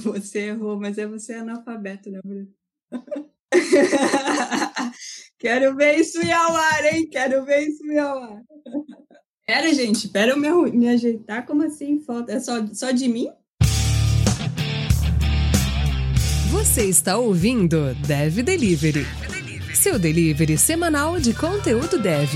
Você 0.00 0.46
errou, 0.46 0.78
mas 0.78 0.98
é 0.98 1.06
você 1.06 1.34
analfabeto, 1.34 2.10
né, 2.10 2.20
Bruno? 2.24 2.48
Quero 5.38 5.76
ver 5.76 5.96
isso 5.96 6.20
em 6.22 6.32
ao 6.32 6.54
ar, 6.54 6.84
hein? 6.86 7.08
Quero 7.10 7.44
ver 7.44 7.68
isso 7.68 7.84
em 7.84 7.98
ao 7.98 8.18
ar. 8.18 8.42
Pera, 9.46 9.74
gente, 9.74 10.08
pera 10.08 10.32
eu 10.32 10.38
me, 10.38 10.48
me 10.70 10.88
ajeitar. 10.88 11.44
Como 11.44 11.64
assim? 11.64 12.00
Falta? 12.00 12.32
É 12.32 12.40
só, 12.40 12.66
só 12.72 12.90
de 12.90 13.08
mim? 13.08 13.28
Você 16.50 16.84
está 16.84 17.18
ouvindo 17.18 17.94
Dev 18.06 18.42
Delivery. 18.42 19.04
Seu 19.74 19.98
delivery 19.98 20.56
semanal 20.56 21.18
de 21.18 21.34
conteúdo 21.34 21.98
dev. 21.98 22.30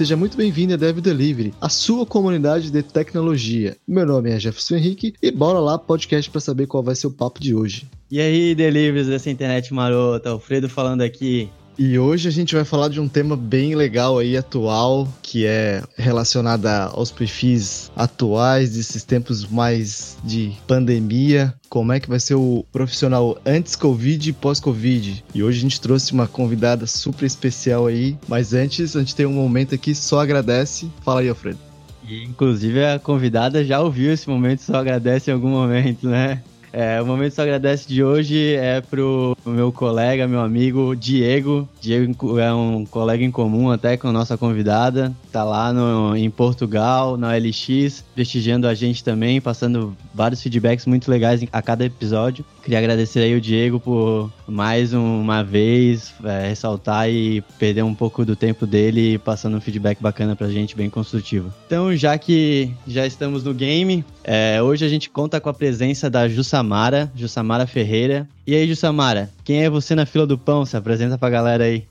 Seja 0.00 0.16
muito 0.16 0.34
bem-vindo 0.34 0.72
a 0.72 0.78
Dev 0.78 0.98
Delivery, 0.98 1.52
a 1.60 1.68
sua 1.68 2.06
comunidade 2.06 2.70
de 2.70 2.82
tecnologia. 2.82 3.76
Meu 3.86 4.06
nome 4.06 4.30
é 4.30 4.40
Jefferson 4.40 4.76
Henrique 4.76 5.12
e 5.20 5.30
bora 5.30 5.58
lá 5.58 5.78
podcast 5.78 6.30
para 6.30 6.40
saber 6.40 6.66
qual 6.66 6.82
vai 6.82 6.96
ser 6.96 7.06
o 7.06 7.10
papo 7.10 7.38
de 7.38 7.54
hoje. 7.54 7.86
E 8.10 8.18
aí, 8.18 8.54
deliveries 8.54 9.08
dessa 9.08 9.28
internet 9.28 9.74
marota, 9.74 10.30
Alfredo 10.30 10.70
falando 10.70 11.02
aqui. 11.02 11.50
E 11.82 11.98
hoje 11.98 12.28
a 12.28 12.30
gente 12.30 12.54
vai 12.54 12.62
falar 12.62 12.88
de 12.88 13.00
um 13.00 13.08
tema 13.08 13.34
bem 13.34 13.74
legal 13.74 14.18
aí, 14.18 14.36
atual, 14.36 15.08
que 15.22 15.46
é 15.46 15.82
relacionado 15.96 16.66
aos 16.66 17.10
perfis 17.10 17.90
atuais 17.96 18.74
desses 18.74 19.02
tempos 19.02 19.46
mais 19.46 20.18
de 20.22 20.52
pandemia. 20.66 21.54
Como 21.70 21.90
é 21.90 21.98
que 21.98 22.06
vai 22.06 22.20
ser 22.20 22.34
o 22.34 22.66
profissional 22.70 23.40
antes 23.46 23.76
Covid 23.76 24.28
e 24.28 24.32
pós-Covid? 24.34 25.24
E 25.34 25.42
hoje 25.42 25.56
a 25.56 25.62
gente 25.62 25.80
trouxe 25.80 26.12
uma 26.12 26.28
convidada 26.28 26.86
super 26.86 27.24
especial 27.24 27.86
aí. 27.86 28.14
Mas 28.28 28.52
antes, 28.52 28.94
a 28.94 28.98
gente 28.98 29.16
tem 29.16 29.24
um 29.24 29.32
momento 29.32 29.74
aqui, 29.74 29.94
só 29.94 30.20
agradece. 30.20 30.90
Fala 31.02 31.20
aí, 31.20 31.30
Alfredo. 31.30 31.58
E, 32.06 32.24
inclusive 32.24 32.84
a 32.84 32.98
convidada 32.98 33.64
já 33.64 33.80
ouviu 33.80 34.12
esse 34.12 34.28
momento, 34.28 34.60
só 34.60 34.76
agradece 34.76 35.30
em 35.30 35.34
algum 35.34 35.48
momento, 35.48 36.06
né? 36.06 36.42
É, 36.72 37.00
o 37.00 37.06
Momento 37.06 37.34
Só 37.34 37.42
Agradece 37.42 37.88
de 37.88 38.02
hoje 38.02 38.54
é 38.54 38.80
pro 38.80 39.36
meu 39.44 39.72
colega, 39.72 40.28
meu 40.28 40.40
amigo 40.40 40.94
Diego. 40.94 41.68
Diego 41.80 42.38
é 42.38 42.52
um 42.52 42.84
colega 42.84 43.24
em 43.24 43.30
comum 43.30 43.70
até 43.70 43.96
com 43.96 44.08
a 44.08 44.12
nossa 44.12 44.36
convidada. 44.36 45.12
Tá 45.32 45.42
lá 45.42 45.72
no, 45.72 46.16
em 46.16 46.30
Portugal, 46.30 47.16
na 47.16 47.36
LX, 47.36 48.04
prestigiando 48.14 48.66
a 48.66 48.74
gente 48.74 49.02
também, 49.02 49.40
passando 49.40 49.96
vários 50.14 50.42
feedbacks 50.42 50.86
muito 50.86 51.10
legais 51.10 51.44
a 51.52 51.62
cada 51.62 51.84
episódio. 51.84 52.44
Queria 52.62 52.78
agradecer 52.78 53.20
aí 53.20 53.34
o 53.34 53.40
Diego 53.40 53.80
por 53.80 54.30
mais 54.46 54.92
uma 54.92 55.42
vez 55.42 56.12
é, 56.24 56.48
ressaltar 56.48 57.08
e 57.08 57.40
perder 57.58 57.82
um 57.82 57.94
pouco 57.94 58.24
do 58.24 58.36
tempo 58.36 58.66
dele 58.66 59.18
passando 59.18 59.56
um 59.56 59.60
feedback 59.60 60.00
bacana 60.00 60.36
pra 60.36 60.48
gente, 60.48 60.76
bem 60.76 60.90
construtivo. 60.90 61.52
Então, 61.66 61.96
já 61.96 62.16
que 62.18 62.70
já 62.86 63.06
estamos 63.06 63.42
no 63.44 63.54
game, 63.54 64.04
é, 64.22 64.60
hoje 64.62 64.84
a 64.84 64.88
gente 64.88 65.08
conta 65.08 65.40
com 65.40 65.48
a 65.48 65.54
presença 65.54 66.10
da 66.10 66.28
Jussamara, 66.60 67.10
Jussamara 67.16 67.66
Ferreira. 67.66 68.28
E 68.46 68.54
aí, 68.54 68.68
Jussamara, 68.68 69.30
quem 69.44 69.64
é 69.64 69.70
você 69.70 69.94
na 69.94 70.04
fila 70.04 70.26
do 70.26 70.36
pão? 70.36 70.66
Se 70.66 70.76
apresenta 70.76 71.16
pra 71.16 71.30
galera 71.30 71.64
aí. 71.64 71.84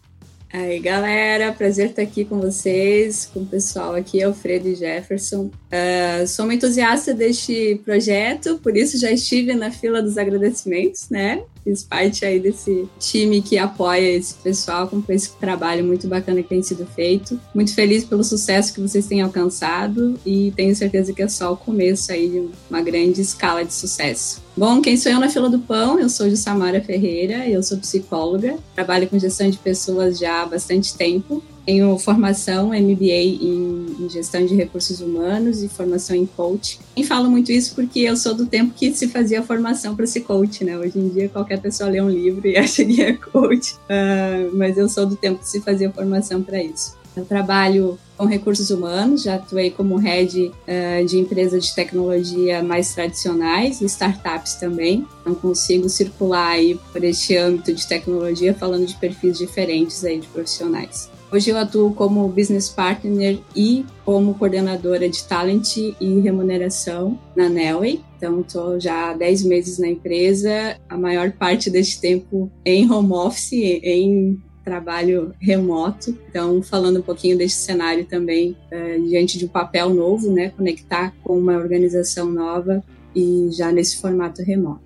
Aí, 0.52 0.80
galera, 0.80 1.52
prazer 1.52 1.90
estar 1.90 2.02
aqui 2.02 2.26
com 2.26 2.40
vocês, 2.40 3.30
com 3.32 3.42
o 3.42 3.46
pessoal 3.46 3.94
aqui, 3.94 4.22
Alfredo 4.22 4.68
e 4.68 4.76
Jefferson. 4.76 5.52
Uh, 5.72 6.28
sou 6.28 6.46
uma 6.46 6.56
entusiasta 6.56 7.14
deste 7.14 7.80
projeto, 7.86 8.58
por 8.58 8.76
isso 8.76 9.00
já 9.00 9.12
estive 9.12 9.54
na 9.54 9.70
fila 9.70 10.02
dos 10.02 10.18
agradecimentos, 10.18 11.10
né? 11.10 11.44
Fiz 11.64 11.84
parte 11.84 12.26
aí 12.26 12.40
desse 12.40 12.88
time 13.00 13.42
que 13.42 13.58
apoia 13.58 14.10
esse 14.10 14.36
pessoal 14.36 14.88
com 14.88 15.04
esse 15.10 15.32
trabalho 15.38 15.84
muito 15.84 16.08
bacana 16.08 16.42
que 16.42 16.50
tem 16.50 16.64
sido 16.64 16.86
feito. 16.86 17.40
Muito 17.54 17.74
feliz 17.74 18.04
pelo 18.04 18.24
sucesso 18.24 18.74
que 18.74 18.82
vocês 18.82 19.08
têm 19.08 19.22
alcançado 19.22 20.20
e 20.26 20.52
tenho 20.56 20.76
certeza 20.76 21.14
que 21.14 21.22
é 21.22 21.28
só 21.28 21.54
o 21.54 21.58
começo 21.58 22.12
aí 22.12 22.30
de 22.30 22.50
uma 22.70 22.82
grande 22.82 23.22
escala 23.22 23.64
de 23.64 23.74
sucesso. 23.74 24.42
Bom, 24.56 24.82
quem 24.82 24.98
sou 24.98 25.12
eu 25.12 25.20
na 25.20 25.30
fila 25.30 25.50
do 25.50 25.60
pão? 25.60 26.00
Eu 26.00 26.10
sou 26.10 26.28
de 26.28 26.36
Samara 26.36 26.82
Ferreira, 26.82 27.48
eu 27.48 27.64
sou 27.64 27.78
psicóloga, 27.78 28.58
trabalho 28.76 29.08
com 29.08 29.18
gestão 29.18 29.50
de 29.50 29.58
pessoas 29.58 30.20
já 30.20 30.42
há 30.42 30.46
bastante 30.46 30.96
tempo 30.96 31.42
tenho 31.66 31.98
formação 31.98 32.68
MBA 32.70 33.06
em, 33.06 33.86
em, 34.00 34.10
gestão 34.10 34.46
de 34.46 34.56
recursos 34.56 35.02
humanos 35.02 35.62
e 35.64 35.70
formação 35.70 36.16
em 36.16 36.26
coach. 36.26 36.80
E 36.96 37.04
falo 37.04 37.30
muito 37.30 37.52
isso 37.52 37.76
porque 37.76 38.00
eu 38.00 38.16
sou 38.16 38.34
do 38.34 38.46
tempo 38.46 38.74
que 38.76 38.94
se 38.94 39.08
fazia 39.08 39.44
formação 39.44 39.96
para 39.96 40.08
ser 40.08 40.22
coach, 40.22 40.64
né? 40.64 40.78
Hoje 40.78 40.98
em 40.98 41.10
dia 41.10 41.30
qualquer 41.30 41.60
pessoa 41.60 41.90
lê 41.90 42.02
um 42.02 42.10
livro 42.10 42.48
e 42.48 42.56
acha 42.58 42.84
que 42.84 43.02
é 43.02 43.14
coach, 43.14 43.74
uh, 43.74 44.56
mas 44.56 44.78
eu 44.78 44.90
sou 44.90 45.06
do 45.06 45.16
tempo 45.16 45.40
que 45.40 45.48
se 45.48 45.62
fazia 45.62 45.92
formação 45.92 46.42
para 46.42 46.62
isso. 46.62 46.98
Eu 47.16 47.26
trabalho 47.26 47.98
com 48.18 48.26
recursos 48.26 48.70
humanos, 48.70 49.24
já 49.24 49.36
atuei 49.36 49.72
como 49.72 49.96
head 49.98 50.48
uh, 50.48 51.06
de 51.06 51.18
empresas 51.18 51.66
de 51.66 51.76
tecnologia 51.76 52.62
mais 52.62 52.94
tradicionais 52.94 53.82
e 53.82 53.86
startups 53.86 54.56
também. 54.56 55.06
Não 55.26 55.34
consigo 55.34 55.90
circular 55.90 56.50
aí 56.50 56.80
por 56.92 57.04
este 57.04 57.36
âmbito 57.36 57.74
de 57.74 57.88
tecnologia 57.88 58.54
falando 58.54 58.86
de 58.86 58.96
perfis 58.96 59.38
diferentes 59.38 60.04
aí 60.04 60.20
de 60.20 60.28
profissionais. 60.28 61.10
Hoje 61.32 61.52
eu 61.52 61.58
atuo 61.60 61.94
como 61.94 62.28
business 62.28 62.70
partner 62.70 63.38
e 63.56 63.86
como 64.04 64.34
coordenadora 64.34 65.08
de 65.08 65.24
talent 65.24 65.78
e 65.78 66.20
remuneração 66.22 67.20
na 67.36 67.48
Nelway. 67.48 68.02
Então, 68.18 68.42
estou 68.42 68.80
já 68.80 69.12
há 69.12 69.14
10 69.14 69.44
meses 69.44 69.78
na 69.78 69.88
empresa, 69.88 70.76
a 70.90 70.98
maior 70.98 71.32
parte 71.32 71.70
deste 71.70 72.02
tempo 72.02 72.52
em 72.66 72.92
home 72.92 73.14
office, 73.14 73.54
em 73.54 74.42
trabalho 74.66 75.32
remoto. 75.40 76.18
Então, 76.28 76.64
falando 76.64 77.00
um 77.00 77.04
pouquinho 77.04 77.38
desse 77.38 77.58
cenário 77.58 78.06
também, 78.06 78.58
uh, 78.72 79.08
diante 79.08 79.38
de 79.38 79.46
um 79.46 79.50
papel 79.50 79.94
novo, 79.94 80.32
né, 80.32 80.50
conectar 80.50 81.14
com 81.24 81.38
uma 81.38 81.58
organização 81.58 82.26
nova 82.26 82.84
e 83.16 83.50
já 83.52 83.72
nesse 83.72 84.02
formato 84.02 84.42
remoto. 84.42 84.82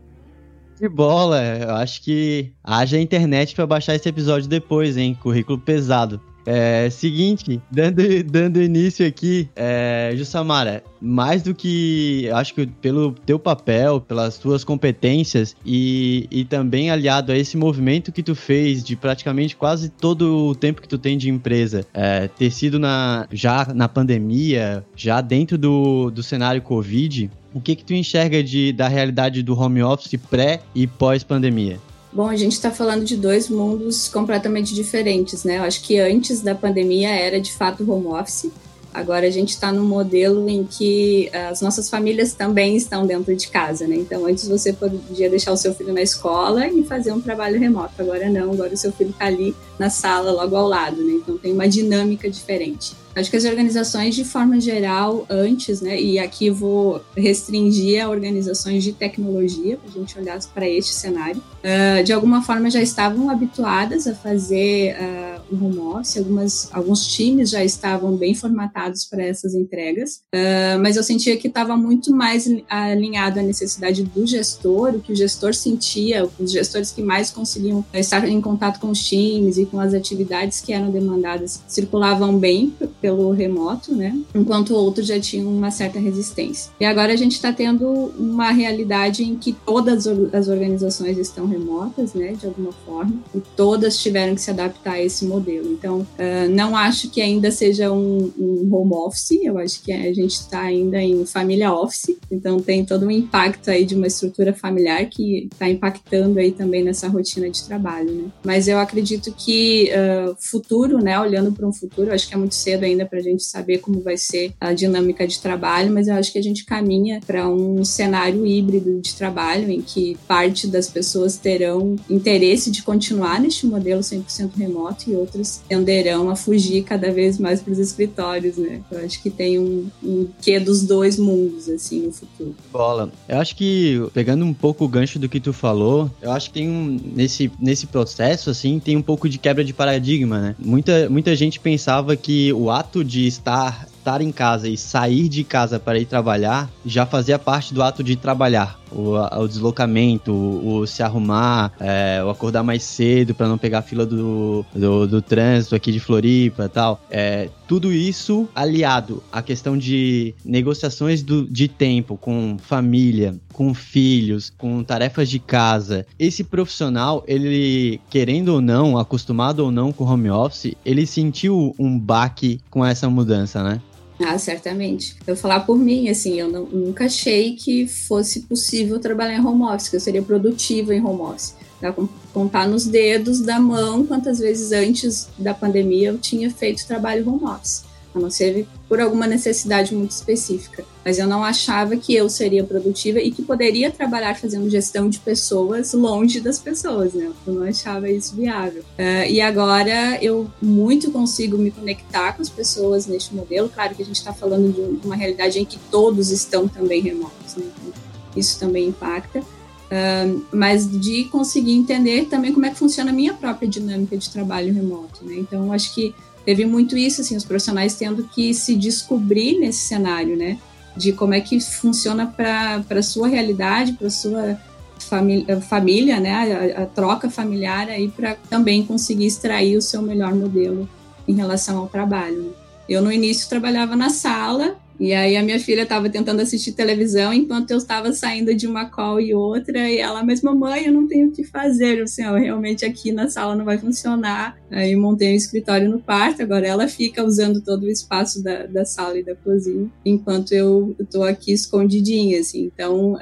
Que 0.78 0.90
bola! 0.90 1.42
Eu 1.42 1.72
acho 1.76 2.02
que 2.02 2.52
haja 2.62 3.00
internet 3.00 3.56
para 3.56 3.66
baixar 3.66 3.96
esse 3.96 4.10
episódio 4.10 4.50
depois, 4.50 4.98
hein? 4.98 5.18
Currículo 5.22 5.58
pesado. 5.58 6.20
É, 6.46 6.90
seguinte, 6.90 7.62
dando, 7.72 8.02
dando 8.24 8.62
início 8.62 9.06
aqui, 9.06 9.50
é, 9.56 10.14
Jussamara, 10.16 10.84
mais 11.02 11.42
do 11.44 11.54
que, 11.54 12.30
acho 12.34 12.54
que 12.54 12.66
pelo 12.66 13.14
teu 13.26 13.40
papel, 13.40 14.02
pelas 14.02 14.38
tuas 14.38 14.64
competências 14.64 15.56
e, 15.66 16.28
e 16.32 16.46
também 16.46 16.90
aliado 16.90 17.32
a 17.32 17.38
esse 17.38 17.58
movimento 17.58 18.12
que 18.12 18.24
tu 18.24 18.36
fez 18.36 18.84
de 18.84 18.96
praticamente 18.96 19.56
quase 19.56 19.90
todo 19.90 20.48
o 20.48 20.56
tempo 20.56 20.82
que 20.82 20.88
tu 20.88 20.98
tem 20.98 21.18
de 21.18 21.30
empresa, 21.30 21.86
é, 21.94 22.28
ter 22.28 22.52
sido 22.52 22.80
na, 22.80 23.28
já 23.32 23.68
na 23.74 23.88
pandemia, 23.88 24.84
já 24.96 25.22
dentro 25.22 25.58
do, 25.58 26.12
do 26.12 26.24
cenário 26.24 26.62
Covid, 26.62 27.30
o 27.54 27.62
que 27.62 27.76
que 27.76 27.86
tu 27.86 27.94
enxerga 27.94 28.44
de, 28.44 28.74
da 28.74 28.88
realidade 28.88 29.44
do 29.44 29.58
home 29.58 29.84
office 29.84 30.20
pré 30.30 30.62
e 30.74 30.88
pós 30.88 31.24
pandemia? 31.24 31.80
Bom, 32.16 32.30
a 32.30 32.36
gente 32.36 32.52
está 32.52 32.70
falando 32.70 33.04
de 33.04 33.18
dois 33.18 33.50
mundos 33.50 34.08
completamente 34.08 34.76
diferentes, 34.76 35.44
né? 35.44 35.58
Eu 35.58 35.64
acho 35.64 35.82
que 35.82 35.98
antes 35.98 36.42
da 36.42 36.54
pandemia 36.54 37.10
era 37.10 37.42
de 37.42 37.52
fato 37.52 37.92
home 37.92 38.06
office. 38.06 38.52
Agora 38.94 39.26
a 39.26 39.32
gente 39.32 39.50
está 39.50 39.72
num 39.72 39.84
modelo 39.84 40.48
em 40.48 40.64
que 40.64 41.28
as 41.50 41.62
nossas 41.62 41.90
famílias 41.90 42.36
também 42.36 42.76
estão 42.76 43.08
dentro 43.08 43.36
de 43.36 43.48
casa, 43.48 43.88
né? 43.88 43.96
Então 43.96 44.28
antes 44.28 44.48
você 44.48 44.72
podia 44.72 45.28
deixar 45.28 45.52
o 45.52 45.58
seu 45.58 45.74
filho 45.74 45.92
na 45.92 46.04
escola 46.04 46.68
e 46.68 46.84
fazer 46.84 47.12
um 47.12 47.20
trabalho 47.20 47.60
remoto. 47.60 48.00
Agora 48.00 48.30
não, 48.30 48.52
agora 48.52 48.76
o 48.76 48.78
seu 48.78 48.92
filho 48.92 49.10
está 49.10 49.26
ali 49.26 49.56
na 49.80 49.90
sala 49.90 50.32
logo 50.32 50.56
ao 50.56 50.68
lado, 50.68 51.04
né? 51.04 51.14
Então 51.14 51.36
tem 51.40 51.52
uma 51.52 51.68
dinâmica 51.68 52.30
diferente. 52.30 52.94
Acho 53.16 53.30
que 53.30 53.38
as 53.38 53.46
organizações, 53.46 54.16
de 54.16 54.24
forma 54.24 54.60
geral, 54.60 55.26
antes, 55.30 55.82
né, 55.82 56.00
e 56.00 56.18
aqui 56.18 56.50
vou 56.50 57.02
restringir 57.16 58.04
a 58.04 58.10
organizações 58.10 58.84
de 58.84 58.92
tecnologia, 58.92 59.78
para 59.78 59.90
a 59.90 59.94
gente 59.94 60.18
olhar 60.18 60.40
para 60.54 60.68
este 60.68 60.94
cenário, 60.94 61.38
uh, 61.40 62.04
de 62.04 62.12
alguma 62.12 62.42
forma 62.42 62.70
já 62.70 62.82
estavam 62.82 63.30
habituadas 63.30 64.08
a 64.08 64.16
fazer 64.16 64.96
uh, 64.96 65.54
o 65.54 65.66
home 65.66 65.78
office, 65.78 66.18
algumas, 66.18 66.70
alguns 66.74 67.06
times 67.06 67.52
já 67.52 67.64
estavam 67.64 68.16
bem 68.16 68.34
formatados 68.34 69.06
para 69.06 69.24
essas 69.24 69.54
entregas, 69.54 70.22
uh, 70.34 70.80
mas 70.82 70.96
eu 70.96 71.04
sentia 71.04 71.38
que 71.38 71.48
estava 71.48 71.78
muito 71.78 72.12
mais 72.16 72.50
alinhado 72.68 73.40
à 73.40 73.44
necessidade 73.44 74.04
do 74.04 74.26
gestor, 74.26 74.96
o 74.96 75.00
que 75.00 75.14
o 75.14 75.16
gestor 75.16 75.54
sentia, 75.54 76.28
os 76.40 76.52
gestores 76.52 76.92
que 76.92 77.02
mais 77.02 77.30
conseguiam 77.30 77.86
estar 77.94 78.28
em 78.28 78.42
contato 78.42 78.80
com 78.80 78.90
os 78.90 79.04
times 79.04 79.58
e 79.58 79.66
com 79.66 79.80
as 79.80 79.94
atividades 79.94 80.62
que 80.62 80.74
eram 80.74 80.90
demandadas 80.90 81.62
circulavam 81.68 82.38
bem 82.38 82.74
pelo 83.04 83.32
remoto, 83.32 83.94
né? 83.94 84.18
Enquanto 84.34 84.74
outros 84.74 85.08
já 85.08 85.20
tinham 85.20 85.50
uma 85.50 85.70
certa 85.70 86.00
resistência. 86.00 86.72
E 86.80 86.86
agora 86.86 87.12
a 87.12 87.18
gente 87.18 87.34
está 87.34 87.52
tendo 87.52 87.86
uma 88.18 88.50
realidade 88.52 89.26
em 89.26 89.36
que 89.36 89.52
todas 89.52 90.08
as 90.08 90.48
organizações 90.48 91.18
estão 91.18 91.46
remotas, 91.46 92.14
né? 92.14 92.32
De 92.32 92.46
alguma 92.46 92.72
forma, 92.86 93.22
e 93.36 93.42
todas 93.58 94.02
tiveram 94.02 94.36
que 94.36 94.42
se 94.42 94.52
adaptar 94.52 94.94
a 94.94 95.02
esse 95.02 95.26
modelo. 95.26 95.70
Então, 95.74 96.00
uh, 96.00 96.50
não 96.50 96.78
acho 96.78 97.10
que 97.10 97.20
ainda 97.20 97.52
seja 97.52 97.92
um, 97.92 98.32
um 98.40 98.74
home 98.74 98.94
office, 98.94 99.32
eu 99.44 99.58
acho 99.58 99.84
que 99.84 99.92
a 99.92 100.14
gente 100.14 100.32
está 100.32 100.62
ainda 100.62 101.02
em 101.02 101.26
família 101.26 101.74
office, 101.74 102.16
então 102.32 102.58
tem 102.58 102.86
todo 102.86 103.06
um 103.06 103.12
impacto 103.12 103.70
aí 103.70 103.84
de 103.84 103.96
uma 103.96 104.08
estrutura 104.08 104.54
familiar 104.54 105.06
que 105.08 105.50
está 105.52 105.70
impactando 105.70 106.40
aí 106.40 106.54
também 106.54 106.86
nessa 106.86 107.10
rotina 107.10 107.50
de 107.50 107.62
trabalho, 107.66 108.12
né? 108.14 108.32
Mas 108.46 108.70
eu 108.70 108.80
acredito 108.80 109.34
que 109.34 109.92
uh, 109.92 110.38
futuro, 110.40 111.00
né? 111.00 111.20
Olhando 111.20 111.52
para 111.52 111.68
um 111.68 111.74
futuro, 111.74 112.14
acho 112.14 112.30
que 112.30 112.34
é 112.34 112.38
muito 112.38 112.56
cedo 112.56 112.86
ainda 112.93 112.93
para 113.06 113.20
a 113.20 113.22
gente 113.22 113.44
saber 113.44 113.80
como 113.80 114.02
vai 114.02 114.18
ser 114.18 114.54
a 114.60 114.74
dinâmica 114.74 115.28
de 115.28 115.40
trabalho, 115.40 115.94
mas 115.94 116.08
eu 116.08 116.16
acho 116.16 116.32
que 116.32 116.40
a 116.40 116.44
gente 116.44 116.66
caminha 116.66 117.20
para 117.26 117.50
um 117.50 117.84
cenário 117.84 118.46
híbrido 118.46 119.02
de 119.02 119.16
trabalho 119.16 119.70
em 119.72 119.82
que 119.82 120.18
parte 120.28 120.68
das 120.68 120.90
pessoas 120.90 121.38
terão 121.38 121.96
interesse 122.10 122.72
de 122.72 122.84
continuar 122.84 123.40
neste 123.40 123.66
modelo 123.66 124.02
100% 124.02 124.52
remoto 124.56 125.10
e 125.10 125.16
outras 125.16 125.62
tenderão 125.68 126.30
a 126.30 126.36
fugir 126.36 126.84
cada 126.84 127.12
vez 127.12 127.38
mais 127.38 127.62
para 127.62 127.72
os 127.72 127.80
escritórios, 127.80 128.58
né? 128.58 128.82
Eu 128.92 129.06
acho 129.06 129.22
que 129.22 129.30
tem 129.30 129.60
um, 129.60 129.90
um 130.04 130.28
quê 130.42 130.60
dos 130.60 130.84
dois 130.84 131.18
mundos, 131.18 131.70
assim, 131.70 132.02
no 132.02 132.12
futuro. 132.12 132.56
Bola. 132.72 133.12
Eu 133.28 133.38
acho 133.40 133.56
que, 133.56 134.02
pegando 134.14 134.46
um 134.46 134.54
pouco 134.54 134.86
o 134.86 134.88
gancho 134.88 135.20
do 135.20 135.30
que 135.30 135.40
tu 135.40 135.54
falou, 135.54 136.10
eu 136.22 136.32
acho 136.32 136.50
que 136.50 136.54
tem 136.54 136.70
um, 136.70 137.00
nesse, 137.16 137.52
nesse 137.60 137.88
processo, 137.88 138.50
assim, 138.50 138.80
tem 138.80 138.96
um 138.96 139.02
pouco 139.02 139.28
de 139.30 139.38
quebra 139.38 139.64
de 139.64 139.74
paradigma, 139.74 140.40
né? 140.40 140.56
Muita, 140.60 141.10
muita 141.10 141.36
gente 141.36 141.60
pensava 141.60 142.16
que 142.16 142.52
o 142.54 142.70
ato 142.70 142.83
de 143.04 143.28
estar 143.28 143.93
estar 144.04 144.22
em 144.22 144.32
casa 144.32 144.68
e 144.68 144.78
sair 144.78 145.30
de 145.30 145.46
casa 145.46 145.80
para 145.80 145.98
ir 145.98 146.06
trabalhar 146.06 146.70
já 146.86 147.06
fazia 147.06 147.40
parte 147.40 147.74
do 147.74 147.82
ato 147.82 148.04
de 148.04 148.18
trabalhar. 148.18 148.78
O, 148.92 149.16
o 149.16 149.48
deslocamento, 149.48 150.32
o, 150.32 150.82
o, 150.82 150.88
se 150.88 151.02
arrumar, 151.02 151.72
é, 151.80 152.22
o 152.24 152.30
acordar 152.30 152.62
mais 152.62 152.84
cedo 152.84 153.34
para 153.34 153.48
não 153.48 153.58
pegar 153.58 153.80
a 153.80 153.82
fila 153.82 154.06
do, 154.06 154.64
do, 154.76 155.08
do, 155.08 155.22
trânsito 155.22 155.74
aqui 155.74 155.92
de 155.92 156.00
Floripa 156.00 156.66
e 156.66 156.70
tal. 156.70 157.02
É, 157.10 157.50
tudo 157.68 157.92
isso 157.92 158.48
aliado 158.54 159.24
à 159.32 159.42
questão 159.42 159.76
de 159.76 160.36
negociações 160.46 161.24
do, 161.24 161.48
de 161.48 161.68
tempo 161.68 162.18
com 162.18 162.58
família, 162.60 163.36
com 163.52 163.74
filhos, 163.74 164.54
com 164.56 164.84
tarefas 164.84 165.28
de 165.28 165.40
casa. 165.40 166.06
Esse 166.20 166.44
profissional, 166.44 167.24
ele, 167.28 168.00
querendo 168.12 168.50
ou 168.50 168.62
não, 168.62 168.98
acostumado 169.00 169.62
ou 169.62 169.72
não 169.72 169.92
com 169.92 170.04
home 170.04 170.30
office, 170.30 170.76
ele 170.86 171.08
sentiu 171.08 171.74
um 171.80 171.98
baque 171.98 172.60
com 172.70 172.86
essa 172.86 173.10
mudança, 173.10 173.64
né? 173.64 173.82
Ah, 174.20 174.38
certamente. 174.38 175.16
Eu 175.26 175.36
falar 175.36 175.62
por 175.62 175.78
mim, 175.78 176.10
assim, 176.10 176.40
eu 176.40 176.50
não, 176.50 176.66
nunca 176.66 177.06
achei 177.06 177.56
que 177.56 177.88
fosse 177.88 178.42
possível 178.42 179.00
trabalhar 179.00 179.36
em 179.36 179.46
home 179.46 179.64
office, 179.64 179.90
que 179.90 179.96
eu 179.96 180.00
seria 180.00 180.22
produtiva 180.22 180.94
em 180.94 181.04
home 181.04 181.22
office. 181.22 181.56
Dá 181.82 181.94
contar 182.34 182.68
nos 182.68 182.86
dedos 182.86 183.42
da 183.42 183.60
mão 183.60 184.06
quantas 184.06 184.40
vezes 184.40 184.72
antes 184.72 185.28
da 185.38 185.54
pandemia 185.54 186.10
eu 186.10 186.18
tinha 186.18 186.50
feito 186.50 186.88
trabalho 186.88 187.28
home 187.28 187.44
office 187.44 187.84
a 188.14 188.20
não 188.20 188.30
ser 188.30 188.68
por 188.88 189.00
alguma 189.00 189.28
necessidade 189.28 189.94
muito 189.96 190.12
específica. 190.12 190.86
Mas 191.04 191.20
eu 191.20 191.28
não 191.28 191.44
achava 191.44 191.98
que 191.98 192.16
eu 192.16 192.30
seria 192.30 192.64
produtiva 192.64 193.20
e 193.20 193.32
que 193.32 193.42
poderia 193.42 193.92
trabalhar 193.92 194.36
fazendo 194.36 194.70
gestão 194.70 195.10
de 195.10 195.20
pessoas 195.20 195.94
longe 195.94 196.40
das 196.40 196.60
pessoas, 196.60 197.14
né? 197.14 197.32
Eu 197.46 197.54
não 197.54 197.64
achava 197.64 198.10
isso 198.10 198.36
viável. 198.36 198.84
Uh, 198.98 199.30
e 199.30 199.42
agora 199.42 200.18
eu 200.22 200.50
muito 200.62 201.12
consigo 201.12 201.58
me 201.58 201.72
conectar 201.72 202.34
com 202.34 202.42
as 202.42 202.50
pessoas 202.50 203.06
neste 203.08 203.34
modelo. 203.34 203.70
Claro 203.70 203.96
que 203.96 204.02
a 204.02 204.06
gente 204.06 204.16
está 204.16 204.34
falando 204.34 204.72
de 204.72 205.06
uma 205.06 205.16
realidade 205.16 205.60
em 205.60 205.66
que 205.66 205.78
todos 205.92 206.32
estão 206.32 206.68
também 206.68 207.02
remotos, 207.02 207.56
né? 207.56 207.66
Então, 207.66 207.94
isso 208.36 208.60
também 208.60 208.88
impacta. 208.88 209.40
Uh, 209.40 210.44
mas 210.52 210.90
de 210.90 211.26
conseguir 211.26 211.74
entender 211.74 212.26
também 212.26 212.52
como 212.52 212.66
é 212.66 212.70
que 212.70 212.78
funciona 212.78 213.12
a 213.12 213.14
minha 213.14 213.34
própria 213.34 213.68
dinâmica 213.68 214.18
de 214.18 214.28
trabalho 214.30 214.74
remoto, 214.74 215.24
né? 215.24 215.36
Então, 215.38 215.72
acho 215.72 215.94
que 215.94 216.16
teve 216.46 216.66
muito 216.66 216.98
isso, 216.98 217.22
assim, 217.22 217.36
os 217.36 217.44
profissionais 217.44 217.96
tendo 217.96 218.24
que 218.24 218.54
se 218.54 218.76
descobrir 218.76 219.60
nesse 219.60 219.88
cenário, 219.88 220.36
né? 220.36 220.58
De 220.96 221.12
como 221.14 221.34
é 221.34 221.42
que 221.42 221.60
funciona 221.60 222.28
para 222.28 222.84
a 222.90 223.04
sua 223.04 223.28
realidade, 223.28 223.94
para 223.94 224.08
a 224.08 224.12
sua 224.12 224.58
família, 225.00 225.62
família, 225.62 226.20
né? 226.20 226.76
A, 226.76 226.84
a 226.84 226.86
troca 226.86 227.30
familiar 227.30 227.90
aí 227.90 228.10
para 228.10 228.36
também 228.50 228.86
conseguir 228.86 229.26
extrair 229.26 229.78
o 229.78 229.82
seu 229.82 230.02
melhor 230.02 230.36
modelo 230.36 230.88
em 231.28 231.34
relação 231.34 231.78
ao 231.78 231.88
trabalho. 231.88 232.56
Eu 232.88 233.02
no 233.02 233.12
início 233.12 233.50
trabalhava 233.50 233.96
na 233.96 234.10
sala 234.10 234.76
e 235.00 235.14
aí 235.14 235.36
a 235.36 235.44
minha 235.44 235.60
filha 235.60 235.84
estava 235.84 236.10
tentando 236.10 236.42
assistir 236.42 236.74
televisão 236.74 237.34
enquanto 237.34 237.72
eu 237.72 237.78
estava 237.78 238.14
saindo 238.14 238.54
de 238.54 238.68
uma 238.68 238.86
call 238.86 239.20
e 239.20 239.34
outra, 239.34 239.90
e 239.90 239.98
ela, 239.98 240.24
mas 240.24 240.42
mamãe, 240.42 240.86
eu 240.86 240.94
não 240.94 241.08
tenho 241.08 241.30
o 241.30 241.32
que 241.32 241.44
fazer. 241.44 242.00
Eu 242.00 242.04
assim, 242.04 242.26
ó, 242.26 242.36
realmente 242.36 242.86
aqui 242.86 243.12
na 243.12 243.30
sala 243.30 243.56
não 243.56 243.66
vai 243.66 243.78
funcionar. 243.78 244.58
Aí 244.72 244.96
montei 244.96 245.34
um 245.34 245.36
escritório 245.36 245.90
no 245.90 246.00
quarto, 246.00 246.42
agora 246.42 246.68
ela 246.68 246.88
fica 246.88 247.24
usando 247.24 247.62
todo 247.62 247.84
o 247.84 247.90
espaço 247.90 248.44
da, 248.44 248.66
da 248.66 248.86
sala 248.86 249.18
e 249.18 249.24
da 249.24 249.36
cozinha, 249.36 249.90
enquanto 250.06 250.52
eu 250.52 250.96
estou 251.00 251.24
aqui 251.24 251.52
escondidinha, 251.52 252.40
assim. 252.40 252.72
Então, 252.74 253.14
uh, 253.14 253.20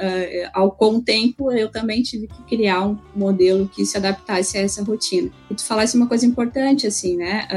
ao 0.53 0.71
com 0.71 0.95
o 0.95 1.01
tempo, 1.01 1.51
eu 1.51 1.69
também 1.69 2.01
tive 2.01 2.27
que 2.27 2.43
criar 2.43 2.87
um 2.87 2.97
modelo 3.15 3.67
que 3.67 3.85
se 3.85 3.97
adaptasse 3.97 4.57
a 4.57 4.61
essa 4.61 4.83
rotina. 4.83 5.29
E 5.49 5.55
tu 5.55 5.65
falasse 5.65 5.95
uma 5.95 6.07
coisa 6.07 6.25
importante, 6.25 6.87
assim, 6.87 7.17
né? 7.17 7.47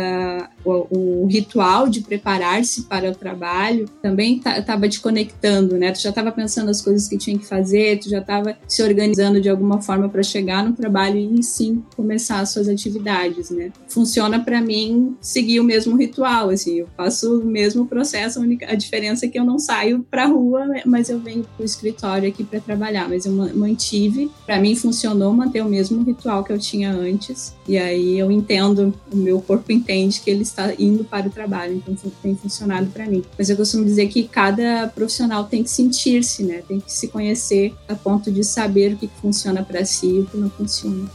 Uh, 0.65 0.71
o, 0.71 1.23
o 1.25 1.27
ritual 1.27 1.89
de 1.89 2.01
preparar-se 2.01 2.83
para 2.83 3.11
o 3.11 3.15
trabalho 3.15 3.89
também 4.05 4.39
estava 4.45 4.87
te 4.87 5.01
conectando, 5.01 5.79
né? 5.79 5.91
Tu 5.91 6.03
já 6.03 6.11
estava 6.11 6.31
pensando 6.31 6.69
as 6.69 6.83
coisas 6.83 7.09
que 7.09 7.17
tinha 7.17 7.39
que 7.39 7.47
fazer, 7.47 7.99
tu 8.01 8.11
já 8.11 8.19
estava 8.19 8.55
se 8.69 8.83
organizando 8.83 9.41
de 9.41 9.49
alguma 9.49 9.81
forma 9.81 10.11
para 10.11 10.23
chegar 10.23 10.63
no 10.63 10.75
trabalho 10.75 11.17
e 11.17 11.43
sim 11.43 11.83
começar 11.97 12.41
as 12.41 12.51
suas 12.51 12.69
atividades, 12.69 13.49
né? 13.49 13.73
Funciona 13.89 14.39
para 14.39 14.61
mim 14.61 15.17
seguir 15.23 15.59
o 15.59 15.65
mesmo 15.65 15.97
ritual, 15.97 16.51
assim, 16.51 16.81
eu 16.81 16.89
faço 16.95 17.41
o 17.41 17.47
mesmo 17.47 17.87
processo, 17.87 18.39
a, 18.39 18.43
única, 18.43 18.71
a 18.71 18.75
diferença 18.75 19.25
é 19.25 19.29
que 19.31 19.39
eu 19.39 19.45
não 19.45 19.59
saio 19.59 20.05
para 20.11 20.27
rua, 20.27 20.67
mas 20.85 21.09
eu 21.09 21.19
venho 21.19 21.43
para 21.57 21.63
o 21.63 21.65
escritório 21.65 22.29
aqui 22.29 22.45
para 22.45 22.61
trabalhar, 22.61 23.09
mas 23.09 23.25
eu 23.25 23.33
mantive, 23.33 24.31
para 24.45 24.61
mim 24.61 24.77
funcionou 24.77 25.33
manter 25.33 25.63
o 25.63 25.69
mesmo 25.69 26.03
ritual 26.03 26.45
que 26.45 26.53
eu 26.53 26.59
tinha 26.59 26.93
antes, 26.93 27.55
e 27.67 27.79
aí 27.79 28.19
eu 28.19 28.31
entendo, 28.31 28.93
o 29.11 29.17
meu 29.17 29.41
corpo 29.41 29.73
entende 29.73 30.21
que 30.21 30.31
ele 30.31 30.43
está 30.43 30.75
indo 30.79 31.05
para 31.05 31.27
o 31.27 31.31
trabalho, 31.31 31.77
então 31.77 32.13
tem 32.23 32.37
funcionado 32.37 32.89
para 32.89 33.07
mim. 33.07 33.25
Mas 33.39 33.49
eu 33.49 33.57
costumo 33.57 33.83
dizer 33.94 33.94
dizer 33.95 34.09
que 34.09 34.25
cada 34.25 34.89
profissional 34.89 35.45
tem 35.45 35.63
que 35.63 35.71
sentir-se, 35.71 36.43
né? 36.43 36.63
Tem 36.67 36.81
que 36.81 36.93
se 36.93 37.09
conhecer 37.09 37.75
a 37.89 37.95
ponto 37.95 38.31
de 38.31 38.43
saber 38.43 38.95
o 38.95 38.97
que 38.97 39.09
funciona 39.21 39.63
para 39.63 39.85
si 39.85 40.07
e 40.07 40.21
o 40.21 40.27
que 40.27 40.37
não 40.37 40.51
funciona. 40.51 41.09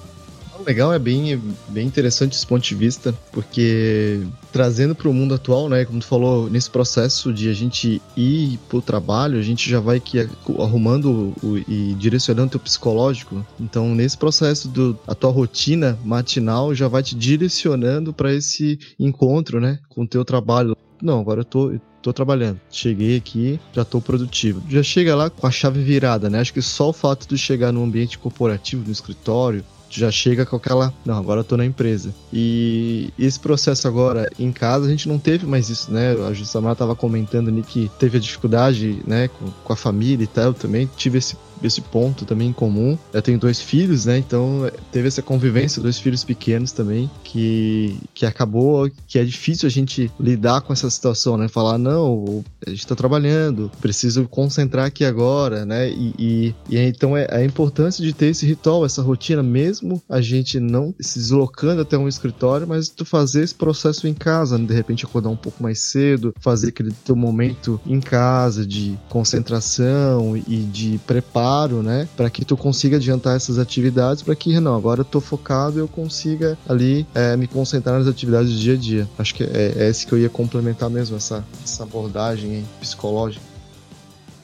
Legal, 0.65 0.93
é 0.93 0.99
bem, 0.99 1.42
bem 1.69 1.87
interessante 1.87 2.35
esse 2.35 2.45
ponto 2.45 2.63
de 2.63 2.75
vista, 2.75 3.13
porque 3.31 4.21
trazendo 4.51 4.94
para 4.94 5.07
o 5.07 5.13
mundo 5.13 5.33
atual, 5.33 5.69
né, 5.69 5.85
como 5.85 5.99
tu 5.99 6.06
falou, 6.06 6.49
nesse 6.49 6.69
processo 6.69 7.31
de 7.33 7.49
a 7.49 7.54
gente 7.54 8.01
ir 8.15 8.59
para 8.68 8.77
o 8.77 8.81
trabalho, 8.81 9.39
a 9.39 9.42
gente 9.42 9.69
já 9.69 9.80
vai 9.80 9.99
que 9.99 10.19
arrumando 10.59 11.33
o, 11.42 11.57
e 11.68 11.95
direcionando 11.97 12.51
teu 12.51 12.59
psicológico. 12.59 13.45
Então, 13.59 13.95
nesse 13.95 14.18
processo 14.18 14.68
do 14.68 14.99
a 15.07 15.15
tua 15.15 15.31
rotina 15.31 15.97
matinal 16.04 16.75
já 16.75 16.87
vai 16.87 17.04
te 17.04 17.15
direcionando 17.15 18.13
para 18.13 18.33
esse 18.33 18.77
encontro, 18.99 19.61
né, 19.61 19.80
com 19.87 20.04
o 20.04 20.07
teu 20.07 20.25
trabalho. 20.25 20.75
Não, 21.01 21.21
agora 21.21 21.42
eu 21.42 21.45
tô, 21.45 21.71
tô 22.01 22.13
trabalhando. 22.13 22.59
Cheguei 22.71 23.18
aqui, 23.18 23.59
já 23.73 23.85
tô 23.85 24.01
produtivo. 24.01 24.61
Já 24.69 24.83
chega 24.83 25.15
lá 25.15 25.29
com 25.29 25.45
a 25.45 25.51
chave 25.51 25.81
virada, 25.81 26.29
né? 26.29 26.39
Acho 26.39 26.53
que 26.53 26.61
só 26.61 26.89
o 26.89 26.94
fato 26.94 27.27
de 27.27 27.37
chegar 27.37 27.71
num 27.71 27.83
ambiente 27.83 28.18
corporativo, 28.18 28.83
no 28.85 28.91
escritório, 28.91 29.63
já 29.89 30.11
chega 30.11 30.45
com 30.45 30.56
aquela, 30.56 30.94
não, 31.03 31.18
agora 31.18 31.39
eu 31.39 31.44
tô 31.44 31.57
na 31.57 31.65
empresa. 31.65 32.13
E 32.31 33.11
esse 33.18 33.39
processo 33.39 33.87
agora 33.87 34.29
em 34.37 34.51
casa, 34.51 34.85
a 34.85 34.89
gente 34.89 35.07
não 35.07 35.18
teve 35.18 35.45
mais 35.45 35.69
isso, 35.69 35.91
né? 35.91 36.11
A 36.27 36.33
Jussamara 36.33 36.75
tava 36.75 36.95
comentando 36.95 37.49
ali 37.49 37.63
que 37.63 37.89
teve 37.97 38.18
a 38.18 38.21
dificuldade, 38.21 39.01
né, 39.06 39.27
com, 39.27 39.49
com 39.63 39.73
a 39.73 39.75
família 39.75 40.23
e 40.23 40.27
tal, 40.27 40.45
eu 40.45 40.53
também 40.53 40.89
tive 40.95 41.18
esse 41.18 41.35
esse 41.63 41.81
ponto 41.81 42.25
também 42.25 42.49
em 42.49 42.54
comum. 42.54 42.97
Eu 43.13 43.21
tenho 43.21 43.39
dois 43.39 43.61
filhos, 43.61 44.06
né? 44.06 44.18
Então 44.18 44.69
teve 44.92 45.07
essa 45.07 45.21
convivência, 45.21 45.81
dois 45.81 45.99
filhos 45.99 46.23
pequenos 46.23 46.71
também, 46.71 47.09
que, 47.23 47.97
que 48.13 48.25
acabou 48.25 48.89
que 49.07 49.19
é 49.19 49.23
difícil 49.23 49.68
a 49.68 49.69
gente 49.69 50.11
lidar 50.19 50.61
com 50.61 50.73
essa 50.73 50.89
situação, 50.89 51.37
né? 51.37 51.47
Falar, 51.47 51.78
não, 51.78 52.44
a 52.66 52.69
gente 52.69 52.87
tá 52.87 52.95
trabalhando, 52.95 53.71
preciso 53.81 54.28
concentrar 54.28 54.85
aqui 54.85 55.04
agora, 55.04 55.66
né? 55.66 55.89
E, 55.89 56.13
e, 56.18 56.56
e 56.69 56.78
então 56.78 57.16
é 57.16 57.28
a 57.31 57.44
importância 57.44 58.04
de 58.04 58.13
ter 58.13 58.28
esse 58.28 58.45
ritual, 58.45 58.85
essa 58.85 59.01
rotina, 59.01 59.44
mesmo 59.44 60.01
a 60.09 60.21
gente 60.21 60.59
não 60.59 60.94
se 60.99 61.19
deslocando 61.19 61.81
até 61.81 61.97
um 61.97 62.07
escritório, 62.07 62.68
mas 62.68 62.89
tu 62.89 63.06
fazer 63.06 63.44
esse 63.44 63.56
processo 63.56 64.07
em 64.07 64.13
casa, 64.13 64.57
né? 64.57 64.66
de 64.66 64.73
repente 64.73 65.06
acordar 65.06 65.30
um 65.30 65.35
pouco 65.35 65.61
mais 65.61 65.80
cedo, 65.80 66.33
fazer 66.39 66.69
aquele 66.69 66.92
teu 67.04 67.16
momento 67.16 67.80
em 67.85 67.99
casa 67.99 68.66
de 68.66 68.97
concentração 69.09 70.37
e 70.37 70.57
de 70.57 70.99
preparo 71.06 71.48
claro, 71.49 71.81
né? 71.81 72.07
Para 72.15 72.29
que 72.29 72.45
tu 72.45 72.56
consiga 72.56 72.97
adiantar 72.97 73.35
essas 73.35 73.57
atividades, 73.57 74.21
para 74.21 74.35
que 74.35 74.59
não, 74.59 74.75
agora 74.75 75.01
eu 75.01 75.06
tô 75.06 75.19
focado 75.19 75.79
e 75.79 75.81
eu 75.81 75.87
consiga 75.87 76.56
ali 76.68 77.07
é, 77.15 77.35
me 77.35 77.47
concentrar 77.47 77.97
nas 77.97 78.07
atividades 78.07 78.51
do 78.51 78.59
dia 78.59 78.73
a 78.73 78.77
dia. 78.77 79.09
Acho 79.18 79.33
que 79.33 79.44
é, 79.44 79.73
é 79.75 79.89
esse 79.89 80.06
que 80.06 80.13
eu 80.13 80.19
ia 80.19 80.29
complementar 80.29 80.91
mesmo, 80.91 81.18
essa, 81.18 81.44
essa 81.63 81.81
abordagem 81.81 82.57
hein, 82.57 82.65
psicológica. 82.79 83.44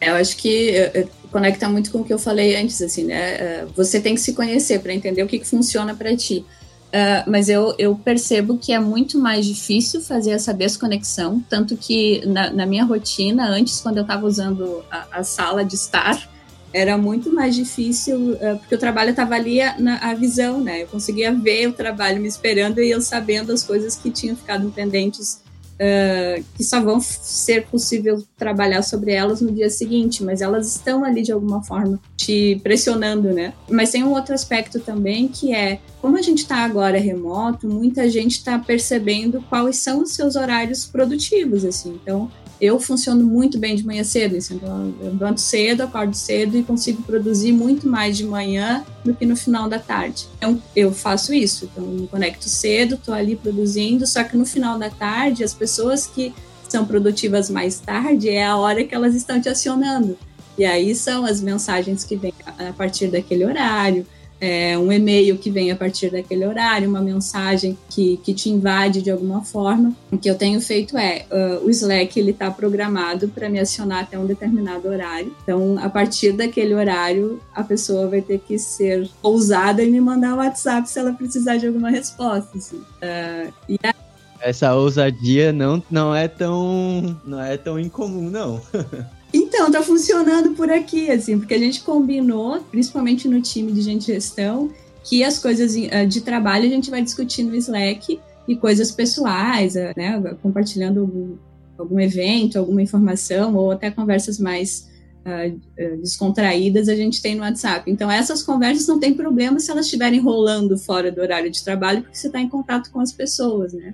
É, 0.01 0.09
eu 0.09 0.15
acho 0.15 0.35
que 0.35 0.69
é, 0.71 1.07
conecta 1.31 1.69
muito 1.69 1.91
com 1.91 1.99
o 1.99 2.03
que 2.03 2.11
eu 2.11 2.17
falei 2.17 2.55
antes, 2.55 2.81
assim, 2.81 3.03
né? 3.03 3.65
Você 3.75 3.99
tem 3.99 4.15
que 4.15 4.21
se 4.21 4.33
conhecer 4.33 4.79
para 4.79 4.91
entender 4.91 5.21
o 5.21 5.27
que, 5.27 5.37
que 5.37 5.47
funciona 5.47 5.93
para 5.93 6.15
ti. 6.15 6.43
Uh, 6.85 7.29
mas 7.29 7.49
eu, 7.49 7.75
eu 7.77 7.93
percebo 7.95 8.57
que 8.57 8.71
é 8.71 8.79
muito 8.79 9.19
mais 9.19 9.45
difícil 9.45 9.99
fazer 9.99 10.31
essa 10.31 10.53
desconexão, 10.53 11.43
tanto 11.49 11.75
que 11.75 12.25
na, 12.25 12.49
na 12.51 12.65
minha 12.65 12.85
rotina, 12.85 13.49
antes, 13.49 13.81
quando 13.81 13.97
eu 13.97 14.03
estava 14.03 14.25
usando 14.25 14.81
a, 14.89 15.19
a, 15.19 15.23
sala 15.23 15.65
de 15.65 15.75
estar, 15.75 16.29
era 16.75 16.97
muito 16.97 17.33
mais 17.33 17.55
difícil, 17.55 18.33
uh, 18.33 18.59
porque 18.59 18.75
o 18.75 18.77
trabalho 18.77 19.11
estava 19.11 19.33
ali 19.33 19.61
a, 19.61 19.79
na 19.79 19.97
a 19.97 20.13
visão, 20.13 20.59
né? 20.59 20.83
Eu 20.83 20.87
conseguia 20.87 21.31
ver 21.33 21.69
o 21.69 21.73
trabalho 21.73 22.21
me 22.21 22.27
esperando 22.27 22.81
e 22.81 22.91
eu 22.91 22.99
sabendo 22.99 23.53
as 23.53 23.63
coisas 23.63 23.95
que 23.95 24.11
tinham 24.11 24.35
ficado 24.35 24.69
pendentes 24.71 25.41
uh, 25.75 26.43
que 26.57 26.63
só 26.65 26.81
vão 26.81 26.99
ser 26.99 27.65
possível 27.67 28.21
trabalhar 28.37 28.81
sobre 28.81 29.13
elas 29.13 29.39
no 29.39 29.53
dia 29.53 29.69
seguinte, 29.69 30.21
mas 30.21 30.41
elas 30.41 30.67
estão 30.75 31.05
ali 31.05 31.21
de 31.21 31.31
alguma 31.31 31.63
forma 31.63 31.97
te 32.17 32.59
pressionando, 32.61 33.31
né? 33.33 33.53
Mas 33.69 33.91
tem 33.91 34.03
um 34.03 34.11
outro 34.11 34.33
aspecto 34.33 34.77
também 34.81 35.29
que 35.29 35.53
é 35.53 35.79
como 36.01 36.17
a 36.17 36.21
gente 36.21 36.39
está 36.39 36.57
agora 36.57 36.99
remoto, 36.99 37.67
muita 37.67 38.09
gente 38.09 38.33
está 38.33 38.59
percebendo 38.59 39.41
quais 39.49 39.77
são 39.77 40.03
os 40.03 40.13
seus 40.13 40.35
horários 40.35 40.85
produtivos, 40.85 41.63
assim. 41.63 41.97
Então, 42.03 42.29
eu 42.65 42.79
funciono 42.79 43.25
muito 43.25 43.57
bem 43.57 43.75
de 43.75 43.85
manhã 43.85 44.03
cedo, 44.03 44.35
então 44.35 44.93
eu 44.99 45.11
levanto 45.11 45.39
cedo, 45.39 45.81
acordo 45.81 46.15
cedo 46.15 46.57
e 46.57 46.63
consigo 46.63 47.01
produzir 47.03 47.51
muito 47.51 47.87
mais 47.87 48.17
de 48.17 48.25
manhã 48.25 48.83
do 49.03 49.13
que 49.13 49.25
no 49.25 49.35
final 49.35 49.69
da 49.69 49.79
tarde. 49.79 50.27
Então 50.37 50.61
eu 50.75 50.91
faço 50.91 51.33
isso, 51.33 51.69
então 51.71 51.85
me 51.85 52.07
conecto 52.07 52.49
cedo, 52.49 52.95
estou 52.95 53.13
ali 53.13 53.35
produzindo, 53.35 54.05
só 54.07 54.23
que 54.23 54.35
no 54.35 54.45
final 54.45 54.77
da 54.77 54.89
tarde 54.89 55.43
as 55.43 55.53
pessoas 55.53 56.07
que 56.07 56.33
são 56.67 56.85
produtivas 56.85 57.49
mais 57.49 57.79
tarde 57.79 58.29
é 58.29 58.45
a 58.45 58.57
hora 58.57 58.83
que 58.83 58.93
elas 58.93 59.15
estão 59.15 59.39
te 59.39 59.47
acionando. 59.47 60.17
E 60.57 60.63
aí 60.63 60.95
são 60.95 61.25
as 61.25 61.41
mensagens 61.41 62.03
que 62.03 62.15
vêm 62.15 62.33
a 62.57 62.71
partir 62.71 63.07
daquele 63.07 63.45
horário, 63.45 64.07
é, 64.39 64.77
um 64.77 64.91
e-mail 64.91 65.37
que 65.37 65.49
vem 65.49 65.71
a 65.71 65.75
partir 65.75 66.09
daquele 66.09 66.45
horário, 66.45 66.89
uma 66.89 67.01
mensagem 67.01 67.77
que, 67.89 68.17
que 68.17 68.33
te 68.33 68.49
invade 68.49 69.01
de 69.01 69.09
alguma 69.09 69.43
forma. 69.43 69.93
O 70.11 70.17
que 70.17 70.29
eu 70.29 70.35
tenho 70.35 70.59
feito 70.61 70.97
é, 70.97 71.25
uh, 71.31 71.65
o 71.65 71.69
Slack 71.69 72.19
ele 72.19 72.31
está 72.31 72.51
programado 72.51 73.27
para 73.29 73.49
me 73.49 73.59
acionar 73.59 74.03
até 74.03 74.19
um 74.19 74.25
determinado 74.25 74.87
horário. 74.87 75.33
Então, 75.43 75.77
a 75.81 75.89
partir 75.89 76.33
daquele 76.33 76.73
horário, 76.73 77.39
a 77.53 77.63
pessoa 77.63 78.07
vai 78.07 78.21
ter 78.21 78.39
que 78.39 78.59
ser 78.59 79.09
ousada 79.21 79.83
e 79.83 79.89
me 79.89 80.01
mandar 80.01 80.33
o 80.33 80.35
um 80.35 80.37
WhatsApp 80.37 80.89
se 80.89 80.99
ela 80.99 81.13
precisar 81.13 81.57
de 81.57 81.67
alguma 81.67 81.89
resposta. 81.89 82.57
Assim. 82.57 82.77
Uh, 82.77 83.53
e 83.69 83.79
a... 83.83 83.93
Essa 84.41 84.75
ousadia 84.75 85.51
não, 85.51 85.81
não 85.89 86.13
é 86.13 86.27
tão 86.27 87.17
não 87.25 87.41
é 87.41 87.57
tão 87.57 87.79
incomum, 87.79 88.29
não. 88.29 88.61
Então, 89.55 89.71
tá 89.71 89.81
funcionando 89.81 90.53
por 90.53 90.69
aqui, 90.69 91.09
assim, 91.09 91.39
porque 91.39 91.53
a 91.53 91.57
gente 91.57 91.81
combinou, 91.81 92.59
principalmente 92.69 93.25
no 93.25 93.41
time 93.41 93.71
de 93.71 93.81
gente 93.81 94.07
gestão, 94.07 94.69
que 95.01 95.23
as 95.23 95.39
coisas 95.39 95.73
eh, 95.77 96.05
de 96.05 96.19
trabalho 96.19 96.65
a 96.65 96.69
gente 96.69 96.91
vai 96.91 97.01
discutir 97.01 97.43
no 97.43 97.55
Slack 97.55 98.19
e 98.49 98.55
coisas 98.57 98.91
pessoais, 98.91 99.77
eh, 99.77 99.93
né, 99.95 100.35
compartilhando 100.43 100.99
algum, 100.99 101.37
algum 101.77 101.99
evento, 102.01 102.59
alguma 102.59 102.81
informação, 102.81 103.55
ou 103.55 103.71
até 103.71 103.89
conversas 103.89 104.37
mais 104.39 104.89
uh, 105.25 105.97
descontraídas 106.01 106.89
a 106.89 106.95
gente 106.95 107.21
tem 107.21 107.35
no 107.35 107.43
WhatsApp. 107.43 107.89
Então, 107.89 108.11
essas 108.11 108.43
conversas 108.43 108.85
não 108.87 108.99
tem 108.99 109.13
problema 109.13 109.57
se 109.61 109.71
elas 109.71 109.85
estiverem 109.85 110.19
rolando 110.19 110.77
fora 110.77 111.09
do 111.09 111.21
horário 111.21 111.49
de 111.49 111.63
trabalho, 111.63 112.01
porque 112.01 112.17
você 112.17 112.27
está 112.27 112.41
em 112.41 112.49
contato 112.49 112.91
com 112.91 112.99
as 112.99 113.13
pessoas, 113.13 113.71
né? 113.71 113.93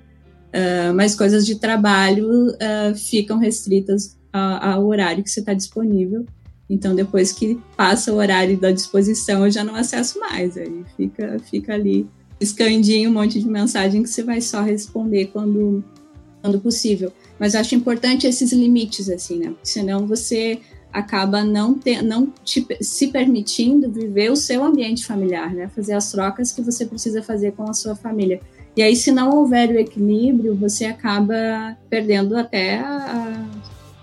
Uh, 0.49 0.91
mas 0.95 1.13
coisas 1.13 1.45
de 1.45 1.59
trabalho 1.59 2.47
uh, 2.47 2.95
ficam 2.95 3.37
restritas 3.37 4.19
ao 4.33 4.85
horário 4.85 5.23
que 5.23 5.29
você 5.29 5.39
está 5.39 5.53
disponível. 5.53 6.25
Então, 6.69 6.95
depois 6.95 7.33
que 7.33 7.59
passa 7.75 8.13
o 8.13 8.15
horário 8.15 8.57
da 8.57 8.71
disposição, 8.71 9.45
eu 9.45 9.51
já 9.51 9.63
não 9.63 9.75
acesso 9.75 10.19
mais. 10.19 10.57
Aí 10.57 10.85
fica, 10.95 11.37
fica 11.39 11.73
ali 11.73 12.07
escandinho 12.39 13.09
um 13.09 13.13
monte 13.13 13.39
de 13.39 13.47
mensagem 13.47 14.01
que 14.01 14.09
você 14.09 14.23
vai 14.23 14.41
só 14.41 14.61
responder 14.61 15.27
quando, 15.27 15.83
quando 16.41 16.59
possível. 16.59 17.11
Mas 17.37 17.55
acho 17.55 17.75
importante 17.75 18.25
esses 18.25 18.53
limites, 18.53 19.09
assim, 19.09 19.37
né? 19.39 19.49
Porque 19.49 19.67
senão 19.67 20.07
você 20.07 20.59
acaba 20.93 21.43
não, 21.43 21.73
ter, 21.73 22.01
não 22.01 22.27
te, 22.43 22.65
se 22.81 23.07
permitindo 23.07 23.91
viver 23.91 24.31
o 24.31 24.35
seu 24.35 24.63
ambiente 24.63 25.05
familiar, 25.05 25.53
né? 25.53 25.69
Fazer 25.75 25.93
as 25.93 26.11
trocas 26.11 26.51
que 26.51 26.61
você 26.61 26.85
precisa 26.85 27.21
fazer 27.21 27.51
com 27.51 27.69
a 27.69 27.73
sua 27.73 27.95
família. 27.95 28.39
E 28.75 28.81
aí, 28.81 28.95
se 28.95 29.11
não 29.11 29.37
houver 29.37 29.69
o 29.69 29.79
equilíbrio, 29.79 30.55
você 30.55 30.85
acaba 30.85 31.77
perdendo 31.89 32.37
até 32.37 32.79
a, 32.79 33.45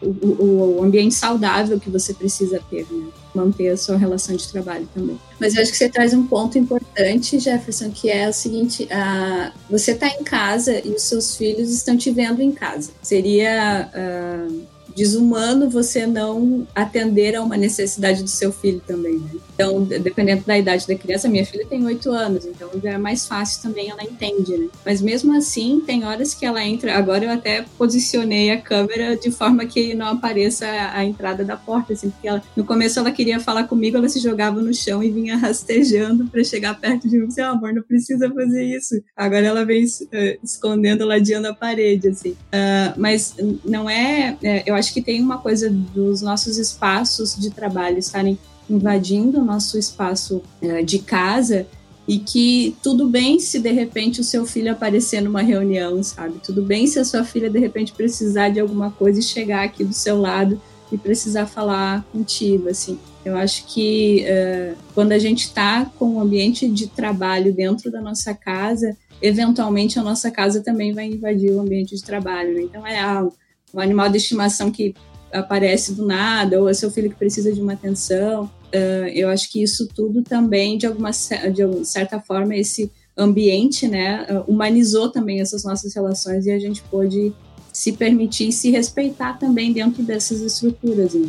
o, 0.01 0.79
o, 0.79 0.85
ambiente 0.85 1.15
saudável 1.15 1.79
que 1.81 1.91
você 1.91 2.15
precisa 2.15 2.61
ter, 2.71 2.87
né? 2.91 3.09
manter 3.35 3.69
a 3.69 3.77
sua 3.77 3.97
relação 3.97 4.37
de 4.37 4.47
trabalho 4.49 4.89
também. 4.95 5.19
Mas 5.41 5.55
eu 5.55 5.63
acho 5.63 5.71
que 5.71 5.77
você 5.77 5.89
traz 5.89 6.15
um 6.15 6.27
ponto 6.27 6.59
importante, 6.59 7.39
Jefferson, 7.39 7.91
que 7.91 8.11
é 8.11 8.29
o 8.29 8.33
seguinte: 8.33 8.85
uh, 8.85 9.53
você 9.71 9.93
está 9.93 10.09
em 10.09 10.23
casa 10.23 10.81
e 10.85 10.91
os 10.91 11.03
seus 11.03 11.37
filhos 11.37 11.71
estão 11.71 11.97
te 11.97 12.11
vendo 12.11 12.41
em 12.41 12.53
casa. 12.53 12.91
Seria 13.03 13.91
uh, 13.95 14.63
desumano 14.99 15.71
você 15.71 16.07
não 16.07 16.67
atender 16.75 17.37
a 17.37 17.43
uma 17.43 17.57
necessidade 17.57 18.23
do 18.23 18.29
seu 18.29 18.53
filho 18.53 18.83
também. 18.85 19.19
Né? 19.19 19.31
Então, 19.55 19.83
dependendo 19.83 20.45
da 20.45 20.57
idade 20.57 20.87
da 20.87 20.95
criança, 20.95 21.29
minha 21.29 21.45
filha 21.45 21.67
tem 21.67 21.85
oito 21.85 22.11
anos, 22.11 22.47
então 22.47 22.71
já 22.81 22.93
é 22.93 22.99
mais 22.99 23.27
fácil 23.27 23.63
também, 23.63 23.91
ela 23.91 24.05
entende, 24.05 24.57
né? 24.57 24.69
Mas 24.85 25.03
mesmo 25.03 25.37
assim, 25.37 25.83
tem 25.85 26.05
horas 26.05 26.33
que 26.33 26.47
ela 26.47 26.65
entra. 26.65 26.97
Agora 26.97 27.25
eu 27.25 27.31
até 27.31 27.65
posicionei 27.77 28.51
a 28.51 28.61
câmera 28.61 29.17
de 29.17 29.33
forma 29.33 29.67
que 29.67 29.95
não 29.95 30.07
apareça 30.07 30.65
a, 30.67 31.05
entrada 31.05 31.45
da 31.45 31.57
porta, 31.57 31.93
assim, 31.93 32.11
porque 32.11 32.29
ela, 32.29 32.43
no 32.57 32.65
começo 32.65 33.01
ela 33.01 33.11
queria 33.11 33.41
falar 33.41 33.65
comigo, 33.65 33.97
ela 33.97 34.09
se 34.09 34.21
jogava 34.21 34.61
no 34.61 34.73
chão 34.73 35.03
e 35.03 35.11
vinha 35.11 35.35
rastejando 35.39 36.27
para 36.27 36.45
chegar 36.45 36.79
perto 36.79 37.09
de 37.09 37.19
mim. 37.19 37.27
Assim, 37.27 37.43
oh, 37.43 37.47
amor, 37.47 37.75
não 37.75 37.83
precisa 37.83 38.33
fazer 38.33 38.65
isso. 38.65 39.03
Agora 39.17 39.45
ela 39.45 39.65
vem 39.65 39.85
uh, 39.85 40.39
escondendo, 40.43 41.05
ladeando 41.05 41.49
a 41.49 41.55
parede, 41.55 42.09
assim. 42.09 42.31
Uh, 42.31 42.95
mas 42.97 43.35
não 43.65 43.91
é, 43.91 44.37
é, 44.43 44.63
eu 44.67 44.77
acho 44.77 44.88
que 44.93 45.03
tem 45.03 45.23
uma 45.23 45.39
coisa 45.39 45.71
dos 45.71 46.23
nossos 46.23 46.59
espaços 46.59 47.37
de 47.37 47.51
trabalho 47.51 47.99
estarem 47.99 48.39
invadindo 48.69 49.41
o 49.41 49.45
nosso 49.45 49.79
espaço 49.79 50.43
uh, 50.63 50.85
de 50.85 50.99
casa 50.99 51.67
e 52.07 52.19
que 52.19 52.75
tudo 52.83 53.07
bem 53.09 53.39
se 53.39 53.59
de 53.59 53.71
repente 53.71 54.21
o 54.21 54.25
seu 54.25 54.47
filho 54.47 54.73
aparecer 54.73 55.21
numa 55.21 55.43
reunião, 55.43 56.03
sabe? 56.03 56.41
Tudo 56.43 56.63
bem 56.63 56.87
se 56.87 56.99
a 56.99 57.05
sua 57.05 57.23
filha 57.23 57.51
de 57.51 57.59
repente 57.59 57.93
precisar 57.93 58.49
de 58.49 58.59
alguma 58.59 58.91
coisa 58.91 59.21
e 59.21 59.23
chegar 59.23 59.65
aqui 59.65 59.85
do 59.85 59.93
seu 59.93 60.19
lado 60.19 60.61
e 60.91 60.97
precisar 60.97 61.47
falar 61.47 62.03
contigo, 62.11 62.69
assim. 62.69 62.99
Eu 63.25 63.37
acho 63.37 63.67
que 63.67 64.25
uh, 64.25 64.77
quando 64.95 65.13
a 65.13 65.19
gente 65.19 65.45
está 65.45 65.85
com 65.85 66.15
um 66.15 66.21
ambiente 66.21 66.67
de 66.67 66.87
trabalho 66.87 67.53
dentro 67.53 67.91
da 67.91 68.01
nossa 68.01 68.33
casa, 68.33 68.97
eventualmente 69.21 69.99
a 69.99 70.03
nossa 70.03 70.31
casa 70.31 70.63
também 70.63 70.95
vai 70.95 71.07
invadir 71.07 71.51
o 71.51 71.61
ambiente 71.61 71.95
de 71.95 72.03
trabalho. 72.03 72.55
Né? 72.55 72.63
Então 72.63 72.87
é 72.87 72.99
algo, 72.99 73.35
um 73.73 73.81
animal 73.81 74.09
de 74.09 74.17
estimação 74.17 74.71
que 74.71 74.95
aparece 75.33 75.95
do 75.95 76.07
nada, 76.07 76.61
ou 76.61 76.69
é 76.69 76.75
seu 76.75 76.91
filho 76.91 77.11
que 77.11 77.17
precisa 77.17 77.53
de 77.53 77.61
uma 77.61 77.75
atenção. 77.75 78.45
Uh, 78.75 79.09
eu 79.15 79.29
acho 79.29 79.51
que 79.51 79.63
isso 79.63 79.89
tudo 79.95 80.23
também, 80.23 80.79
de 80.79 80.87
alguma 80.87 81.11
de 81.11 81.87
certa 81.87 82.21
forma, 82.21 82.57
esse 82.57 82.91
ambiente, 83.17 83.87
né, 83.87 84.27
uh, 84.31 84.51
humanizou 84.51 85.11
também 85.11 85.41
essas 85.41 85.65
nossas 85.65 85.95
relações 85.95 86.47
e 86.47 86.51
a 86.51 86.59
gente 86.59 86.83
pôde 86.85 87.33
se 87.73 87.93
permitir 87.93 88.53
se 88.53 88.71
respeitar 88.71 89.39
também 89.39 89.73
dentro 89.73 90.03
dessas 90.03 90.41
estruturas. 90.41 91.15
Né? 91.15 91.29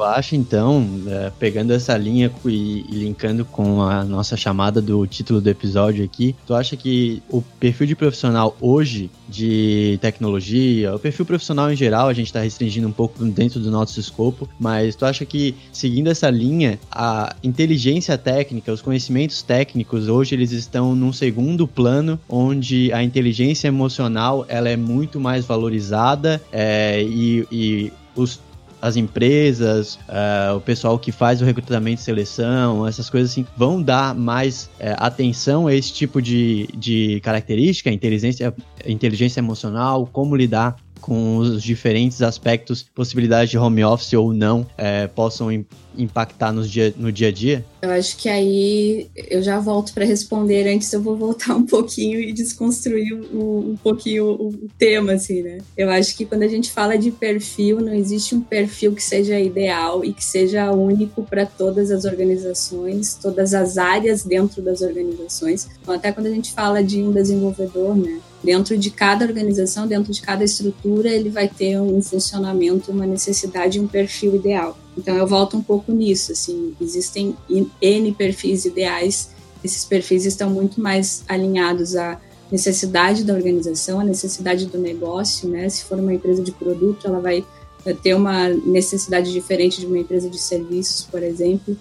Tu 0.00 0.04
acha, 0.04 0.34
então, 0.34 0.88
é, 1.06 1.30
pegando 1.38 1.74
essa 1.74 1.94
linha 1.94 2.32
e, 2.46 2.86
e, 2.88 2.94
linkando 3.04 3.44
com 3.44 3.82
a 3.82 4.02
nossa 4.02 4.34
chamada 4.34 4.80
do 4.80 5.06
título 5.06 5.42
do 5.42 5.50
episódio 5.50 6.02
aqui, 6.02 6.34
tu 6.46 6.54
acha 6.54 6.74
que 6.74 7.22
o 7.28 7.42
perfil 7.42 7.86
de 7.86 7.94
profissional 7.94 8.56
hoje 8.62 9.10
de 9.28 9.98
tecnologia, 10.00 10.94
o 10.94 10.98
perfil 10.98 11.26
profissional 11.26 11.70
em 11.70 11.76
geral, 11.76 12.08
a 12.08 12.14
gente 12.14 12.28
está 12.28 12.40
restringindo 12.40 12.88
um 12.88 12.92
pouco 12.92 13.22
dentro 13.26 13.60
do 13.60 13.70
nosso 13.70 14.00
escopo, 14.00 14.48
mas 14.58 14.96
tu 14.96 15.04
acha 15.04 15.26
que, 15.26 15.54
seguindo 15.70 16.08
essa 16.08 16.30
linha, 16.30 16.80
a 16.90 17.36
inteligência 17.44 18.16
técnica, 18.16 18.72
os 18.72 18.80
conhecimentos 18.80 19.42
técnicos, 19.42 20.08
hoje 20.08 20.34
eles 20.34 20.50
estão 20.50 20.96
num 20.96 21.12
segundo 21.12 21.68
plano, 21.68 22.18
onde 22.26 22.90
a 22.94 23.02
inteligência 23.02 23.68
emocional 23.68 24.46
ela 24.48 24.70
é 24.70 24.78
muito 24.78 25.20
mais 25.20 25.44
valorizada 25.44 26.40
é, 26.50 27.02
e, 27.02 27.46
e 27.52 27.92
os 28.16 28.40
as 28.80 28.96
empresas, 28.96 29.96
uh, 30.08 30.56
o 30.56 30.60
pessoal 30.60 30.98
que 30.98 31.12
faz 31.12 31.42
o 31.42 31.44
recrutamento 31.44 32.00
e 32.00 32.04
seleção, 32.04 32.86
essas 32.86 33.10
coisas 33.10 33.30
assim, 33.30 33.46
vão 33.56 33.82
dar 33.82 34.14
mais 34.14 34.70
uh, 34.80 34.96
atenção 34.96 35.66
a 35.66 35.74
esse 35.74 35.92
tipo 35.92 36.20
de, 36.22 36.68
de 36.74 37.20
característica, 37.20 37.90
inteligência, 37.90 38.54
inteligência 38.86 39.40
emocional, 39.40 40.06
como 40.06 40.34
lidar 40.34 40.76
com 41.00 41.38
os 41.38 41.62
diferentes 41.62 42.22
aspectos, 42.22 42.82
possibilidades 42.94 43.50
de 43.50 43.58
home 43.58 43.84
office 43.84 44.12
ou 44.12 44.32
não, 44.32 44.60
uh, 44.60 45.08
possam 45.14 45.50
impactar 45.96 46.52
no 46.52 46.66
dia, 46.66 46.94
no 46.96 47.10
dia 47.10 47.28
a 47.28 47.32
dia? 47.32 47.64
Eu 47.82 47.90
acho 47.90 48.16
que 48.16 48.28
aí 48.28 49.08
eu 49.28 49.42
já 49.42 49.58
volto 49.58 49.92
para 49.92 50.04
responder. 50.04 50.68
Antes 50.68 50.92
eu 50.92 51.02
vou 51.02 51.16
voltar 51.16 51.54
um 51.54 51.66
pouquinho 51.66 52.20
e 52.20 52.32
desconstruir 52.32 53.14
um, 53.14 53.72
um 53.72 53.76
pouquinho 53.82 54.26
o, 54.26 54.48
o, 54.48 54.68
tema, 54.78 55.12
assim, 55.12 55.42
né? 55.42 55.58
Eu 55.76 55.90
acho 55.90 56.16
que 56.16 56.24
quando 56.24 56.42
a 56.42 56.48
gente 56.48 56.70
fala 56.70 56.96
de 56.96 57.10
perfil, 57.10 57.80
não 57.80 57.94
existe 57.94 58.34
um 58.34 58.40
perfil 58.40 58.94
que 58.94 59.02
seja 59.02 59.38
ideal 59.38 60.04
e 60.04 60.12
que 60.12 60.24
seja 60.24 60.70
único 60.70 61.22
para 61.22 61.46
todas 61.46 61.90
as 61.90 62.04
organizações, 62.04 63.14
todas 63.14 63.54
as 63.54 63.78
áreas 63.78 64.24
dentro 64.24 64.62
das 64.62 64.80
organizações. 64.82 65.68
Então, 65.80 65.94
até 65.94 66.12
quando 66.12 66.26
a 66.26 66.30
gente 66.30 66.52
fala 66.52 66.82
de 66.82 67.02
um 67.02 67.12
desenvolvedor, 67.12 67.96
né? 67.96 68.20
Dentro 68.42 68.78
de 68.78 68.90
cada 68.90 69.26
organização, 69.26 69.86
dentro 69.86 70.12
de 70.12 70.22
cada 70.22 70.42
estrutura, 70.42 71.10
ele 71.10 71.28
vai 71.28 71.46
ter 71.46 71.78
um 71.78 72.00
funcionamento, 72.00 72.90
uma 72.90 73.06
necessidade, 73.06 73.78
um 73.78 73.86
perfil 73.86 74.34
ideal. 74.34 74.78
Então 74.96 75.14
eu 75.14 75.26
volto 75.26 75.56
um 75.56 75.62
pouco 75.62 75.92
nisso, 75.92 76.32
assim, 76.32 76.74
existem 76.80 77.36
N 77.80 78.12
perfis 78.12 78.64
ideais, 78.64 79.30
esses 79.62 79.84
perfis 79.84 80.24
estão 80.24 80.48
muito 80.48 80.80
mais 80.80 81.22
alinhados 81.28 81.96
à 81.96 82.18
necessidade 82.50 83.24
da 83.24 83.34
organização, 83.34 84.00
à 84.00 84.04
necessidade 84.04 84.66
do 84.66 84.78
negócio, 84.78 85.48
né? 85.48 85.68
Se 85.68 85.84
for 85.84 85.98
uma 85.98 86.14
empresa 86.14 86.42
de 86.42 86.50
produto, 86.50 87.06
ela 87.06 87.20
vai 87.20 87.44
eh, 87.84 87.94
ter 87.94 88.14
uma 88.14 88.48
necessidade 88.48 89.30
diferente 89.32 89.80
de 89.80 89.86
uma 89.86 89.98
empresa 89.98 90.28
de 90.28 90.38
serviços, 90.38 91.06
por 91.10 91.22
exemplo. 91.22 91.76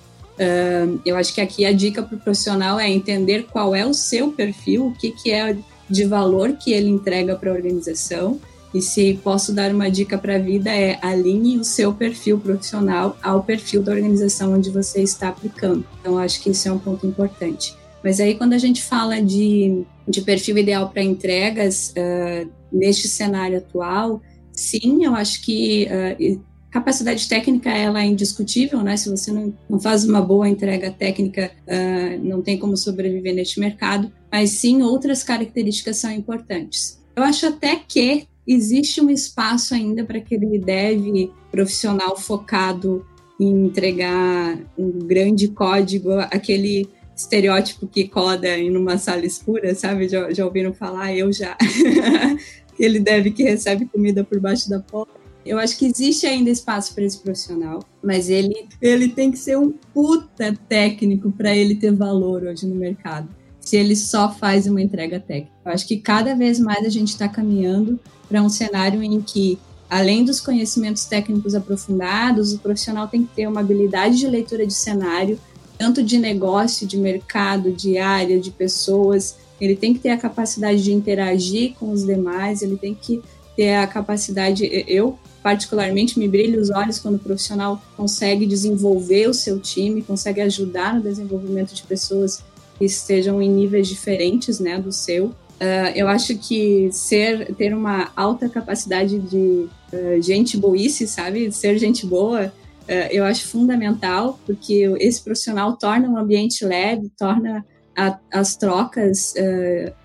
Eu 1.04 1.18
acho 1.18 1.34
que 1.34 1.42
aqui 1.42 1.66
a 1.66 1.74
dica 1.74 2.02
para 2.02 2.16
o 2.16 2.20
profissional 2.20 2.80
é 2.80 2.90
entender 2.90 3.48
qual 3.52 3.76
é 3.76 3.86
o 3.86 3.94
seu 3.94 4.32
perfil, 4.32 4.88
o 4.88 4.94
que, 4.94 5.12
que 5.12 5.32
é 5.32 5.58
de 5.90 6.06
valor 6.06 6.54
que 6.54 6.72
ele 6.72 6.90
entrega 6.90 7.36
para 7.36 7.52
a 7.52 7.54
organização. 7.54 8.40
E 8.74 8.82
se 8.82 9.20
posso 9.24 9.52
dar 9.52 9.74
uma 9.74 9.90
dica 9.90 10.18
para 10.18 10.36
a 10.36 10.40
vida 10.40 10.70
é 10.70 11.00
alinhe 11.02 11.58
o 11.58 11.64
seu 11.64 11.92
perfil 11.92 12.38
profissional 12.40 13.18
ao 13.24 13.44
perfil 13.44 13.82
da 13.82 13.92
organização 13.92 14.54
onde 14.54 14.70
você 14.70 15.02
está 15.02 15.30
aplicando. 15.30 15.84
Então 16.00 16.20
acho 16.20 16.42
que 16.42 16.52
isso 16.52 16.68
é 16.68 16.72
um 16.72 16.78
ponto 16.78 17.08
importante. 17.08 17.74
Mas 18.04 18.20
aí 18.20 18.36
quando 18.36 18.54
a 18.54 18.60
gente 18.60 18.84
fala 18.84 19.22
de, 19.22 19.84
de 20.08 20.22
perfil 20.22 20.58
ideal 20.58 20.90
para 20.90 21.02
entregas 21.02 21.94
uh, 21.98 22.50
neste 22.72 23.08
cenário 23.08 23.58
atual, 23.58 24.22
sim, 24.52 25.04
eu 25.04 25.16
acho 25.16 25.42
que 25.42 25.88
uh, 25.88 26.42
capacidade 26.72 27.28
técnica 27.28 27.70
ela 27.70 28.02
é 28.02 28.06
indiscutível, 28.06 28.82
né? 28.82 28.96
Se 28.98 29.10
você 29.10 29.32
não, 29.32 29.54
não 29.70 29.80
faz 29.80 30.06
uma 30.06 30.22
boa 30.22 30.48
entrega 30.48 30.92
técnica, 30.92 31.52
uh, 31.68 32.24
não 32.24 32.42
tem 32.42 32.58
como 32.58 32.78
sobreviver 32.78 33.34
neste 33.34 33.60
mercado 33.60 34.12
mas 34.32 34.52
sim 34.52 34.82
outras 34.82 35.24
características 35.24 35.98
são 35.98 36.12
importantes. 36.12 37.00
Eu 37.16 37.24
acho 37.24 37.48
até 37.48 37.76
que 37.76 38.28
existe 38.48 39.02
um 39.02 39.10
espaço 39.10 39.74
ainda 39.74 40.04
para 40.04 40.18
aquele 40.18 40.60
dev 40.60 41.30
profissional 41.52 42.18
focado 42.18 43.06
em 43.40 43.66
entregar 43.66 44.58
um 44.78 44.92
grande 45.00 45.48
código, 45.48 46.14
aquele 46.32 46.88
estereótipo 47.16 47.88
que 47.88 48.08
coda 48.08 48.58
em 48.58 48.76
uma 48.76 48.98
sala 48.98 49.26
escura, 49.26 49.76
sabe? 49.76 50.08
Já, 50.08 50.32
já 50.32 50.46
ouviram 50.46 50.74
falar? 50.74 51.14
Eu 51.14 51.32
já. 51.32 51.58
aquele 52.72 53.00
dev 53.00 53.28
que 53.34 53.44
recebe 53.44 53.86
comida 53.86 54.24
por 54.24 54.40
baixo 54.40 54.70
da 54.70 54.80
porta. 54.80 55.19
Eu 55.50 55.58
acho 55.58 55.78
que 55.78 55.86
existe 55.88 56.28
ainda 56.28 56.50
espaço 56.50 56.94
para 56.94 57.04
esse 57.04 57.18
profissional, 57.18 57.84
mas 58.04 58.30
ele, 58.30 58.68
ele 58.80 59.10
tem 59.10 59.32
que 59.32 59.38
ser 59.38 59.58
um 59.58 59.72
puta 59.94 60.56
técnico 60.68 61.32
para 61.32 61.56
ele 61.56 61.76
ter 61.76 61.92
valor 61.92 62.44
hoje 62.44 62.68
no 62.68 62.76
mercado 62.76 63.28
se 63.60 63.78
ele 63.78 63.96
só 63.96 64.32
faz 64.32 64.66
uma 64.66 64.82
entrega 64.82 65.20
técnica. 65.20 65.52
Eu 65.64 65.72
acho 65.72 65.88
que 65.88 65.98
cada 65.98 66.36
vez 66.36 66.60
mais 66.60 66.86
a 66.86 66.90
gente 66.90 67.10
está 67.10 67.28
caminhando 67.28 68.00
para 68.28 68.42
um 68.42 68.50
cenário 68.50 69.04
em 69.04 69.22
que, 69.22 69.60
além 69.90 70.24
dos 70.24 70.40
conhecimentos 70.40 71.06
técnicos 71.06 71.54
aprofundados, 71.54 72.52
o 72.54 72.60
profissional 72.60 73.08
tem 73.08 73.24
que 73.24 73.36
ter 73.36 73.48
uma 73.48 73.60
habilidade 73.60 74.18
de 74.18 74.28
leitura 74.28 74.66
de 74.66 74.74
cenário, 74.74 75.40
tanto 75.78 76.02
de 76.02 76.18
negócio, 76.18 76.88
de 76.88 76.98
mercado, 76.98 77.72
de 77.72 77.98
área, 77.98 78.40
de 78.40 78.50
pessoas. 78.50 79.38
Ele 79.62 79.76
tem 79.76 79.94
que 79.94 80.00
ter 80.00 80.10
a 80.10 80.18
capacidade 80.18 80.84
de 80.84 80.92
interagir 80.92 81.76
com 81.80 81.92
os 81.92 82.04
demais, 82.04 82.64
ele 82.64 82.76
tem 82.76 82.96
que 82.96 83.22
ter 83.56 83.76
a 83.76 83.86
capacidade. 83.86 84.68
Eu, 84.88 85.20
particularmente, 85.42 86.20
me 86.20 86.28
brilho 86.28 86.60
os 86.60 86.70
olhos 86.70 87.00
quando 87.00 87.16
o 87.16 87.20
profissional 87.20 87.82
consegue 87.96 88.46
desenvolver 88.46 89.28
o 89.28 89.34
seu 89.34 89.60
time, 89.60 90.02
consegue 90.02 90.42
ajudar 90.42 90.96
no 90.96 91.02
desenvolvimento 91.02 91.74
de 91.74 91.84
pessoas 91.84 92.44
que 92.78 92.86
estejam 92.86 93.42
em 93.42 93.50
níveis 93.50 93.88
diferentes, 93.88 94.60
né, 94.60 94.80
do 94.80 94.92
seu. 94.92 95.26
Uh, 95.60 95.92
eu 95.94 96.08
acho 96.08 96.38
que 96.38 96.90
ser 96.92 97.54
ter 97.56 97.74
uma 97.74 98.12
alta 98.16 98.48
capacidade 98.48 99.20
de 99.20 99.68
uh, 99.92 100.22
gente 100.22 100.56
boice, 100.58 101.06
sabe, 101.06 101.52
ser 101.52 101.78
gente 101.78 102.06
boa, 102.06 102.46
uh, 102.46 102.92
eu 103.12 103.26
acho 103.26 103.46
fundamental 103.46 104.40
porque 104.46 104.90
esse 105.00 105.22
profissional 105.22 105.76
torna 105.76 106.10
um 106.10 106.18
ambiente 106.18 106.64
leve, 106.64 107.12
torna 107.18 107.66
a, 107.98 108.18
as 108.32 108.56
trocas 108.56 109.34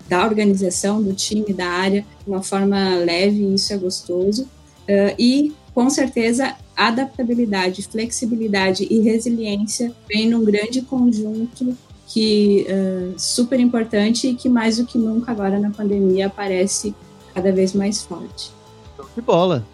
da 0.09 0.25
organização, 0.25 1.01
do 1.01 1.13
time, 1.13 1.53
da 1.53 1.67
área, 1.67 2.05
de 2.25 2.29
uma 2.29 2.43
forma 2.43 2.95
leve, 2.95 3.41
e 3.41 3.55
isso 3.55 3.71
é 3.71 3.77
gostoso. 3.77 4.49
E 5.17 5.53
com 5.73 5.89
certeza 5.89 6.55
adaptabilidade, 6.75 7.83
flexibilidade 7.83 8.87
e 8.89 8.99
resiliência 8.99 9.91
vem 10.07 10.29
num 10.29 10.43
grande 10.43 10.81
conjunto 10.81 11.75
que 12.07 12.65
uh, 12.69 13.13
super 13.17 13.59
importante 13.59 14.27
e 14.27 14.35
que 14.35 14.47
mais 14.47 14.77
do 14.77 14.85
que 14.85 14.97
nunca 14.97 15.31
agora 15.31 15.59
na 15.59 15.71
pandemia 15.71 16.27
aparece 16.27 16.93
cada 17.33 17.51
vez 17.51 17.73
mais 17.73 18.03
forte. 18.03 18.51
Que 19.13 19.21
bola! 19.21 19.65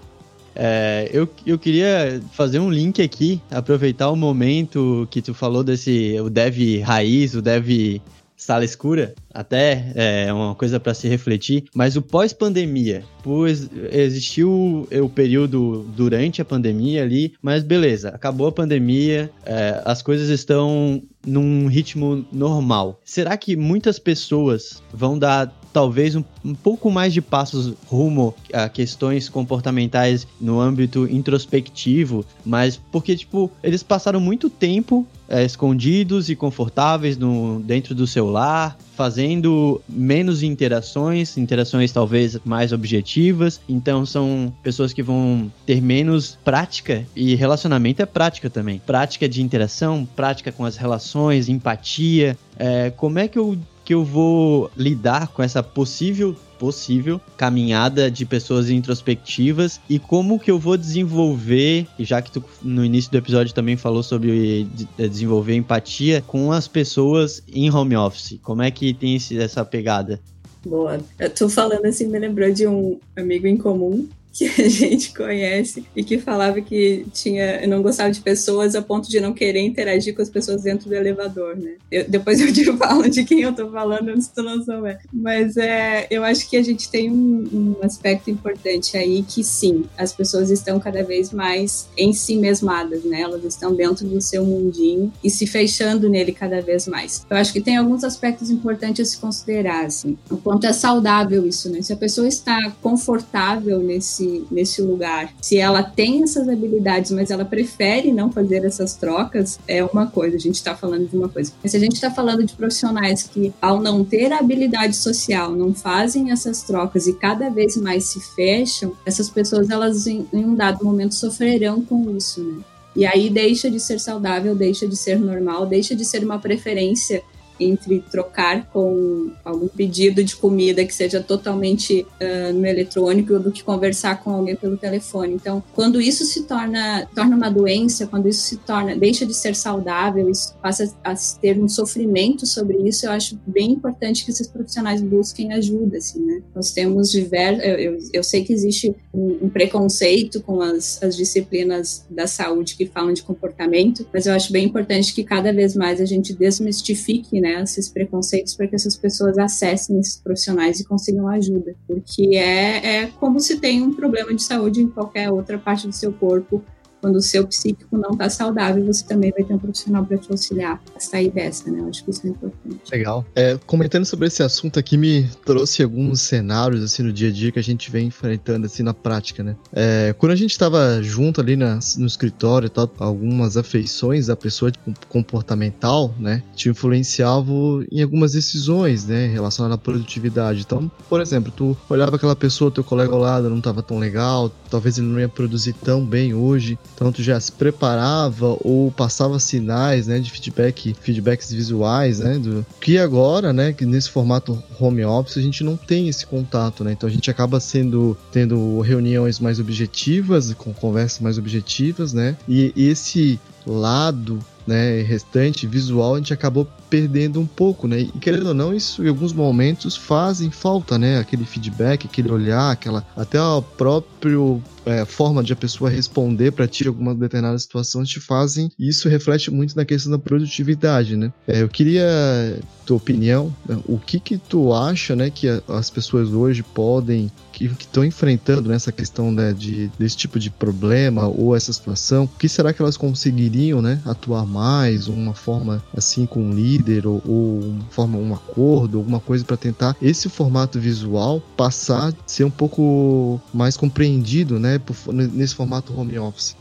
É, 0.54 1.10
eu, 1.14 1.30
eu 1.46 1.58
queria 1.58 2.22
fazer 2.34 2.60
um 2.60 2.70
link 2.70 3.02
aqui, 3.02 3.42
aproveitar 3.50 4.10
o 4.10 4.16
momento 4.16 5.08
que 5.10 5.22
tu 5.22 5.34
falou 5.34 5.64
desse 5.64 6.20
o 6.20 6.30
dev 6.30 6.82
raiz, 6.84 7.34
o 7.34 7.42
dev 7.42 8.02
sala 8.42 8.66
escura, 8.66 9.14
até 9.32 9.92
é 9.94 10.34
uma 10.34 10.56
coisa 10.56 10.80
para 10.80 10.96
se 10.96 11.08
refletir, 11.08 11.66
mas 11.76 11.96
o 11.96 12.02
pós-pandemia, 12.02 13.04
pois 13.24 13.70
existiu 13.92 14.88
o 14.92 15.10
período 15.10 15.84
durante 15.96 16.42
a 16.42 16.46
pandemia 16.46 17.04
ali, 17.04 17.34
mas 17.40 17.64
beleza, 17.64 18.10
acabou 18.10 18.48
a 18.48 18.52
pandemia, 18.52 19.30
é, 19.46 19.80
as 19.86 20.02
coisas 20.02 20.30
estão 20.30 21.04
num 21.26 21.68
ritmo 21.68 22.26
normal. 22.32 23.00
Será 23.06 23.38
que 23.38 23.56
muitas 23.56 24.00
pessoas 24.00 24.82
vão 24.92 25.20
dar 25.20 25.56
talvez 25.72 26.16
um, 26.16 26.24
um, 26.44 26.54
pouco 26.54 26.92
mais 26.92 27.14
de 27.14 27.22
passos 27.22 27.74
rumo 27.88 28.34
a 28.54 28.68
questões 28.70 29.30
comportamentais 29.30 30.28
no 30.40 30.60
âmbito 30.60 31.08
introspectivo, 31.10 32.26
mas 32.46 32.78
porque, 32.92 33.16
tipo, 33.16 33.52
eles 33.64 33.84
passaram 33.84 34.20
muito 34.20 34.50
tempo 34.50 35.06
é, 35.32 35.46
escondidos 35.46 36.30
e 36.30 36.36
confortáveis 36.36 37.18
no, 37.18 37.62
dentro 37.62 37.96
do 37.96 38.06
celular, 38.06 38.78
fazendo 38.98 39.82
menos 39.88 40.44
interações, 40.44 41.38
interações 41.38 41.92
talvez 41.92 42.38
mais 42.44 42.74
objetivas. 42.74 43.62
Então 43.68 44.06
são 44.06 44.54
pessoas 44.62 44.92
que 44.92 45.02
vão 45.02 45.50
ter 45.66 45.82
menos 45.82 46.38
prática 46.44 47.06
e 47.16 47.34
relacionamento 47.34 48.02
é 48.02 48.06
prática 48.06 48.50
também. 48.50 48.82
Prática 48.86 49.28
de 49.30 49.42
interação, 49.42 50.08
prática 50.16 50.52
com 50.52 50.66
as 50.66 50.76
relações, 50.76 51.48
empatia. 51.48 52.38
É, 52.60 52.92
como 52.92 53.18
é 53.18 53.28
que 53.28 53.40
eu 53.40 53.58
que 53.92 53.96
eu 53.96 54.06
vou 54.06 54.72
lidar 54.78 55.28
com 55.28 55.44
essa 55.44 55.62
possível 55.62 56.34
possível 56.58 57.20
caminhada 57.36 58.10
de 58.10 58.26
pessoas 58.26 58.70
introspectivas 58.70 59.82
e 59.90 60.00
como 60.00 60.40
que 60.40 60.50
eu 60.50 60.58
vou 60.58 60.78
desenvolver, 60.78 61.86
já 62.00 62.22
que 62.22 62.32
tu 62.32 62.42
no 62.62 62.86
início 62.86 63.12
do 63.12 63.18
episódio 63.18 63.54
também 63.54 63.76
falou 63.76 64.02
sobre 64.02 64.66
desenvolver 64.98 65.56
empatia 65.56 66.24
com 66.26 66.54
as 66.54 66.70
pessoas 66.70 67.44
em 67.52 67.70
home 67.70 67.98
office. 67.98 68.40
Como 68.42 68.62
é 68.62 68.72
que 68.72 68.94
tem 68.94 69.18
esse, 69.18 69.38
essa 69.38 69.66
pegada? 69.66 70.22
Boa. 70.66 71.02
Eu 71.20 71.30
tô 71.30 71.50
falando 71.50 71.84
assim, 71.86 72.08
me 72.08 72.18
lembrou 72.18 72.50
de 72.54 72.66
um 72.66 72.98
amigo 73.18 73.46
em 73.46 73.58
comum 73.58 74.08
que 74.32 74.46
a 74.46 74.70
gente 74.70 75.14
conhece 75.14 75.86
e 75.96 76.04
que 76.04 76.18
falava 76.18 76.62
que 76.62 77.06
tinha 77.14 77.66
não 77.68 77.82
gostava 77.82 78.12
de 78.12 78.22
pessoas 78.22 78.76
a 78.76 78.82
ponto 78.82 79.10
de 79.10 79.20
não 79.20 79.34
querer 79.34 79.62
interagir 79.62 80.16
com 80.16 80.22
as 80.22 80.30
pessoas 80.30 80.64
dentro 80.64 80.88
do 80.88 80.96
elevador, 80.96 81.56
né? 81.56 81.74
Eu, 81.92 82.08
depois 82.08 82.40
eu 82.40 82.52
te 82.52 82.66
falo 82.78 83.10
de 83.10 83.24
quem 83.26 83.42
eu 83.42 83.54
tô 83.54 83.70
falando 83.70 84.10
antes 84.10 84.30
tu 84.30 84.42
não 84.42 84.64
souber. 84.64 85.00
Mas 85.12 85.58
é, 85.58 86.08
eu 86.10 86.24
acho 86.24 86.50
que 86.50 86.56
a 86.56 86.64
gente 86.64 86.90
tem 86.90 87.12
um, 87.12 87.76
um, 87.82 87.86
aspecto 87.86 88.30
importante 88.30 88.96
aí 88.96 89.24
que 89.24 89.44
sim, 89.44 89.86
as 89.98 90.14
pessoas 90.14 90.50
estão 90.50 90.80
cada 90.80 91.04
vez 91.04 91.32
mais 91.34 91.90
em 91.98 92.14
si 92.14 92.38
mesmadas, 92.38 93.04
né? 93.04 93.22
Elas 93.22 93.44
estão 93.44 93.76
dentro 93.76 94.08
do 94.08 94.22
seu 94.22 94.46
mundinho 94.46 95.12
e 95.24 95.30
se 95.30 95.46
fechando 95.46 96.10
nele 96.10 96.32
cada 96.32 96.62
vez 96.62 96.88
mais. 96.88 97.26
Eu 97.30 97.38
acho 97.38 97.52
que 97.52 97.62
tem 97.62 97.78
alguns 97.78 98.04
aspectos 98.04 98.50
importantes 98.50 99.08
a 99.08 99.12
se 99.12 99.18
considerar, 99.18 99.86
assim. 99.86 100.18
O 100.30 100.38
quanto 100.38 100.66
é 100.66 100.74
saudável 100.74 101.46
isso, 101.46 101.70
né? 101.70 101.82
Se 101.82 101.92
a 101.92 101.98
pessoa 101.98 102.28
está 102.28 102.72
confortável 102.82 103.80
nesse 103.80 104.21
nesse, 104.22 104.46
nesse 104.52 104.82
lugar, 104.82 105.34
se 105.42 105.58
ela 105.58 105.84
tem 105.84 106.24
essas 106.24 106.48
habilidades, 106.48 107.12
mas 107.12 107.32
ela 107.32 107.44
prefere 107.44 108.12
não 108.12 108.32
fazer 108.32 108.64
essas 108.64 108.94
trocas, 108.94 109.60
é 109.68 109.84
uma 109.84 110.08
coisa, 110.08 110.36
a 110.36 110.40
gente 110.40 110.56
está 110.56 110.76
falando 110.76 111.08
de 111.08 111.18
uma 111.18 111.28
coisa. 111.28 111.52
Mas 111.62 111.72
se 111.72 111.78
a 111.78 111.80
gente 111.80 111.94
está 111.94 112.12
falando 112.12 112.46
de 112.46 112.54
profissionais 112.54 113.24
que, 113.24 113.54
ao 113.62 113.82
não 113.82 114.04
ter 114.04 114.32
a 114.32 114.40
habilidade 114.40 114.96
social, 114.96 115.52
não 115.52 115.74
fazem 115.74 116.32
essas 116.32 116.62
trocas 116.64 117.08
e 117.08 117.14
cada 117.14 117.50
vez 117.50 117.76
mais 117.78 118.06
se 118.06 118.20
fecham, 118.36 118.94
essas 119.06 119.30
pessoas, 119.30 119.70
elas 119.70 120.08
em, 120.08 120.28
em 120.32 120.46
um 120.46 120.56
dado 120.56 120.84
momento 120.86 121.16
sofrerão 121.16 121.82
com 121.82 122.16
isso, 122.16 122.42
né? 122.44 122.62
E 122.94 123.06
aí 123.06 123.30
deixa 123.30 123.72
de 123.72 123.80
ser 123.80 124.02
saudável, 124.02 124.54
deixa 124.54 124.86
de 124.86 124.98
ser 124.98 125.18
normal, 125.18 125.66
deixa 125.66 125.96
de 125.96 126.04
ser 126.04 126.26
uma 126.26 126.38
preferência 126.38 127.24
entre 127.64 128.04
trocar 128.12 128.66
com 128.68 129.32
algum 129.44 129.68
pedido 129.68 130.24
de 130.24 130.36
comida 130.36 130.86
que 130.86 130.94
seja 130.94 131.22
totalmente 131.22 132.06
uh, 132.22 132.54
no 132.54 132.66
eletrônico 132.66 133.40
do 133.40 133.52
que 133.52 133.64
conversar 133.64 134.24
com 134.24 134.32
alguém 134.32 134.56
pelo 134.56 134.78
telefone. 134.78 135.34
Então, 135.34 135.64
quando 135.74 136.02
isso 136.02 136.26
se 136.26 136.44
torna, 136.44 137.08
torna 137.16 137.36
uma 137.36 137.50
doença, 137.50 138.08
quando 138.08 138.28
isso 138.28 138.42
se 138.42 138.58
torna, 138.58 138.96
deixa 138.96 139.26
de 139.26 139.34
ser 139.34 139.56
saudável, 139.56 140.30
isso 140.30 140.56
passa 140.62 140.94
a 141.04 141.14
ter 141.40 141.60
um 141.60 141.68
sofrimento 141.68 142.46
sobre 142.46 142.78
isso, 142.88 143.06
eu 143.06 143.12
acho 143.12 143.40
bem 143.46 143.72
importante 143.72 144.26
que 144.26 144.32
esses 144.32 144.48
profissionais 144.48 145.02
busquem 145.02 145.54
ajuda, 145.54 145.98
assim, 145.98 146.24
né? 146.26 146.42
Nós 146.56 146.72
temos 146.72 147.12
diversos, 147.12 147.64
eu, 147.64 147.76
eu, 147.76 147.98
eu 148.14 148.24
sei 148.24 148.44
que 148.44 148.54
existe 148.54 148.96
um, 149.14 149.46
um 149.46 149.50
preconceito 149.50 150.42
com 150.42 150.62
as, 150.62 151.02
as 151.02 151.16
disciplinas 151.16 152.06
da 152.10 152.28
saúde 152.28 152.76
que 152.76 152.86
falam 152.86 153.14
de 153.14 153.24
comportamento, 153.24 154.06
mas 154.14 154.26
eu 154.26 154.34
acho 154.34 154.52
bem 154.52 154.66
importante 154.66 155.14
que 155.14 155.24
cada 155.24 155.52
vez 155.54 155.76
mais 155.76 156.00
a 156.00 156.06
gente 156.06 156.34
desmistifique, 156.34 157.40
né, 157.40 157.51
né, 157.58 157.64
esses 157.64 157.90
preconceitos 157.90 158.56
para 158.56 158.68
que 158.68 158.76
essas 158.76 158.96
pessoas 158.96 159.38
acessem 159.38 160.00
esses 160.00 160.18
profissionais 160.18 160.80
e 160.80 160.86
consigam 160.86 161.28
ajuda, 161.28 161.76
porque 161.88 162.36
é, 162.36 163.04
é 163.04 163.08
como 163.08 163.40
se 163.40 163.60
tem 163.60 163.82
um 163.82 163.94
problema 163.94 164.34
de 164.34 164.44
saúde 164.44 164.82
em 164.82 164.88
qualquer 164.88 165.30
outra 165.32 165.58
parte 165.58 165.88
do 165.88 165.94
seu 165.94 166.12
corpo 166.12 166.64
quando 167.02 167.16
o 167.16 167.22
seu 167.22 167.46
psíquico 167.48 167.98
não 167.98 168.12
está 168.12 168.30
saudável, 168.30 168.86
você 168.86 169.04
também 169.04 169.32
vai 169.32 169.44
ter 169.44 169.54
um 169.54 169.58
profissional 169.58 170.06
para 170.06 170.18
te 170.18 170.32
auxiliar 170.32 170.82
a 170.96 171.00
sair 171.00 171.32
dessa, 171.32 171.70
né? 171.70 171.80
Eu 171.80 171.90
acho 171.90 172.04
que 172.04 172.12
isso 172.12 172.26
é 172.26 172.30
importante. 172.30 172.80
Legal. 172.92 173.26
É, 173.36 173.58
comentando 173.66 174.06
sobre 174.06 174.28
esse 174.28 174.44
assunto 174.44 174.80
aqui, 174.80 174.98
me 174.98 175.28
trouxe 175.46 175.84
alguns 175.84 176.22
cenários, 176.22 176.84
assim, 176.84 177.04
no 177.04 177.12
dia 177.12 177.30
a 177.30 177.32
dia 177.32 177.52
que 177.52 177.60
a 177.60 177.64
gente 177.64 177.90
vem 177.90 178.08
enfrentando, 178.08 178.66
assim, 178.66 178.84
na 178.84 178.94
prática, 178.94 179.44
né? 179.44 179.56
É, 179.74 180.14
quando 180.18 180.32
a 180.32 180.36
gente 180.36 180.52
estava 180.52 181.02
junto 181.02 181.42
ali 181.42 181.56
na, 181.56 181.80
no 181.98 182.06
escritório 182.06 182.70
tal, 182.70 182.92
algumas 183.00 183.58
afeições 183.58 184.28
da 184.28 184.36
pessoa 184.36 184.72
tipo, 184.72 184.94
comportamental, 185.08 186.14
né, 186.20 186.44
te 186.56 186.70
influenciavam 186.70 187.84
em 187.92 188.02
algumas 188.02 188.34
decisões, 188.34 189.06
né, 189.06 189.28
relacionadas 189.28 189.76
à 189.76 189.82
produtividade. 189.82 190.62
Então, 190.62 190.92
por 191.10 191.22
exemplo, 191.22 191.52
tu 191.56 191.76
olhava 191.90 192.16
aquela 192.16 192.36
pessoa, 192.36 192.72
teu 192.72 192.84
colega 192.84 193.14
ao 193.14 193.20
lado 193.20 193.50
não 193.50 193.58
estava 193.58 193.82
tão 193.82 193.98
legal, 193.98 194.52
talvez 194.70 194.98
ele 194.98 195.08
não 195.08 195.20
ia 195.20 195.30
produzir 195.30 195.74
tão 195.74 196.06
bem 196.06 196.34
hoje, 196.34 196.78
tu 197.10 197.24
já 197.24 197.40
se 197.40 197.54
preparava 197.54 198.58
ou 198.60 198.92
passava 198.92 199.40
sinais, 199.40 200.08
né, 200.08 200.20
de 200.20 200.30
feedback, 200.30 200.94
feedbacks 201.00 201.54
visuais, 201.54 202.20
né, 202.20 202.38
do 202.38 202.66
que 202.82 202.98
agora, 202.98 203.54
né, 203.54 203.72
que 203.72 203.86
nesse 203.86 204.10
formato 204.10 204.62
home 204.78 205.06
office 205.06 205.38
a 205.38 205.42
gente 205.42 205.64
não 205.64 205.78
tem 205.78 206.10
esse 206.10 206.26
contato, 206.26 206.84
né? 206.84 206.92
Então 206.92 207.08
a 207.08 207.12
gente 207.12 207.32
acaba 207.32 207.60
sendo 207.60 208.18
tendo 208.32 208.82
reuniões 208.82 209.40
mais 209.40 209.60
objetivas, 209.60 210.54
com 210.54 210.74
conversas 210.74 211.20
mais 211.20 211.38
objetivas, 211.38 212.12
né? 212.12 212.36
E 212.48 212.74
esse 212.76 213.40
lado 213.66 214.40
né, 214.66 215.02
restante 215.02 215.66
visual 215.68 216.16
a 216.16 216.18
gente 216.18 216.34
acabou 216.34 216.68
perdendo 216.90 217.40
um 217.40 217.46
pouco, 217.46 217.88
né? 217.88 218.02
E 218.02 218.12
querendo 218.20 218.48
ou 218.48 218.54
não, 218.54 218.74
isso 218.74 219.04
em 219.04 219.08
alguns 219.08 219.34
momentos 219.34 219.96
fazem 219.96 220.52
falta, 220.52 220.98
né? 220.98 221.20
Aquele 221.20 221.46
feedback, 221.46 222.06
aquele 222.06 222.32
olhar, 222.32 222.72
aquela 222.72 223.06
até 223.16 223.38
a 223.38 223.62
própria 223.78 224.38
é, 224.86 225.06
forma 225.06 225.44
de 225.44 225.54
a 225.54 225.56
pessoa 225.56 225.90
responder 225.90 226.52
para 226.52 226.68
ti 226.68 226.88
algumas 226.88 227.18
determinadas 227.18 227.64
situações 227.64 228.10
te 228.10 228.20
fazem. 228.20 228.72
E 228.78 228.90
isso 228.90 229.10
reflete 229.10 229.52
muito 229.52 229.76
na 229.76 229.86
questão 229.86 230.12
da 230.12 230.20
produtividade, 230.20 231.16
né? 231.16 231.32
É, 231.48 231.62
eu 231.62 231.70
queria 231.70 232.60
tua 232.86 232.98
opinião, 232.98 233.56
né? 233.68 233.80
o 233.88 233.98
que 233.98 234.20
que 234.20 234.38
tu 234.38 234.74
acha, 234.74 235.16
né, 235.16 235.30
que 235.30 235.48
a, 235.48 235.62
as 235.70 235.90
pessoas 235.90 236.30
hoje 236.30 236.64
podem 236.64 237.32
que 237.52 237.66
estão 237.80 238.04
enfrentando 238.04 238.70
nessa 238.70 238.92
questão 238.92 239.32
né, 239.32 239.54
de, 239.54 239.92
desse 240.00 240.18
tipo 240.18 240.40
de 240.40 240.50
problema 240.50 241.28
ou 241.28 241.56
essa 241.56 241.72
situação, 241.72 242.24
o 242.24 242.28
que 242.28 242.50
será 242.50 242.74
que 242.74 242.82
elas 242.82 242.98
conseguiriam, 242.98 243.82
né, 243.82 244.02
atuar 244.04 244.48
mais, 244.48 245.08
uma 245.08 245.36
forma 245.36 245.84
assim 245.96 246.26
com 246.26 246.42
um 246.42 246.54
líder 246.54 247.06
ou, 247.06 247.22
ou 247.26 247.60
uma 247.60 247.86
forma 247.92 248.18
um 248.18 248.34
acordo, 248.34 248.98
alguma 248.98 249.20
coisa 249.20 249.46
para 249.46 249.58
tentar 249.58 249.96
esse 250.02 250.28
formato 250.28 250.80
visual 250.80 251.40
passar 251.56 252.14
ser 252.26 252.46
um 252.46 252.50
pouco 252.50 253.40
mais 253.54 253.78
compreendido, 253.78 254.60
né, 254.60 254.71
por, 254.80 254.96
nesse 255.14 255.56
formato 255.56 255.94
home 255.94 256.18
office 256.20 256.56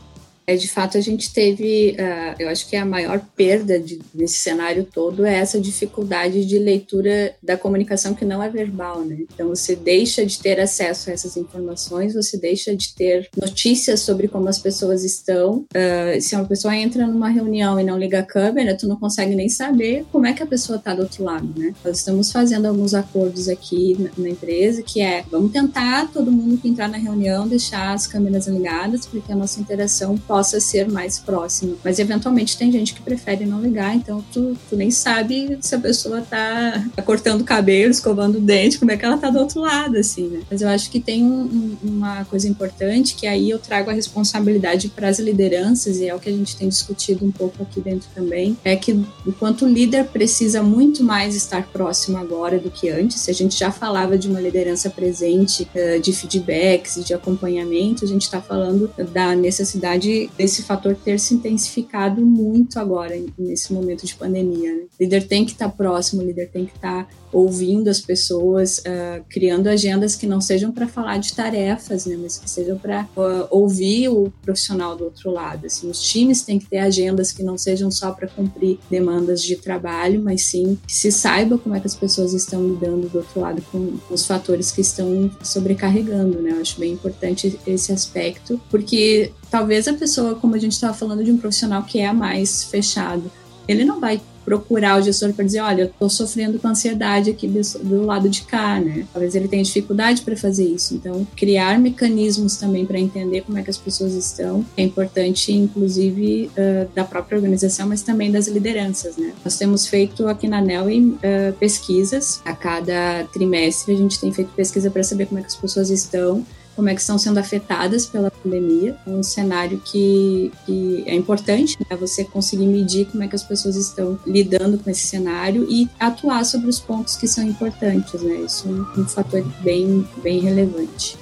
é 0.51 0.55
de 0.55 0.67
fato 0.67 0.97
a 0.97 1.01
gente 1.01 1.33
teve, 1.33 1.95
uh, 1.99 2.35
eu 2.39 2.49
acho 2.49 2.67
que 2.69 2.75
a 2.75 2.85
maior 2.85 3.19
perda 3.35 3.79
de, 3.79 3.99
desse 4.13 4.39
cenário 4.39 4.87
todo 4.91 5.25
é 5.25 5.35
essa 5.37 5.59
dificuldade 5.59 6.45
de 6.45 6.59
leitura 6.59 7.35
da 7.41 7.57
comunicação 7.57 8.13
que 8.13 8.25
não 8.25 8.41
é 8.41 8.49
verbal, 8.49 9.03
né? 9.03 9.19
Então 9.33 9.49
você 9.49 9.75
deixa 9.75 10.25
de 10.25 10.39
ter 10.39 10.59
acesso 10.59 11.09
a 11.09 11.13
essas 11.13 11.37
informações, 11.37 12.13
você 12.13 12.37
deixa 12.37 12.75
de 12.75 12.93
ter 12.93 13.29
notícias 13.39 14.01
sobre 14.01 14.27
como 14.27 14.47
as 14.49 14.59
pessoas 14.59 15.03
estão. 15.03 15.65
Uh, 15.75 16.21
se 16.21 16.35
uma 16.35 16.45
pessoa 16.45 16.75
entra 16.75 17.07
numa 17.07 17.29
reunião 17.29 17.79
e 17.79 17.83
não 17.83 17.97
liga 17.97 18.19
a 18.19 18.23
câmera, 18.23 18.75
tu 18.75 18.87
não 18.87 18.95
consegue 18.95 19.35
nem 19.35 19.49
saber 19.49 20.05
como 20.11 20.25
é 20.25 20.33
que 20.33 20.43
a 20.43 20.47
pessoa 20.47 20.77
está 20.77 20.93
do 20.93 21.03
outro 21.03 21.23
lado, 21.23 21.47
né? 21.57 21.73
Nós 21.83 21.97
estamos 21.97 22.31
fazendo 22.31 22.67
alguns 22.67 22.93
acordos 22.93 23.47
aqui 23.47 23.95
na, 23.99 24.09
na 24.17 24.29
empresa 24.29 24.81
que 24.81 25.01
é, 25.01 25.23
vamos 25.29 25.51
tentar 25.51 26.11
todo 26.11 26.31
mundo 26.31 26.57
que 26.57 26.67
entrar 26.67 26.87
na 26.87 26.97
reunião 26.97 27.47
deixar 27.47 27.93
as 27.93 28.07
câmeras 28.07 28.47
ligadas, 28.47 29.05
porque 29.05 29.31
a 29.31 29.35
nossa 29.35 29.59
interação 29.59 30.17
possa 30.41 30.59
ser 30.59 30.89
mais 30.89 31.19
próximo. 31.19 31.77
Mas 31.83 31.99
eventualmente 31.99 32.57
tem 32.57 32.71
gente 32.71 32.95
que 32.95 33.01
prefere 33.01 33.45
não 33.45 33.61
ligar, 33.61 33.95
então 33.95 34.23
tu, 34.33 34.57
tu 34.67 34.75
nem 34.75 34.89
sabe 34.89 35.59
se 35.61 35.75
a 35.75 35.79
pessoa 35.79 36.21
tá, 36.21 36.83
tá 36.95 37.01
cortando 37.03 37.43
cabelo, 37.43 37.91
escovando 37.91 38.39
o 38.39 38.41
dente, 38.41 38.79
como 38.79 38.89
é 38.89 38.97
que 38.97 39.05
ela 39.05 39.17
tá 39.17 39.29
do 39.29 39.37
outro 39.37 39.61
lado, 39.61 39.97
assim, 39.97 40.27
né? 40.29 40.41
Mas 40.49 40.61
eu 40.61 40.69
acho 40.69 40.89
que 40.89 40.99
tem 40.99 41.23
um, 41.23 41.43
um, 41.43 41.77
uma 41.83 42.25
coisa 42.25 42.47
importante 42.47 43.13
que 43.13 43.27
aí 43.27 43.51
eu 43.51 43.59
trago 43.59 43.91
a 43.91 43.93
responsabilidade 43.93 44.89
para 44.89 45.09
as 45.09 45.19
lideranças, 45.19 45.97
e 45.97 46.07
é 46.07 46.15
o 46.15 46.19
que 46.19 46.29
a 46.29 46.33
gente 46.33 46.55
tem 46.55 46.67
discutido 46.67 47.23
um 47.23 47.31
pouco 47.31 47.61
aqui 47.61 47.79
dentro 47.79 48.09
também, 48.15 48.57
é 48.63 48.75
que 48.75 48.93
o 48.93 49.31
quanto 49.33 49.65
o 49.65 49.69
líder 49.69 50.05
precisa 50.05 50.63
muito 50.63 51.03
mais 51.03 51.35
estar 51.35 51.67
próximo 51.67 52.17
agora 52.17 52.57
do 52.57 52.71
que 52.71 52.89
antes. 52.89 53.29
A 53.29 53.33
gente 53.33 53.59
já 53.59 53.71
falava 53.71 54.17
de 54.17 54.27
uma 54.27 54.41
liderança 54.41 54.89
presente, 54.89 55.67
eh, 55.75 55.99
de 55.99 56.11
feedbacks 56.11 57.03
de 57.05 57.13
acompanhamento, 57.13 58.03
a 58.03 58.07
gente 58.07 58.23
está 58.23 58.41
falando 58.41 58.89
da 59.13 59.35
necessidade 59.35 60.20
desse 60.37 60.63
fator 60.63 60.95
ter 60.95 61.19
se 61.19 61.33
intensificado 61.33 62.25
muito 62.25 62.79
agora, 62.79 63.15
nesse 63.37 63.73
momento 63.73 64.05
de 64.05 64.15
pandemia. 64.15 64.73
Né? 64.73 64.81
O 64.99 65.03
líder 65.03 65.27
tem 65.27 65.45
que 65.45 65.51
estar 65.51 65.69
tá 65.69 65.75
próximo, 65.75 66.21
o 66.21 66.25
líder 66.25 66.49
tem 66.49 66.65
que 66.65 66.75
estar 66.75 67.05
tá 67.05 67.09
ouvindo 67.31 67.87
as 67.87 68.01
pessoas, 68.01 68.79
uh, 68.79 69.23
criando 69.29 69.67
agendas 69.67 70.15
que 70.15 70.27
não 70.27 70.41
sejam 70.41 70.71
para 70.71 70.87
falar 70.87 71.17
de 71.17 71.33
tarefas, 71.33 72.05
né, 72.05 72.17
mas 72.21 72.37
que 72.37 72.49
sejam 72.49 72.77
para 72.77 73.07
uh, 73.15 73.47
ouvir 73.49 74.09
o 74.09 74.31
profissional 74.41 74.95
do 74.95 75.05
outro 75.05 75.31
lado. 75.31 75.65
Assim, 75.65 75.89
os 75.89 76.01
times 76.01 76.41
têm 76.41 76.59
que 76.59 76.65
ter 76.67 76.79
agendas 76.79 77.31
que 77.31 77.43
não 77.43 77.57
sejam 77.57 77.89
só 77.89 78.11
para 78.11 78.27
cumprir 78.27 78.79
demandas 78.89 79.41
de 79.41 79.55
trabalho, 79.55 80.21
mas 80.21 80.43
sim 80.45 80.77
que 80.85 80.93
se 80.93 81.11
saiba 81.11 81.57
como 81.57 81.75
é 81.75 81.79
que 81.79 81.87
as 81.87 81.95
pessoas 81.95 82.33
estão 82.33 82.67
lidando 82.67 83.07
do 83.07 83.19
outro 83.19 83.39
lado 83.39 83.61
com, 83.71 83.97
com 83.97 84.13
os 84.13 84.25
fatores 84.25 84.71
que 84.71 84.81
estão 84.81 85.31
sobrecarregando. 85.41 86.41
Né? 86.41 86.51
Eu 86.51 86.61
acho 86.61 86.79
bem 86.79 86.93
importante 86.93 87.59
esse 87.65 87.91
aspecto, 87.91 88.59
porque 88.69 89.31
talvez 89.51 89.87
a 89.87 89.93
pessoa, 89.93 90.33
como 90.33 90.55
a 90.55 90.57
gente 90.57 90.71
estava 90.71 90.93
falando 90.93 91.23
de 91.23 91.31
um 91.31 91.37
profissional 91.37 91.83
que 91.83 91.99
é 91.99 92.11
mais 92.11 92.63
fechado, 92.63 93.29
ele 93.67 93.85
não 93.85 93.99
vai 93.99 94.19
procurar 94.43 94.99
o 94.99 95.03
gestor 95.03 95.31
para 95.33 95.45
dizer, 95.45 95.61
olha, 95.61 95.83
eu 95.83 95.87
estou 95.87 96.09
sofrendo 96.09 96.57
com 96.57 96.67
ansiedade 96.67 97.29
aqui 97.29 97.47
do, 97.47 97.61
do, 97.83 98.05
lado 98.05 98.27
de 98.27 98.41
cá, 98.41 98.79
né? 98.79 99.05
Talvez 99.13 99.35
ele 99.35 99.47
tenha 99.47 99.63
dificuldade 99.63 100.23
para 100.23 100.35
fazer 100.35 100.65
isso. 100.65 100.95
Então, 100.95 101.25
criar 101.35 101.79
mecanismos 101.79 102.57
também 102.57 102.85
para 102.85 102.99
entender 102.99 103.41
como 103.41 103.57
é 103.59 103.61
que 103.61 103.69
as 103.69 103.77
pessoas 103.77 104.13
estão 104.13 104.65
é 104.75 104.81
importante, 104.81 105.53
inclusive 105.53 106.49
uh, 106.57 106.89
da 106.95 107.03
própria 107.03 107.35
organização, 107.35 107.87
mas 107.87 108.01
também 108.01 108.31
das 108.31 108.47
lideranças, 108.47 109.15
né? 109.15 109.31
Nós 109.45 109.57
temos 109.57 109.85
feito 109.85 110.27
aqui 110.27 110.47
na 110.47 110.59
NEL 110.59 110.87
uh, 110.87 111.53
pesquisas 111.59 112.41
a 112.43 112.55
cada 112.55 113.25
trimestre 113.31 113.93
a 113.93 113.97
gente 113.97 114.19
tem 114.19 114.31
feito 114.31 114.49
pesquisa 114.55 114.89
para 114.89 115.03
saber 115.03 115.27
como 115.27 115.39
é 115.39 115.43
que 115.43 115.49
as 115.49 115.55
pessoas 115.55 115.89
estão 115.89 116.43
como 116.75 116.89
é 116.89 116.95
que 116.95 117.01
estão 117.01 117.17
sendo 117.17 117.37
afetadas 117.37 118.05
pela 118.05 118.31
pandemia. 118.31 118.95
É 119.05 119.09
um 119.09 119.23
cenário 119.23 119.81
que, 119.83 120.51
que 120.65 121.03
é 121.05 121.15
importante, 121.15 121.77
né? 121.89 121.95
Você 121.97 122.23
conseguir 122.23 122.65
medir 122.65 123.05
como 123.05 123.23
é 123.23 123.27
que 123.27 123.35
as 123.35 123.43
pessoas 123.43 123.75
estão 123.75 124.19
lidando 124.25 124.77
com 124.77 124.89
esse 124.89 125.05
cenário 125.07 125.65
e 125.69 125.89
atuar 125.99 126.45
sobre 126.45 126.69
os 126.69 126.79
pontos 126.79 127.15
que 127.15 127.27
são 127.27 127.43
importantes, 127.43 128.21
né? 128.21 128.35
Isso 128.45 128.67
é 128.67 128.71
um, 128.71 129.01
um 129.01 129.05
fator 129.05 129.43
bem, 129.63 130.07
bem 130.23 130.39
relevante. 130.39 131.17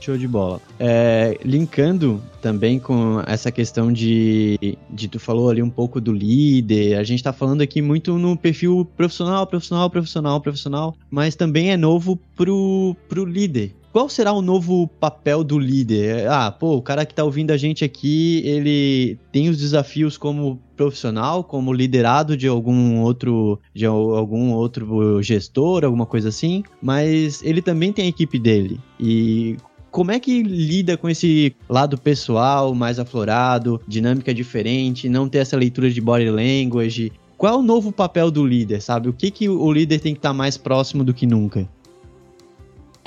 Show 0.00 0.16
de 0.16 0.28
bola. 0.28 0.60
É, 0.78 1.38
linkando 1.44 2.22
também 2.40 2.78
com 2.78 3.20
essa 3.26 3.50
questão 3.50 3.92
de, 3.92 4.78
de 4.88 5.08
tu 5.08 5.18
falou 5.18 5.50
ali 5.50 5.62
um 5.62 5.68
pouco 5.68 6.00
do 6.00 6.12
líder, 6.12 6.96
a 6.96 7.02
gente 7.02 7.22
tá 7.22 7.32
falando 7.32 7.60
aqui 7.60 7.82
muito 7.82 8.16
no 8.16 8.36
perfil 8.36 8.88
profissional, 8.96 9.46
profissional, 9.46 9.90
profissional, 9.90 10.40
profissional, 10.40 10.96
mas 11.10 11.34
também 11.34 11.72
é 11.72 11.76
novo 11.76 12.18
pro, 12.36 12.96
pro 13.08 13.24
líder. 13.24 13.74
Qual 13.92 14.08
será 14.08 14.32
o 14.32 14.42
novo 14.42 14.86
papel 14.86 15.42
do 15.42 15.58
líder? 15.58 16.28
Ah, 16.28 16.50
pô, 16.50 16.76
o 16.76 16.82
cara 16.82 17.06
que 17.06 17.14
tá 17.14 17.24
ouvindo 17.24 17.50
a 17.52 17.56
gente 17.56 17.84
aqui, 17.84 18.42
ele 18.44 19.18
tem 19.32 19.48
os 19.48 19.58
desafios 19.58 20.18
como 20.18 20.60
profissional, 20.76 21.42
como 21.42 21.72
liderado 21.72 22.36
de 22.36 22.46
algum 22.46 23.00
outro 23.00 23.58
de 23.74 23.86
algum 23.86 24.52
outro 24.52 25.22
gestor, 25.22 25.84
alguma 25.84 26.06
coisa 26.06 26.28
assim, 26.28 26.62
mas 26.82 27.42
ele 27.42 27.62
também 27.62 27.92
tem 27.92 28.04
a 28.04 28.08
equipe 28.08 28.38
dele. 28.38 28.78
E 29.00 29.56
como 29.90 30.12
é 30.12 30.20
que 30.20 30.42
lida 30.42 30.96
com 30.96 31.08
esse 31.08 31.56
lado 31.68 31.98
pessoal 31.98 32.74
mais 32.74 32.98
aflorado, 32.98 33.80
dinâmica 33.88 34.34
diferente, 34.34 35.08
não 35.08 35.28
ter 35.28 35.38
essa 35.38 35.56
leitura 35.56 35.90
de 35.90 36.00
body 36.00 36.30
language? 36.30 37.12
Qual 37.38 37.54
é 37.54 37.56
o 37.56 37.62
novo 37.62 37.90
papel 37.90 38.30
do 38.30 38.44
líder, 38.44 38.82
sabe? 38.82 39.08
O 39.08 39.12
que, 39.12 39.30
que 39.30 39.48
o 39.48 39.72
líder 39.72 40.00
tem 40.00 40.12
que 40.12 40.18
estar 40.18 40.34
mais 40.34 40.56
próximo 40.56 41.04
do 41.04 41.14
que 41.14 41.26
nunca? 41.26 41.68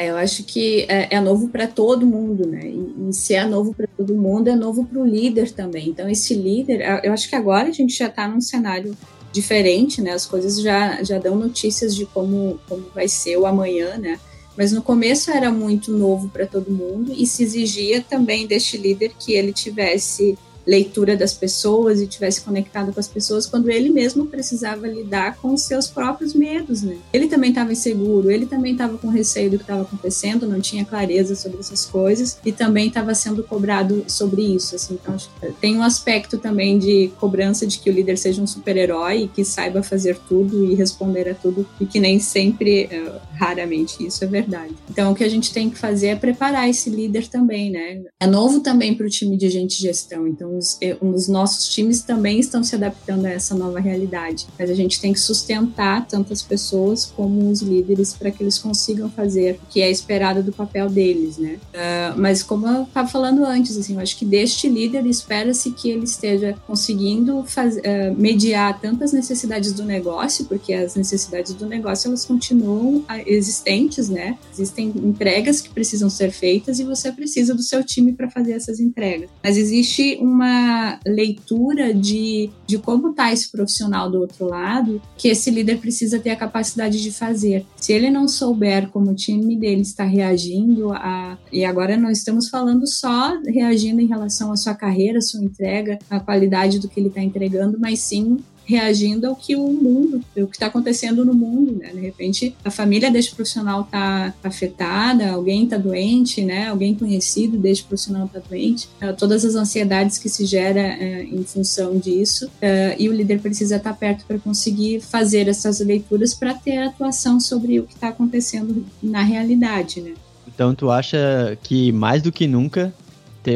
É, 0.02 0.10
eu 0.10 0.18
acho 0.18 0.44
que 0.44 0.88
é, 0.90 1.16
é 1.16 1.22
novo 1.22 1.48
para 1.50 1.68
todo 1.68 2.08
mundo, 2.08 2.48
né? 2.48 2.66
E, 2.66 3.10
e, 3.10 3.14
se 3.14 3.36
é 3.36 3.46
novo 3.46 3.72
para 3.72 3.86
todo 3.86 4.16
mundo, 4.16 4.48
é 4.48 4.56
novo 4.56 4.84
para 4.84 5.00
o 5.00 5.06
líder 5.06 5.52
também. 5.52 5.90
Então, 5.90 6.10
esse 6.10 6.34
líder, 6.34 6.82
eu 7.04 7.14
acho 7.14 7.30
que 7.30 7.36
agora 7.36 7.70
a 7.70 7.72
gente 7.72 7.96
já 7.96 8.08
está 8.08 8.28
num 8.28 8.42
cenário 8.42 8.98
diferente, 9.32 10.02
né? 10.02 10.10
As 10.14 10.26
coisas 10.26 10.60
já, 10.60 11.04
já 11.04 11.20
dão 11.20 11.36
notícias 11.36 11.96
de 11.96 12.08
como, 12.08 12.60
como 12.68 12.88
vai 12.96 13.08
ser 13.08 13.38
o 13.38 13.46
amanhã, 13.46 13.96
né? 13.98 14.20
Mas 14.58 14.72
no 14.72 14.82
começo 14.82 15.30
era 15.30 15.52
muito 15.52 15.92
novo 15.92 16.30
para 16.30 16.48
todo 16.48 16.72
mundo 16.72 17.14
e 17.16 17.28
se 17.28 17.44
exigia 17.44 18.02
também 18.02 18.48
deste 18.48 18.78
líder 18.78 19.12
que 19.20 19.34
ele 19.34 19.54
tivesse 19.54 20.36
leitura 20.66 21.16
das 21.16 21.34
pessoas 21.34 22.02
e 22.02 22.08
tivesse 22.08 22.42
conectado 22.42 22.94
com 22.94 23.00
as 23.00 23.08
pessoas 23.08 23.46
quando 23.46 23.70
ele 23.70 23.90
mesmo 23.90 24.26
precisava 24.26 24.88
lidar 24.88 25.38
com 25.38 25.54
os 25.54 25.64
seus 25.64 25.88
próprios 25.88 26.34
medos, 26.34 26.84
né? 26.84 26.98
Ele 27.12 27.28
também 27.28 27.50
estava 27.50 27.72
inseguro, 27.72 28.32
ele 28.32 28.46
também 28.46 28.74
estava 28.74 28.98
com 28.98 29.08
receio 29.08 29.50
do 29.50 29.58
que 29.58 29.64
estava 29.64 29.82
acontecendo, 29.82 30.48
não 30.48 30.62
tinha 30.62 30.86
clareza 30.86 31.36
sobre 31.36 31.60
essas 31.60 31.86
coisas 31.86 32.38
e 32.46 32.52
também 32.52 32.88
estava 32.88 33.14
sendo 33.14 33.44
cobrado 33.44 34.04
sobre 34.08 34.42
isso, 34.42 34.76
assim. 34.76 34.98
Então 35.02 35.16
tem 35.60 35.78
um 35.78 35.84
aspecto 35.84 36.38
também 36.38 36.78
de 36.78 37.12
cobrança 37.20 37.66
de 37.66 37.80
que 37.80 37.90
o 37.90 37.94
líder 37.94 38.18
seja 38.18 38.42
um 38.42 38.48
super-herói 38.48 39.30
que 39.34 39.44
saiba 39.44 39.84
fazer 39.84 40.18
tudo 40.28 40.66
e 40.66 40.76
responder 40.76 41.30
a 41.30 41.36
tudo 41.36 41.66
e 41.80 41.86
que 41.86 42.00
nem 42.00 42.20
sempre, 42.20 42.86
uh, 42.86 43.20
raramente 43.34 44.06
isso 44.06 44.24
é 44.24 44.28
verdade. 44.28 44.74
Então 44.90 45.12
o 45.12 45.16
que 45.16 45.24
a 45.24 45.30
gente 45.30 45.54
tem 45.54 45.70
que 45.70 45.78
fazer 45.78 46.08
é 46.08 46.16
preparar 46.16 46.70
esse 46.70 46.90
líder 46.90 47.28
também, 47.28 47.72
né? 47.72 48.02
É 48.20 48.28
novo 48.28 48.60
também 48.60 48.94
para 48.94 49.06
o 49.06 49.10
time 49.10 49.38
de 49.38 49.50
gente 49.50 49.78
de 49.78 49.84
gestão, 49.84 50.28
então 50.28 50.51
os, 50.58 50.80
os 51.02 51.28
nossos 51.28 51.68
times 51.74 52.02
também 52.02 52.40
estão 52.40 52.64
se 52.64 52.76
adaptando 52.76 53.26
a 53.26 53.30
essa 53.30 53.56
nova 53.56 53.80
realidade. 53.80 54.48
Mas 54.58 54.70
a 54.70 54.74
gente 54.74 55.00
tem 55.00 55.14
que 55.14 55.20
sustentar 55.20 56.08
tantas 56.08 56.42
pessoas 56.42 57.06
como 57.06 57.50
os 57.50 57.62
líderes 57.62 58.14
para 58.14 58.32
que 58.32 58.44
eles 58.44 58.58
consigam 58.58 59.10
fazer 59.10 59.60
o 59.64 59.68
que 59.68 59.82
é 59.82 59.90
esperado 59.90 60.44
do 60.44 60.52
papel 60.52 60.90
deles, 60.90 61.38
né? 61.38 61.60
Uh, 61.74 62.20
mas 62.20 62.44
como 62.44 62.68
eu 62.68 62.84
estava 62.84 63.08
falando 63.08 63.46
antes, 63.46 63.78
assim, 63.78 63.94
eu 63.94 64.00
acho 64.00 64.18
que 64.18 64.26
deste 64.26 64.68
líder 64.68 65.06
espera-se 65.06 65.72
que 65.72 65.90
ele 65.90 66.06
esteja 66.06 66.56
conseguindo 66.68 67.44
faz, 67.46 67.78
uh, 67.78 67.82
mediar 68.18 68.80
tantas 68.80 69.14
necessidades 69.14 69.74
do 69.74 69.84
negócio, 69.84 70.46
porque 70.46 70.74
as 70.74 70.96
necessidades 70.96 71.54
do 71.54 71.66
negócio 71.66 72.08
elas 72.08 72.26
continuam 72.26 73.04
existentes, 73.26 74.10
né? 74.10 74.38
Existem 74.52 74.90
entregas 74.96 75.62
que 75.62 75.70
precisam 75.70 76.10
ser 76.10 76.32
feitas 76.32 76.80
e 76.80 76.84
você 76.84 77.12
precisa 77.12 77.54
do 77.54 77.62
seu 77.62 77.84
time 77.84 78.14
para 78.14 78.30
fazer 78.30 78.54
essas 78.54 78.80
entregas. 78.80 79.30
Mas 79.44 79.58
existe 79.58 80.18
uma 80.22 80.41
uma 80.42 81.00
leitura 81.06 81.94
de, 81.94 82.50
de 82.66 82.78
como 82.80 83.12
está 83.12 83.32
esse 83.32 83.52
profissional 83.52 84.10
do 84.10 84.20
outro 84.20 84.48
lado 84.48 85.02
que 85.18 85.28
esse 85.28 85.52
líder 85.52 85.78
precisa 85.78 86.20
ter 86.20 86.32
a 86.32 86.36
capacidade 86.36 87.02
de 87.02 87.12
fazer. 87.12 87.66
Se 87.78 87.94
ele 87.94 88.10
não 88.10 88.28
souber 88.28 88.90
como 88.90 89.12
o 89.12 89.16
time 89.16 89.56
dele 89.56 89.82
está 89.82 90.04
reagindo 90.04 90.92
a. 90.94 91.38
E 91.52 91.64
agora 91.64 91.96
não 91.96 92.10
estamos 92.10 92.50
falando 92.50 92.88
só 92.88 93.40
reagindo 93.46 94.02
em 94.02 94.08
relação 94.08 94.52
à 94.52 94.58
sua 94.58 94.74
carreira, 94.74 95.22
sua 95.22 95.44
entrega, 95.44 96.00
à 96.10 96.20
qualidade 96.20 96.80
do 96.80 96.90
que 96.90 97.00
ele 97.00 97.10
está 97.10 97.22
entregando, 97.22 97.78
mas 97.80 98.00
sim 98.00 98.38
reagindo 98.66 99.28
ao 99.28 99.36
que 99.36 99.56
o 99.56 99.68
mundo, 99.68 100.22
o 100.38 100.48
que 100.48 100.56
está 100.56 100.68
acontecendo 100.68 101.26
no 101.26 101.34
mundo, 101.34 101.74
né? 101.74 101.92
De 101.94 102.00
repente, 102.00 102.56
a 102.64 102.72
família 102.72 103.12
deste 103.12 103.36
profissional 103.36 103.82
está 103.82 104.34
afetada, 104.44 105.32
alguém 105.32 105.64
está 105.64 105.78
doente, 105.78 106.44
né? 106.44 106.68
Alguém 106.68 106.96
conhecido 106.96 107.58
deste 107.58 107.84
profissional 107.84 108.26
está 108.26 108.40
doente, 108.40 108.88
uh, 109.02 109.14
todas 109.18 109.44
as 109.44 109.56
ansiedades 109.56 110.18
que 110.18 110.30
se 110.30 110.46
gera 110.46 110.98
uh, 110.98 111.36
em 111.36 111.44
função 111.44 111.98
disso, 111.98 112.46
uh, 112.46 112.96
e 112.98 113.10
o 113.10 113.14
líder 113.14 113.40
precisa 113.42 113.76
estar 113.78 113.92
tá 113.92 113.96
perto 113.96 114.26
para 114.26 114.38
conseguir 114.40 115.02
fazer 115.02 115.48
essas 115.48 115.80
leituras 115.80 116.34
para 116.34 116.54
ter 116.54 116.78
atuação 116.78 117.40
sobre 117.40 117.80
o 117.80 117.84
que 117.84 117.94
está 117.94 118.10
acontecendo 118.10 118.86
na 119.02 119.22
realidade, 119.22 120.02
né? 120.02 120.14
Então, 120.48 120.76
tu 120.76 120.90
acha 120.90 121.58
que 121.64 121.92
mais 121.92 122.22
do 122.22 122.32
que 122.32 122.46
nunca 122.48 122.94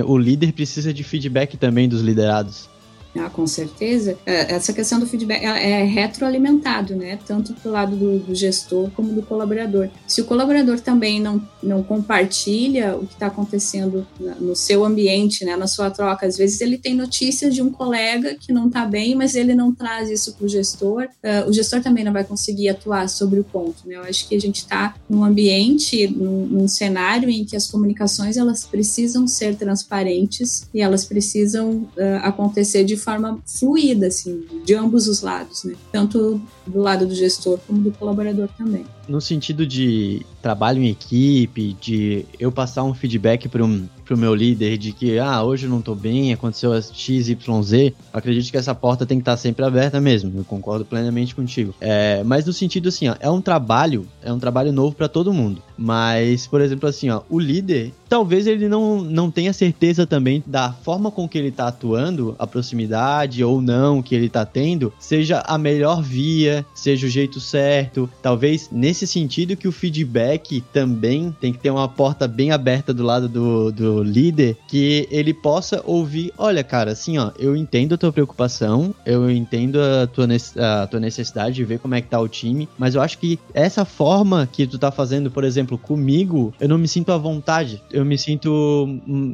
o 0.08 0.18
líder 0.18 0.52
precisa 0.54 0.92
de 0.92 1.04
feedback 1.04 1.58
também 1.58 1.88
dos 1.88 2.02
liderados? 2.02 2.68
Ah, 3.18 3.30
com 3.30 3.48
certeza. 3.48 4.18
É, 4.26 4.54
essa 4.54 4.74
questão 4.74 5.00
do 5.00 5.08
feedback 5.08 5.44
é 5.44 5.84
retroalimentado, 5.84 6.96
né? 6.96 7.18
Tanto 7.26 7.54
do 7.54 7.70
lado 7.70 7.96
do, 7.96 8.20
do, 8.20 8.36
gestor 8.36 8.92
como 8.92 9.14
do 9.14 9.22
colaborador. 9.22 9.90
Se 10.06 10.22
o 10.22 10.26
colaborador 10.26 10.80
também 10.82 11.22
não, 11.22 11.42
não 11.64 11.82
compartilha 11.82 12.96
o 12.96 13.08
que 13.08 13.14
está 13.14 13.28
acontecendo 13.28 14.06
no 14.40 14.56
seu 14.56 14.84
ambiente, 14.84 15.46
né? 15.46 15.56
Na 15.56 15.68
sua 15.68 15.90
troca, 15.90 16.26
às 16.26 16.36
vezes 16.36 16.60
ele 16.60 16.78
tem 16.78 16.94
notícias 16.94 17.54
de 17.54 17.62
um 17.62 17.72
colega 17.72 18.36
que 18.36 18.52
não 18.52 18.68
está 18.68 18.86
bem, 18.86 19.16
mas 19.16 19.36
ele 19.36 19.56
não 19.56 19.74
traz 19.74 20.10
isso 20.10 20.34
para 20.34 20.46
o 20.46 20.50
gestor. 20.50 21.08
Uh, 21.24 21.50
o 21.50 21.54
gestor 21.54 21.82
também 21.82 22.04
não 22.04 22.12
vai 22.12 22.26
conseguir 22.26 22.70
atuar 22.70 23.08
sobre 23.08 23.40
o 23.40 23.44
ponto, 23.44 23.88
né? 23.88 23.96
Eu 23.96 24.04
acho 24.04 24.28
que 24.28 24.36
a 24.36 24.40
gente 24.40 24.58
está 24.58 24.94
num 25.10 25.24
ambiente, 25.24 26.08
num, 26.08 26.46
num 26.48 26.68
cenário 26.68 27.30
em 27.30 27.46
que 27.46 27.56
as 27.56 27.68
comunicações 27.68 28.36
elas 28.36 28.66
precisam 28.66 29.26
ser 29.26 29.56
transparentes 29.56 30.68
e 30.74 30.82
elas 30.82 31.06
precisam 31.06 31.88
uh, 31.98 32.20
acontecer 32.22 32.84
de 32.84 32.98
forma 33.06 33.40
fluida, 33.46 34.08
assim, 34.08 34.46
de 34.66 34.74
ambos 34.74 35.08
os 35.08 35.22
lados, 35.22 35.64
né? 35.64 35.76
Tanto 35.92 36.42
do 36.66 36.80
lado 36.80 37.06
do 37.06 37.14
gestor 37.14 37.60
como 37.68 37.80
do 37.80 37.92
colaborador 37.92 38.48
também. 38.58 38.86
No 39.08 39.22
sentido 39.22 39.68
de 39.68 40.26
trabalho 40.42 40.82
em 40.82 40.90
equipe, 40.90 41.76
de 41.80 42.26
eu 42.40 42.52
passar 42.52 42.84
um 42.84 42.94
feedback 42.94 43.48
para 43.48 43.64
um, 43.64 43.88
o 44.14 44.18
meu 44.18 44.36
líder 44.36 44.78
de 44.78 44.92
que, 44.92 45.18
ah, 45.18 45.44
hoje 45.44 45.66
eu 45.66 45.70
não 45.70 45.80
estou 45.80 45.96
bem, 45.96 46.34
aconteceu 46.34 46.72
X, 46.80 47.30
Y, 47.30 47.64
Z, 47.64 47.94
acredito 48.14 48.52
que 48.52 48.58
essa 48.58 48.76
porta 48.76 49.06
tem 49.06 49.18
que 49.18 49.22
estar 49.22 49.38
sempre 49.38 49.66
aberta 49.66 50.00
mesmo, 50.00 50.32
eu 50.36 50.44
concordo 50.44 50.86
plenamente 50.86 51.36
contigo. 51.36 51.74
É, 51.82 52.24
mas 52.24 52.46
no 52.46 52.54
sentido 52.54 52.90
assim, 52.90 53.08
ó, 53.08 53.16
é 53.20 53.30
um 53.30 53.42
trabalho, 53.42 54.08
é 54.22 54.32
um 54.32 54.40
trabalho 54.40 54.72
novo 54.72 54.96
para 54.96 55.08
todo 55.08 55.34
mundo. 55.34 55.62
Mas, 55.78 56.48
por 56.48 56.62
exemplo, 56.62 56.88
assim, 56.88 57.10
ó, 57.10 57.22
o 57.30 57.40
líder, 57.40 57.92
talvez 58.08 58.48
ele 58.48 58.70
não, 58.70 59.02
não 59.02 59.32
tenha 59.32 59.52
certeza 59.52 60.06
também 60.06 60.44
da 60.46 60.72
forma 60.72 61.10
com 61.10 61.28
que 61.28 61.38
ele 61.38 61.50
está 61.50 61.68
atuando, 61.68 62.36
a 62.38 62.46
proximidade 62.46 63.44
ou 63.44 63.62
não 63.62 64.02
que 64.02 64.14
ele 64.14 64.28
está 64.28 64.46
tendo, 64.46 64.94
seja 65.00 65.44
a 65.46 65.58
melhor 65.58 66.02
via, 66.02 66.55
seja 66.74 67.08
o 67.08 67.10
jeito 67.10 67.40
certo. 67.40 68.10
Talvez 68.22 68.70
nesse 68.72 69.08
sentido 69.08 69.56
que 69.56 69.68
o 69.68 69.72
feedback 69.72 70.62
também 70.72 71.36
tem 71.42 71.52
que 71.52 71.60
ter 71.60 71.72
uma 71.72 71.88
porta 71.88 72.28
bem 72.28 72.52
aberta 72.52 72.94
do 72.94 73.04
lado 73.04 73.28
do, 73.28 73.72
do 73.72 74.04
líder, 74.04 74.58
que 74.68 75.08
ele 75.10 75.34
possa 75.34 75.82
ouvir, 75.86 76.32
olha, 76.38 76.64
cara, 76.64 76.92
assim, 76.92 77.18
ó, 77.18 77.32
eu 77.40 77.56
entendo 77.56 77.96
a 77.96 77.98
tua 77.98 78.14
preocupação, 78.14 78.94
eu 79.06 79.30
entendo 79.30 79.80
a 79.82 80.08
tua, 80.08 80.28
a 80.58 80.88
tua 80.88 81.00
necessidade 81.00 81.56
de 81.56 81.64
ver 81.64 81.80
como 81.80 81.96
é 81.96 82.02
que 82.02 82.10
tá 82.10 82.20
o 82.20 82.28
time, 82.28 82.70
mas 82.78 82.96
eu 82.96 83.02
acho 83.02 83.18
que 83.18 83.40
essa 83.54 83.84
forma 83.84 84.48
que 84.52 84.68
tu 84.68 84.78
tá 84.78 84.92
fazendo, 84.92 85.32
por 85.32 85.44
exemplo, 85.44 85.56
exemplo, 85.56 85.78
comigo, 85.78 86.54
eu 86.60 86.70
não 86.70 86.78
me 86.78 86.88
sinto 86.88 87.12
à 87.12 87.18
vontade. 87.18 87.82
Eu 87.92 88.06
me 88.06 88.18
sinto 88.18 88.88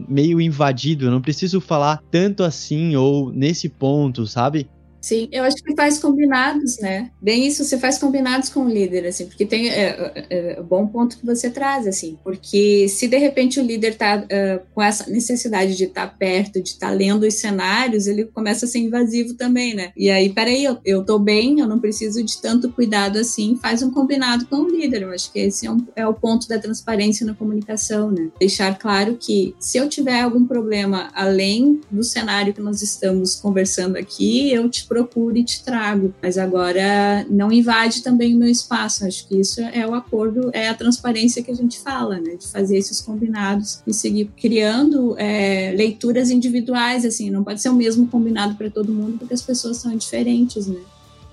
meio 0.07 0.39
invadido. 0.39 1.05
Eu 1.05 1.11
não 1.11 1.21
preciso 1.21 1.59
falar 1.59 2.01
tanto 2.09 2.43
assim 2.43 2.95
ou 2.95 3.31
nesse 3.31 3.67
ponto, 3.67 4.25
sabe? 4.25 4.69
Sim, 5.01 5.27
eu 5.31 5.43
acho 5.43 5.57
que 5.57 5.75
faz 5.75 5.97
combinados, 5.97 6.77
né? 6.79 7.09
Bem 7.19 7.47
isso, 7.47 7.65
você 7.65 7.77
faz 7.77 7.97
combinados 7.97 8.49
com 8.49 8.61
o 8.61 8.69
líder, 8.69 9.07
assim, 9.07 9.25
porque 9.25 9.45
tem 9.45 9.69
é, 9.69 10.11
é, 10.15 10.25
é 10.29 10.61
bom 10.61 10.85
ponto 10.85 11.17
que 11.17 11.25
você 11.25 11.49
traz, 11.49 11.87
assim, 11.87 12.19
porque 12.23 12.87
se 12.87 13.07
de 13.07 13.17
repente 13.17 13.59
o 13.59 13.63
líder 13.63 13.95
tá 13.95 14.17
uh, 14.17 14.61
com 14.75 14.81
essa 14.81 15.09
necessidade 15.09 15.75
de 15.75 15.85
estar 15.85 16.07
tá 16.07 16.15
perto, 16.15 16.61
de 16.61 16.69
estar 16.69 16.89
tá 16.89 16.93
lendo 16.93 17.23
os 17.23 17.33
cenários, 17.33 18.05
ele 18.05 18.25
começa 18.25 18.65
a 18.65 18.67
ser 18.67 18.79
invasivo 18.79 19.33
também, 19.33 19.73
né? 19.73 19.91
E 19.97 20.11
aí, 20.11 20.29
peraí, 20.29 20.63
eu, 20.63 20.77
eu 20.85 21.03
tô 21.03 21.17
bem, 21.17 21.59
eu 21.59 21.67
não 21.67 21.79
preciso 21.79 22.23
de 22.23 22.39
tanto 22.39 22.71
cuidado 22.71 23.17
assim, 23.17 23.57
faz 23.59 23.81
um 23.81 23.89
combinado 23.89 24.45
com 24.45 24.57
o 24.57 24.69
líder. 24.69 25.01
Eu 25.01 25.11
acho 25.11 25.31
que 25.31 25.39
esse 25.39 25.65
é, 25.65 25.71
um, 25.71 25.85
é 25.95 26.07
o 26.07 26.13
ponto 26.13 26.47
da 26.47 26.59
transparência 26.59 27.25
na 27.25 27.33
comunicação, 27.33 28.11
né? 28.11 28.29
Deixar 28.39 28.77
claro 28.77 29.17
que 29.19 29.55
se 29.59 29.77
eu 29.77 29.89
tiver 29.89 30.21
algum 30.21 30.45
problema 30.45 31.09
além 31.13 31.81
do 31.89 32.03
cenário 32.03 32.53
que 32.53 32.61
nós 32.61 32.83
estamos 32.83 33.35
conversando 33.35 33.97
aqui, 33.97 34.51
eu 34.51 34.69
te 34.69 34.90
procuro 34.91 35.37
e 35.37 35.43
te 35.45 35.63
trago. 35.63 36.13
Mas 36.21 36.37
agora 36.37 37.25
não 37.29 37.49
invade 37.49 38.03
também 38.03 38.35
o 38.35 38.37
meu 38.37 38.49
espaço. 38.49 39.05
Acho 39.05 39.25
que 39.25 39.39
isso 39.39 39.61
é 39.61 39.87
o 39.87 39.93
acordo, 39.93 40.51
é 40.51 40.67
a 40.67 40.73
transparência 40.73 41.41
que 41.41 41.49
a 41.49 41.55
gente 41.55 41.79
fala, 41.79 42.19
né? 42.19 42.35
De 42.35 42.45
fazer 42.45 42.77
esses 42.77 42.99
combinados 42.99 43.81
e 43.87 43.93
seguir 43.93 44.29
criando 44.35 45.15
é, 45.17 45.71
leituras 45.77 46.29
individuais, 46.29 47.05
assim. 47.05 47.29
Não 47.29 47.41
pode 47.41 47.61
ser 47.61 47.69
o 47.69 47.73
mesmo 47.73 48.05
combinado 48.07 48.55
para 48.55 48.69
todo 48.69 48.91
mundo, 48.91 49.17
porque 49.17 49.33
as 49.33 49.41
pessoas 49.41 49.77
são 49.77 49.95
diferentes, 49.95 50.67
né? 50.67 50.81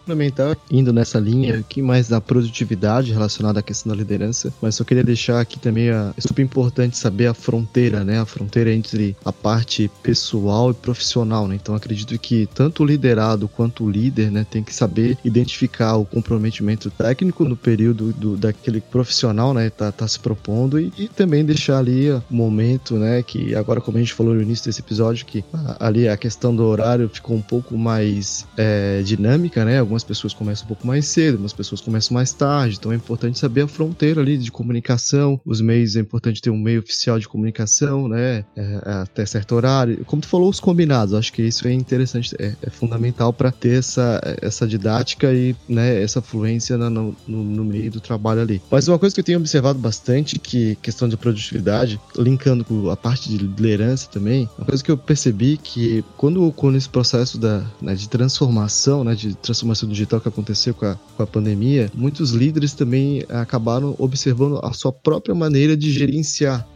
Complementar, 0.08 0.56
indo 0.70 0.92
nessa 0.92 1.18
linha 1.18 1.58
aqui 1.58 1.82
mais 1.82 2.08
da 2.08 2.20
produtividade 2.20 3.12
relacionada 3.12 3.60
à 3.60 3.62
questão 3.62 3.90
da 3.90 3.96
liderança, 3.96 4.52
mas 4.60 4.74
só 4.74 4.84
queria 4.84 5.04
deixar 5.04 5.40
aqui 5.40 5.58
também 5.58 5.90
a, 5.90 6.14
é 6.16 6.20
super 6.20 6.42
importante 6.42 6.96
saber 6.96 7.26
a 7.26 7.34
fronteira, 7.34 8.02
né? 8.02 8.18
A 8.18 8.24
fronteira 8.24 8.72
entre 8.72 9.14
a 9.24 9.32
parte 9.32 9.90
pessoal 10.02 10.70
e 10.70 10.74
profissional, 10.74 11.46
né? 11.46 11.56
Então 11.56 11.74
acredito 11.74 12.18
que 12.18 12.48
tanto 12.54 12.82
o 12.82 12.86
liderado 12.86 13.48
quanto 13.48 13.84
o 13.84 13.90
líder, 13.90 14.30
né, 14.30 14.46
tem 14.48 14.62
que 14.62 14.74
saber 14.74 15.18
identificar 15.24 15.96
o 15.96 16.04
comprometimento 16.04 16.90
técnico 16.90 17.44
no 17.44 17.56
período 17.56 18.12
do, 18.12 18.36
daquele 18.36 18.80
profissional, 18.80 19.52
né, 19.52 19.68
tá, 19.68 19.92
tá 19.92 20.06
se 20.08 20.18
propondo 20.18 20.80
e, 20.80 20.92
e 20.96 21.08
também 21.08 21.44
deixar 21.44 21.78
ali 21.78 22.10
o 22.10 22.22
momento, 22.30 22.96
né, 22.96 23.22
que 23.22 23.54
agora 23.54 23.80
como 23.80 23.98
a 23.98 24.00
gente 24.00 24.14
falou 24.14 24.34
no 24.34 24.42
início 24.42 24.64
desse 24.64 24.80
episódio, 24.80 25.26
que 25.26 25.44
ali 25.78 26.08
a 26.08 26.16
questão 26.16 26.54
do 26.54 26.64
horário 26.64 27.08
ficou 27.08 27.36
um 27.36 27.42
pouco 27.42 27.76
mais 27.76 28.46
é, 28.56 29.02
dinâmica, 29.02 29.64
né? 29.64 29.78
Algumas 29.78 29.97
pessoas 30.04 30.34
começam 30.34 30.64
um 30.64 30.68
pouco 30.68 30.86
mais 30.86 31.06
cedo, 31.06 31.34
algumas 31.34 31.52
pessoas 31.52 31.80
começam 31.80 32.14
mais 32.14 32.32
tarde, 32.32 32.76
então 32.78 32.92
é 32.92 32.96
importante 32.96 33.38
saber 33.38 33.62
a 33.62 33.68
fronteira 33.68 34.20
ali 34.20 34.36
de 34.38 34.50
comunicação, 34.50 35.40
os 35.44 35.60
meios, 35.60 35.96
é 35.96 36.00
importante 36.00 36.40
ter 36.40 36.50
um 36.50 36.58
meio 36.58 36.80
oficial 36.80 37.18
de 37.18 37.28
comunicação, 37.28 38.08
né? 38.08 38.44
É, 38.56 38.80
até 39.02 39.24
certo 39.26 39.54
horário. 39.54 40.04
Como 40.04 40.22
tu 40.22 40.28
falou, 40.28 40.48
os 40.48 40.60
combinados, 40.60 41.14
acho 41.14 41.32
que 41.32 41.42
isso 41.42 41.66
é 41.66 41.72
interessante, 41.72 42.34
é, 42.38 42.54
é 42.62 42.70
fundamental 42.70 43.32
para 43.32 43.50
ter 43.50 43.78
essa, 43.78 44.20
essa 44.40 44.66
didática 44.66 45.32
e 45.32 45.54
né, 45.68 46.02
essa 46.02 46.20
fluência 46.20 46.76
no, 46.76 47.14
no, 47.26 47.44
no, 47.44 47.64
meio 47.64 47.90
do 47.90 48.00
trabalho 48.00 48.40
ali. 48.40 48.60
Mas 48.70 48.88
uma 48.88 48.98
coisa 48.98 49.14
que 49.14 49.20
eu 49.20 49.24
tenho 49.24 49.38
observado 49.38 49.78
bastante, 49.78 50.38
que 50.38 50.76
questão 50.76 51.08
de 51.08 51.16
produtividade, 51.16 52.00
linkando 52.16 52.64
com 52.64 52.90
a 52.90 52.96
parte 52.96 53.28
de 53.28 53.38
liderança 53.38 54.08
também, 54.10 54.48
uma 54.58 54.66
coisa 54.66 54.82
que 54.82 54.90
eu 54.90 54.96
percebi 54.96 55.56
que 55.56 56.04
quando, 56.16 56.50
quando 56.52 56.76
esse 56.76 56.88
processo 56.88 57.38
da, 57.38 57.64
né, 57.80 57.94
de 57.94 58.08
transformação, 58.08 59.04
né, 59.04 59.14
de 59.14 59.34
transformação 59.34 59.87
digital 59.88 60.20
que 60.20 60.28
aconteceu 60.28 60.74
com 60.74 60.86
a, 60.86 60.94
com 61.16 61.22
a 61.22 61.26
pandemia, 61.26 61.90
muitos 61.94 62.30
líderes 62.30 62.72
também 62.72 63.24
acabaram 63.28 63.94
observando 63.98 64.60
a 64.62 64.72
sua 64.72 64.92
própria 64.92 65.34
maneira 65.34 65.76
de 65.76 65.92
gerenciar 65.92 66.66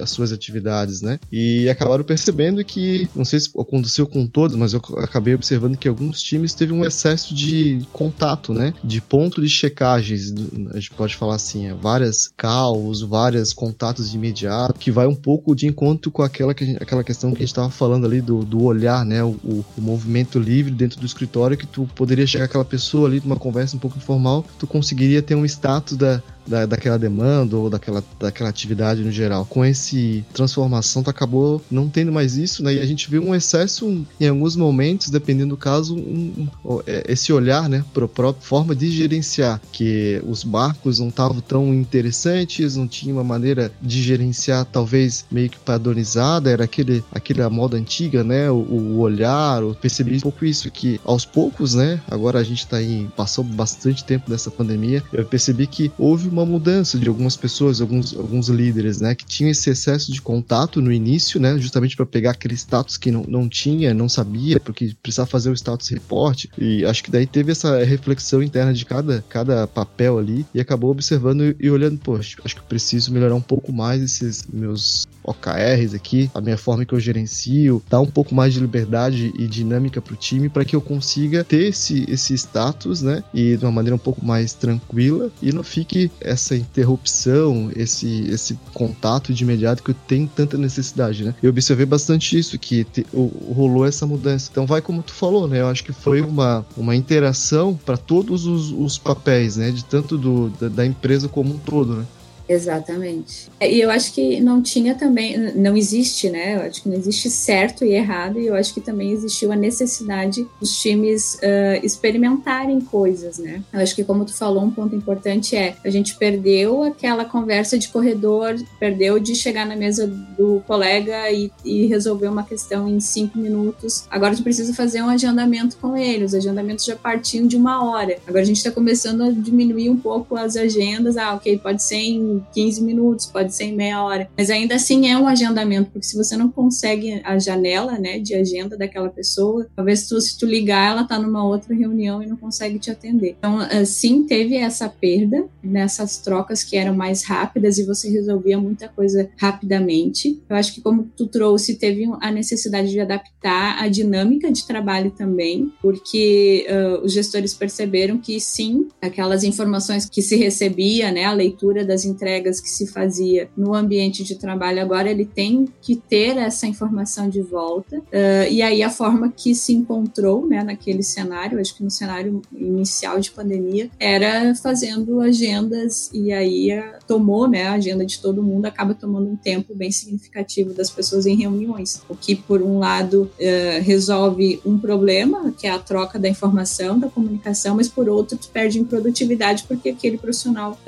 as 0.00 0.10
suas 0.10 0.32
atividades, 0.32 1.02
né? 1.02 1.18
E 1.30 1.68
acabaram 1.68 2.04
percebendo 2.04 2.64
que, 2.64 3.08
não 3.14 3.24
sei 3.24 3.40
se 3.40 3.50
aconteceu 3.58 4.06
com 4.06 4.26
todos, 4.26 4.56
mas 4.56 4.72
eu 4.72 4.80
acabei 4.98 5.34
observando 5.34 5.76
que 5.76 5.88
alguns 5.88 6.20
times 6.22 6.54
teve 6.54 6.72
um 6.72 6.84
excesso 6.84 7.34
de 7.34 7.80
contato, 7.92 8.52
né? 8.52 8.72
De 8.82 9.00
ponto 9.00 9.40
de 9.40 9.48
checagens, 9.48 10.32
a 10.70 10.74
gente 10.74 10.90
pode 10.92 11.16
falar 11.16 11.36
assim, 11.36 11.66
é, 11.66 11.74
várias 11.74 12.30
calls, 12.36 13.02
vários 13.02 13.52
contatos 13.52 14.10
de 14.10 14.16
imediato, 14.16 14.78
que 14.78 14.90
vai 14.90 15.06
um 15.06 15.14
pouco 15.14 15.54
de 15.54 15.66
encontro 15.66 16.10
com 16.10 16.22
aquela, 16.22 16.54
que, 16.54 16.76
aquela 16.80 17.04
questão 17.04 17.30
que 17.30 17.38
a 17.38 17.40
gente 17.40 17.48
estava 17.48 17.70
falando 17.70 18.06
ali 18.06 18.20
do, 18.20 18.44
do 18.44 18.62
olhar, 18.62 19.04
né? 19.04 19.22
O, 19.22 19.30
o, 19.44 19.64
o, 19.76 19.80
movimento 19.80 20.38
livre 20.38 20.72
dentro 20.72 21.00
do 21.00 21.06
escritório, 21.06 21.56
que 21.56 21.66
tu 21.66 21.88
poderia 21.94 22.26
chegar 22.26 22.48
aquela 22.60 22.64
pessoa 22.64 23.08
ali 23.08 23.20
numa 23.20 23.36
conversa 23.36 23.76
um 23.76 23.78
pouco 23.78 23.96
informal, 23.96 24.44
tu 24.58 24.66
conseguiria 24.66 25.22
ter 25.22 25.34
um 25.34 25.44
status 25.44 25.96
da, 25.96 26.22
da, 26.46 26.66
daquela 26.66 26.98
demanda 26.98 27.56
ou 27.56 27.70
daquela, 27.70 28.02
daquela 28.18 28.48
atividade 28.48 29.02
no 29.02 29.10
geral. 29.10 29.44
Com 29.46 29.64
esse 29.64 30.24
transformação, 30.32 31.02
tu 31.02 31.10
acabou 31.10 31.62
não 31.70 31.88
tendo 31.88 32.12
mais 32.12 32.36
isso, 32.36 32.62
né? 32.62 32.74
E 32.74 32.80
a 32.80 32.86
gente 32.86 33.10
vê 33.10 33.18
um 33.18 33.34
excesso 33.34 34.04
em 34.20 34.28
alguns 34.28 34.56
momentos, 34.56 35.10
dependendo 35.10 35.50
do 35.50 35.56
caso, 35.56 35.96
um, 35.96 36.48
um, 36.64 36.80
é, 36.86 37.04
esse 37.08 37.32
olhar, 37.32 37.68
né, 37.68 37.84
para 37.92 38.04
a 38.04 38.08
própria 38.08 38.46
forma 38.46 38.74
de 38.74 38.90
gerenciar, 38.90 39.60
que 39.72 40.22
os 40.26 40.44
barcos 40.44 40.98
não 40.98 41.08
estavam 41.08 41.40
tão 41.40 41.74
interessantes, 41.74 42.76
não 42.76 42.86
tinha 42.86 43.12
uma 43.12 43.24
maneira 43.24 43.72
de 43.82 44.02
gerenciar 44.02 44.64
talvez 44.64 45.24
meio 45.30 45.50
que 45.50 45.58
padronizada, 45.58 46.50
era 46.50 46.64
aquele, 46.64 47.04
aquele 47.12 47.42
a 47.42 47.50
moda 47.50 47.76
antiga, 47.76 48.22
né, 48.22 48.50
o, 48.50 48.54
o 48.54 48.98
olhar, 49.00 49.62
eu 49.62 49.74
percebi 49.74 50.16
um 50.16 50.20
pouco 50.20 50.44
isso, 50.44 50.70
que 50.70 51.00
aos 51.04 51.24
poucos, 51.24 51.74
né, 51.74 52.00
agora 52.08 52.38
a 52.38 52.44
gente 52.44 52.66
tá 52.66 52.76
aí, 52.76 53.08
passou 53.16 53.44
bastante 53.44 54.04
tempo 54.04 54.30
dessa 54.30 54.50
pandemia, 54.50 55.02
eu 55.12 55.24
percebi 55.24 55.66
que 55.66 55.90
houve 55.98 56.29
uma 56.32 56.46
mudança 56.46 56.98
de 56.98 57.08
algumas 57.08 57.36
pessoas, 57.36 57.80
alguns, 57.80 58.14
alguns 58.16 58.48
líderes, 58.48 59.00
né, 59.00 59.14
que 59.14 59.24
tinham 59.24 59.50
esse 59.50 59.70
excesso 59.70 60.12
de 60.12 60.20
contato 60.20 60.80
no 60.80 60.92
início, 60.92 61.40
né, 61.40 61.58
justamente 61.58 61.96
para 61.96 62.06
pegar 62.06 62.32
aquele 62.32 62.54
status 62.54 62.96
que 62.96 63.10
não, 63.10 63.22
não 63.22 63.48
tinha, 63.48 63.92
não 63.94 64.08
sabia, 64.08 64.60
porque 64.60 64.94
precisava 65.02 65.28
fazer 65.28 65.50
o 65.50 65.54
status 65.54 65.88
report. 65.88 66.46
E 66.58 66.84
acho 66.84 67.02
que 67.02 67.10
daí 67.10 67.26
teve 67.26 67.52
essa 67.52 67.82
reflexão 67.84 68.42
interna 68.42 68.72
de 68.72 68.84
cada, 68.84 69.24
cada 69.28 69.66
papel 69.66 70.18
ali 70.18 70.46
e 70.54 70.60
acabou 70.60 70.90
observando 70.90 71.54
e 71.58 71.70
olhando, 71.70 71.98
poxa, 71.98 72.38
acho 72.44 72.56
que 72.56 72.62
preciso 72.62 73.12
melhorar 73.12 73.34
um 73.34 73.40
pouco 73.40 73.72
mais 73.72 74.02
esses 74.02 74.44
meus 74.52 75.06
OKRs 75.22 75.94
aqui, 75.94 76.30
a 76.34 76.40
minha 76.40 76.56
forma 76.56 76.84
que 76.84 76.94
eu 76.94 77.00
gerencio, 77.00 77.82
dar 77.88 78.00
um 78.00 78.06
pouco 78.06 78.34
mais 78.34 78.54
de 78.54 78.60
liberdade 78.60 79.32
e 79.36 79.46
dinâmica 79.46 80.00
para 80.00 80.14
o 80.14 80.16
time 80.16 80.48
para 80.48 80.64
que 80.64 80.74
eu 80.74 80.80
consiga 80.80 81.44
ter 81.44 81.68
esse, 81.68 82.04
esse 82.08 82.34
status, 82.34 83.02
né, 83.02 83.22
e 83.32 83.56
de 83.56 83.64
uma 83.64 83.72
maneira 83.72 83.94
um 83.94 83.98
pouco 83.98 84.24
mais 84.24 84.52
tranquila 84.52 85.30
e 85.42 85.52
não 85.52 85.62
fique 85.62 86.10
essa 86.20 86.56
interrupção, 86.56 87.70
esse, 87.74 88.28
esse 88.30 88.58
contato 88.72 89.32
de 89.32 89.44
imediato 89.44 89.82
que 89.82 89.90
eu 89.90 89.96
tenho 90.06 90.28
tanta 90.34 90.56
necessidade, 90.56 91.24
né? 91.24 91.34
Eu 91.42 91.50
observei 91.50 91.86
bastante 91.86 92.38
isso, 92.38 92.58
que 92.58 92.84
te, 92.84 93.06
rolou 93.12 93.86
essa 93.86 94.06
mudança. 94.06 94.48
Então 94.50 94.66
vai 94.66 94.80
como 94.80 95.02
tu 95.02 95.12
falou, 95.12 95.48
né? 95.48 95.60
Eu 95.60 95.68
acho 95.68 95.84
que 95.84 95.92
foi 95.92 96.20
uma, 96.20 96.64
uma 96.76 96.94
interação 96.94 97.78
para 97.84 97.96
todos 97.96 98.46
os, 98.46 98.70
os 98.70 98.98
papéis, 98.98 99.56
né? 99.56 99.70
De 99.70 99.84
tanto 99.84 100.16
do, 100.16 100.50
da, 100.50 100.68
da 100.68 100.86
empresa 100.86 101.28
como 101.28 101.54
um 101.54 101.58
todo, 101.58 101.96
né? 101.96 102.06
Exatamente. 102.50 103.48
É, 103.60 103.72
e 103.72 103.80
eu 103.80 103.88
acho 103.88 104.12
que 104.12 104.40
não 104.40 104.60
tinha 104.60 104.96
também, 104.96 105.38
não 105.54 105.76
existe, 105.76 106.28
né? 106.28 106.56
Eu 106.56 106.62
acho 106.62 106.82
que 106.82 106.88
não 106.88 106.96
existe 106.96 107.30
certo 107.30 107.84
e 107.84 107.94
errado, 107.94 108.40
e 108.40 108.46
eu 108.48 108.56
acho 108.56 108.74
que 108.74 108.80
também 108.80 109.12
existiu 109.12 109.52
a 109.52 109.56
necessidade 109.56 110.44
dos 110.58 110.76
times 110.80 111.34
uh, 111.34 111.86
experimentarem 111.86 112.80
coisas, 112.80 113.38
né? 113.38 113.62
Eu 113.72 113.78
acho 113.78 113.94
que, 113.94 114.02
como 114.02 114.24
tu 114.24 114.34
falou, 114.34 114.64
um 114.64 114.70
ponto 114.70 114.96
importante 114.96 115.54
é 115.54 115.76
a 115.84 115.90
gente 115.90 116.16
perdeu 116.16 116.82
aquela 116.82 117.24
conversa 117.24 117.78
de 117.78 117.88
corredor, 117.88 118.56
perdeu 118.80 119.20
de 119.20 119.36
chegar 119.36 119.64
na 119.64 119.76
mesa 119.76 120.08
do 120.08 120.60
colega 120.66 121.30
e, 121.30 121.52
e 121.64 121.86
resolver 121.86 122.26
uma 122.26 122.42
questão 122.42 122.88
em 122.88 122.98
cinco 122.98 123.38
minutos. 123.38 124.06
Agora 124.10 124.34
tu 124.34 124.42
precisa 124.42 124.74
fazer 124.74 125.02
um 125.02 125.08
agendamento 125.08 125.76
com 125.76 125.96
ele, 125.96 126.24
os 126.24 126.34
agendamentos 126.34 126.84
já 126.84 126.96
partiam 126.96 127.46
de 127.46 127.56
uma 127.56 127.88
hora. 127.88 128.18
Agora 128.26 128.42
a 128.42 128.46
gente 128.46 128.56
está 128.56 128.72
começando 128.72 129.22
a 129.22 129.30
diminuir 129.30 129.88
um 129.88 129.96
pouco 129.96 130.36
as 130.36 130.56
agendas. 130.56 131.16
Ah, 131.16 131.34
ok, 131.34 131.56
pode 131.56 131.80
ser 131.84 131.94
em 131.94 132.39
15 132.52 132.82
minutos, 132.82 133.26
pode 133.26 133.54
ser 133.54 133.64
em 133.64 133.74
meia 133.74 134.02
hora, 134.02 134.28
mas 134.36 134.50
ainda 134.50 134.74
assim 134.74 135.08
é 135.10 135.16
um 135.16 135.26
agendamento, 135.26 135.90
porque 135.90 136.06
se 136.06 136.16
você 136.16 136.36
não 136.36 136.50
consegue 136.50 137.20
a 137.24 137.38
janela, 137.38 137.98
né, 137.98 138.18
de 138.18 138.34
agenda 138.34 138.76
daquela 138.76 139.08
pessoa, 139.08 139.66
talvez 139.74 140.06
tu, 140.08 140.20
se 140.20 140.38
tu 140.38 140.46
ligar, 140.46 140.92
ela 140.92 141.04
tá 141.04 141.18
numa 141.18 141.44
outra 141.44 141.74
reunião 141.74 142.22
e 142.22 142.26
não 142.26 142.36
consegue 142.36 142.78
te 142.78 142.90
atender. 142.90 143.36
Então, 143.38 143.58
sim, 143.84 144.24
teve 144.24 144.56
essa 144.56 144.88
perda 144.88 145.46
nessas 145.62 146.18
trocas 146.18 146.64
que 146.64 146.76
eram 146.76 146.94
mais 146.94 147.24
rápidas 147.24 147.78
e 147.78 147.84
você 147.84 148.08
resolvia 148.10 148.58
muita 148.58 148.88
coisa 148.88 149.28
rapidamente. 149.36 150.40
Eu 150.48 150.56
acho 150.56 150.74
que 150.74 150.80
como 150.80 151.04
tu 151.16 151.26
trouxe, 151.26 151.76
teve 151.76 152.04
a 152.20 152.30
necessidade 152.30 152.90
de 152.90 153.00
adaptar 153.00 153.82
a 153.82 153.88
dinâmica 153.88 154.50
de 154.50 154.66
trabalho 154.66 155.10
também, 155.10 155.72
porque 155.80 156.66
uh, 156.68 157.04
os 157.04 157.12
gestores 157.12 157.54
perceberam 157.54 158.18
que 158.18 158.40
sim, 158.40 158.88
aquelas 159.00 159.44
informações 159.44 160.08
que 160.08 160.22
se 160.22 160.36
recebia, 160.36 161.10
né, 161.10 161.24
a 161.24 161.32
leitura 161.32 161.84
das 161.84 162.04
entregas 162.04 162.29
entregas 162.30 162.60
que 162.60 162.70
se 162.70 162.86
fazia 162.86 163.48
no 163.56 163.74
ambiente 163.74 164.22
de 164.22 164.36
trabalho, 164.36 164.80
agora 164.80 165.10
ele 165.10 165.24
tem 165.24 165.66
que 165.82 165.96
ter 165.96 166.36
essa 166.36 166.66
informação 166.66 167.28
de 167.28 167.42
volta. 167.42 167.98
Uh, 167.98 168.50
e 168.50 168.62
aí 168.62 168.82
a 168.82 168.90
forma 168.90 169.32
que 169.36 169.54
se 169.54 169.72
encontrou 169.72 170.46
né, 170.46 170.62
naquele 170.62 171.02
cenário, 171.02 171.60
acho 171.60 171.74
que 171.74 171.82
no 171.82 171.90
cenário 171.90 172.40
inicial 172.52 173.18
de 173.18 173.30
pandemia, 173.30 173.90
era 173.98 174.54
fazendo 174.54 175.20
agendas 175.20 176.10
e 176.12 176.32
aí 176.32 176.78
uh, 176.78 177.04
tomou 177.06 177.48
né, 177.48 177.66
a 177.66 177.72
agenda 177.72 178.06
de 178.06 178.20
todo 178.20 178.42
mundo, 178.42 178.66
acaba 178.66 178.94
tomando 178.94 179.28
um 179.28 179.36
tempo 179.36 179.74
bem 179.74 179.90
significativo 179.90 180.72
das 180.72 180.88
pessoas 180.88 181.26
em 181.26 181.36
reuniões. 181.36 182.00
O 182.08 182.14
que, 182.14 182.36
por 182.36 182.62
um 182.62 182.78
lado, 182.78 183.22
uh, 183.22 183.82
resolve 183.82 184.60
um 184.64 184.78
problema, 184.78 185.52
que 185.58 185.66
é 185.66 185.70
a 185.70 185.78
troca 185.78 186.18
da 186.18 186.28
informação, 186.28 186.98
da 186.98 187.08
comunicação, 187.08 187.74
mas 187.74 187.88
por 187.88 188.08
outro, 188.08 188.38
tu 188.38 188.48
perde 188.48 188.78
em 188.78 188.84
produtividade 188.84 189.64
porque 189.66 189.90
aquele 189.90 190.16
profissional 190.16 190.78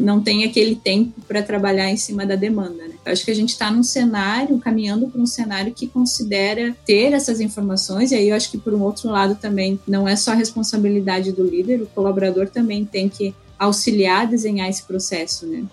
não 0.00 0.20
tem 0.20 0.44
aquele 0.44 0.76
tempo 0.86 1.20
para 1.26 1.42
trabalhar 1.42 1.90
em 1.90 1.96
cima 1.96 2.24
da 2.24 2.36
demanda. 2.36 2.86
Né? 2.86 2.94
Eu 3.04 3.12
acho 3.12 3.24
que 3.24 3.30
a 3.32 3.34
gente 3.34 3.48
está 3.48 3.72
num 3.72 3.82
cenário, 3.82 4.56
caminhando 4.60 5.08
para 5.08 5.20
um 5.20 5.26
cenário 5.26 5.74
que 5.74 5.88
considera 5.88 6.76
ter 6.86 7.12
essas 7.12 7.40
informações, 7.40 8.12
e 8.12 8.14
aí 8.14 8.28
eu 8.28 8.36
acho 8.36 8.52
que, 8.52 8.56
por 8.56 8.72
um 8.72 8.82
outro 8.82 9.10
lado, 9.10 9.34
também 9.34 9.80
não 9.84 10.06
é 10.06 10.14
só 10.14 10.32
responsabilidade 10.32 11.32
do 11.32 11.42
líder, 11.42 11.82
o 11.82 11.86
colaborador 11.86 12.48
também 12.48 12.84
tem 12.84 13.08
que 13.08 13.34
auxiliar 13.58 14.22
a 14.22 14.26
desenhar 14.26 14.68
esse 14.68 14.84
processo. 14.84 15.44
Né? 15.44 15.64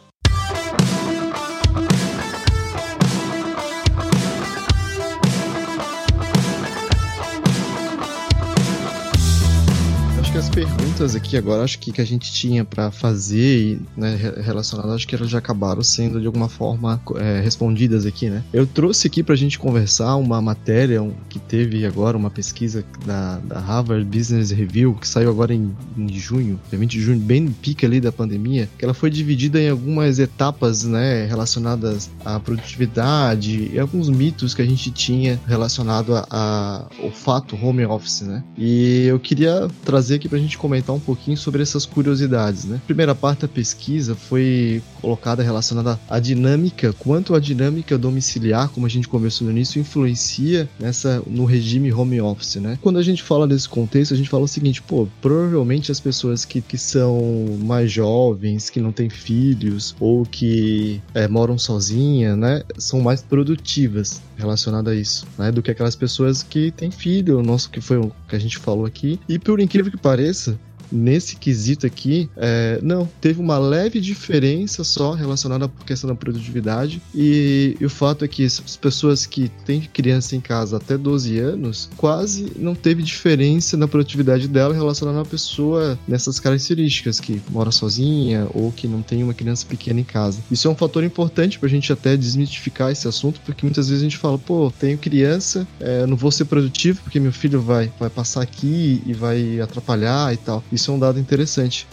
Perguntas 10.94 11.16
aqui 11.16 11.36
agora, 11.36 11.64
acho 11.64 11.80
que, 11.80 11.92
que 11.92 12.02
a 12.02 12.06
gente 12.06 12.32
tinha 12.32 12.64
para 12.64 12.92
fazer 12.92 13.80
né, 13.98 14.16
relacionadas, 14.44 14.94
acho 14.94 15.08
que 15.08 15.16
elas 15.16 15.30
já 15.30 15.40
acabaram 15.40 15.82
sendo 15.82 16.22
de 16.22 16.28
alguma 16.28 16.48
forma 16.48 17.02
é, 17.16 17.42
respondidas 17.42 18.06
aqui, 18.06 18.30
né? 18.30 18.44
Eu 18.54 18.68
trouxe 18.68 19.08
aqui 19.08 19.24
para 19.24 19.34
a 19.34 19.38
gente 19.38 19.58
conversar 19.58 20.16
uma 20.18 20.40
matéria 20.42 21.02
um, 21.02 21.14
que 21.30 21.40
teve 21.40 21.84
agora, 21.86 22.16
uma 22.16 22.30
pesquisa 22.30 22.86
da, 23.06 23.38
da 23.40 23.60
Harvard 23.60 24.06
Business 24.06 24.52
Review, 24.52 24.94
que 24.94 25.08
saiu 25.08 25.30
agora 25.30 25.54
em, 25.54 25.76
em 25.98 26.14
junho, 26.14 26.60
20 26.72 26.92
de 26.92 27.02
junho, 27.02 27.20
bem 27.20 27.42
no 27.42 27.52
pique 27.52 27.86
ali 27.86 28.00
da 28.00 28.12
pandemia, 28.12 28.70
que 28.78 28.86
ela 28.86 28.94
foi 28.94 29.10
dividida 29.10 29.60
em 29.60 29.70
algumas 29.70 30.20
etapas, 30.20 30.84
né, 30.84 31.26
relacionadas 31.26 32.10
à 32.24 32.40
produtividade 32.40 33.72
e 33.74 33.80
alguns 33.80 34.10
mitos 34.10 34.54
que 34.54 34.62
a 34.62 34.66
gente 34.66 34.92
tinha 34.92 35.40
relacionado 35.48 36.14
ao 36.16 37.12
fato 37.12 37.56
home 37.56 37.86
office, 37.86 38.22
né? 38.22 38.44
E 38.58 39.06
eu 39.06 39.20
queria 39.20 39.68
trazer 39.84 40.16
aqui 40.16 40.30
para 40.30 40.38
a 40.38 40.42
gente 40.42 40.58
comentar 40.58 40.83
um 40.92 41.00
pouquinho 41.00 41.38
sobre 41.38 41.62
essas 41.62 41.86
curiosidades, 41.86 42.66
né? 42.66 42.82
Primeira 42.86 43.16
parte 43.16 43.42
da 43.42 43.48
pesquisa 43.48 44.16
foi 44.16 44.82
colocada 45.02 45.44
relacionada 45.44 46.00
à 46.10 46.20
dinâmica, 46.20 46.94
quanto 46.94 47.36
a 47.36 47.40
dinâmica 47.40 47.98
domiciliar, 47.98 48.70
como 48.70 48.86
a 48.86 48.90
gente 48.90 49.08
conversou 49.08 49.46
no 49.46 49.52
início, 49.52 49.80
influencia 49.80 50.70
nessa 50.80 51.22
no 51.28 51.46
regime 51.46 51.92
home 51.92 52.20
office, 52.22 52.56
né? 52.56 52.78
Quando 52.82 53.00
a 53.00 53.04
gente 53.04 53.22
fala 53.22 53.48
nesse 53.48 53.68
contexto, 53.68 54.14
a 54.14 54.18
gente 54.18 54.30
fala 54.30 54.44
o 54.44 54.48
seguinte, 54.48 54.82
pô, 54.82 55.08
provavelmente 55.22 55.92
as 55.92 56.00
pessoas 56.00 56.46
que, 56.46 56.62
que 56.62 56.78
são 56.78 57.58
mais 57.60 57.92
jovens, 57.92 58.70
que 58.70 58.82
não 58.82 58.92
têm 58.92 59.10
filhos 59.10 59.96
ou 60.00 60.26
que 60.26 61.02
é, 61.14 61.28
moram 61.28 61.58
sozinha, 61.58 62.36
né, 62.36 62.64
são 62.78 63.02
mais 63.02 63.22
produtivas 63.22 64.22
relacionado 64.38 64.90
a 64.90 64.96
isso, 64.96 65.28
né? 65.38 65.52
Do 65.52 65.62
que 65.62 65.72
aquelas 65.72 65.96
pessoas 65.96 66.44
que 66.44 66.72
têm 66.72 66.92
filho, 66.92 67.40
o 67.40 67.44
nosso 67.44 67.70
que 67.70 67.82
foi 67.82 67.98
o 67.98 68.12
que 68.28 68.36
a 68.36 68.40
gente 68.40 68.58
falou 68.58 68.86
aqui. 68.86 69.20
E 69.28 69.38
por 69.38 69.60
incrível 69.60 69.92
que 69.92 69.98
pareça, 69.98 70.60
nesse 70.94 71.36
quesito 71.36 71.86
aqui, 71.86 72.30
é, 72.38 72.80
não, 72.82 73.10
teve 73.20 73.42
uma 73.42 73.58
leve 73.58 74.00
diferença 74.00 74.84
só 74.84 75.14
relacionada 75.14 75.66
à 75.66 75.84
questão 75.86 76.08
da 76.08 76.16
produtividade. 76.16 77.02
E, 77.14 77.76
e, 77.80 77.86
o 77.86 77.90
fato 77.90 78.24
é 78.24 78.28
que 78.28 78.46
as 78.46 78.78
pessoas 78.78 79.26
que 79.26 79.50
têm 79.66 79.82
criança 79.82 80.36
em 80.36 80.42
casa 80.42 80.78
até 80.78 80.98
12 80.98 81.40
anos, 81.40 81.90
quase 81.98 82.52
não 82.58 82.76
teve 82.76 83.02
diferença 83.02 83.76
na 83.76 83.88
produtividade 83.88 84.48
dela 84.48 84.74
relacionada 84.74 85.18
a 85.18 85.22
uma 85.22 85.26
pessoa 85.26 85.98
nessas 86.08 86.40
características, 86.40 87.20
que 87.20 87.42
mora 87.50 87.72
sozinha 87.72 88.48
ou 88.54 88.72
que 88.72 88.88
não 88.88 89.02
tem 89.02 89.24
uma 89.24 89.34
criança 89.34 89.66
pequena 89.66 90.00
em 90.00 90.04
casa. 90.04 90.40
Isso 90.52 90.68
é 90.68 90.72
um 90.72 90.76
fator 90.76 91.04
importante 91.04 91.58
pra 91.58 91.70
gente 91.70 91.92
até 91.92 92.16
desmistificar 92.16 92.92
esse 92.92 93.08
assunto, 93.08 93.40
porque 93.46 93.66
muitas 93.66 93.88
vezes 93.88 94.02
a 94.02 94.06
gente 94.06 94.18
fala, 94.18 94.38
pô, 94.38 94.72
tenho 94.80 94.98
criança, 94.98 95.68
é, 95.80 96.06
não 96.06 96.16
vou 96.16 96.32
ser 96.32 96.46
produtivo 96.46 97.02
porque 97.04 97.20
meu 97.20 97.32
filho 97.32 97.62
vai, 97.62 97.92
vai 98.00 98.10
passar 98.10 98.42
aqui 98.42 99.02
e 99.06 99.14
vai 99.14 99.60
atrapalhar 99.60 100.34
e 100.34 100.38
tal. 100.38 100.64
Isso 100.72 100.83
isso 100.84 100.92
é 100.92 100.94
um 100.94 101.00
dado 101.00 101.18
interessante. 101.18 101.88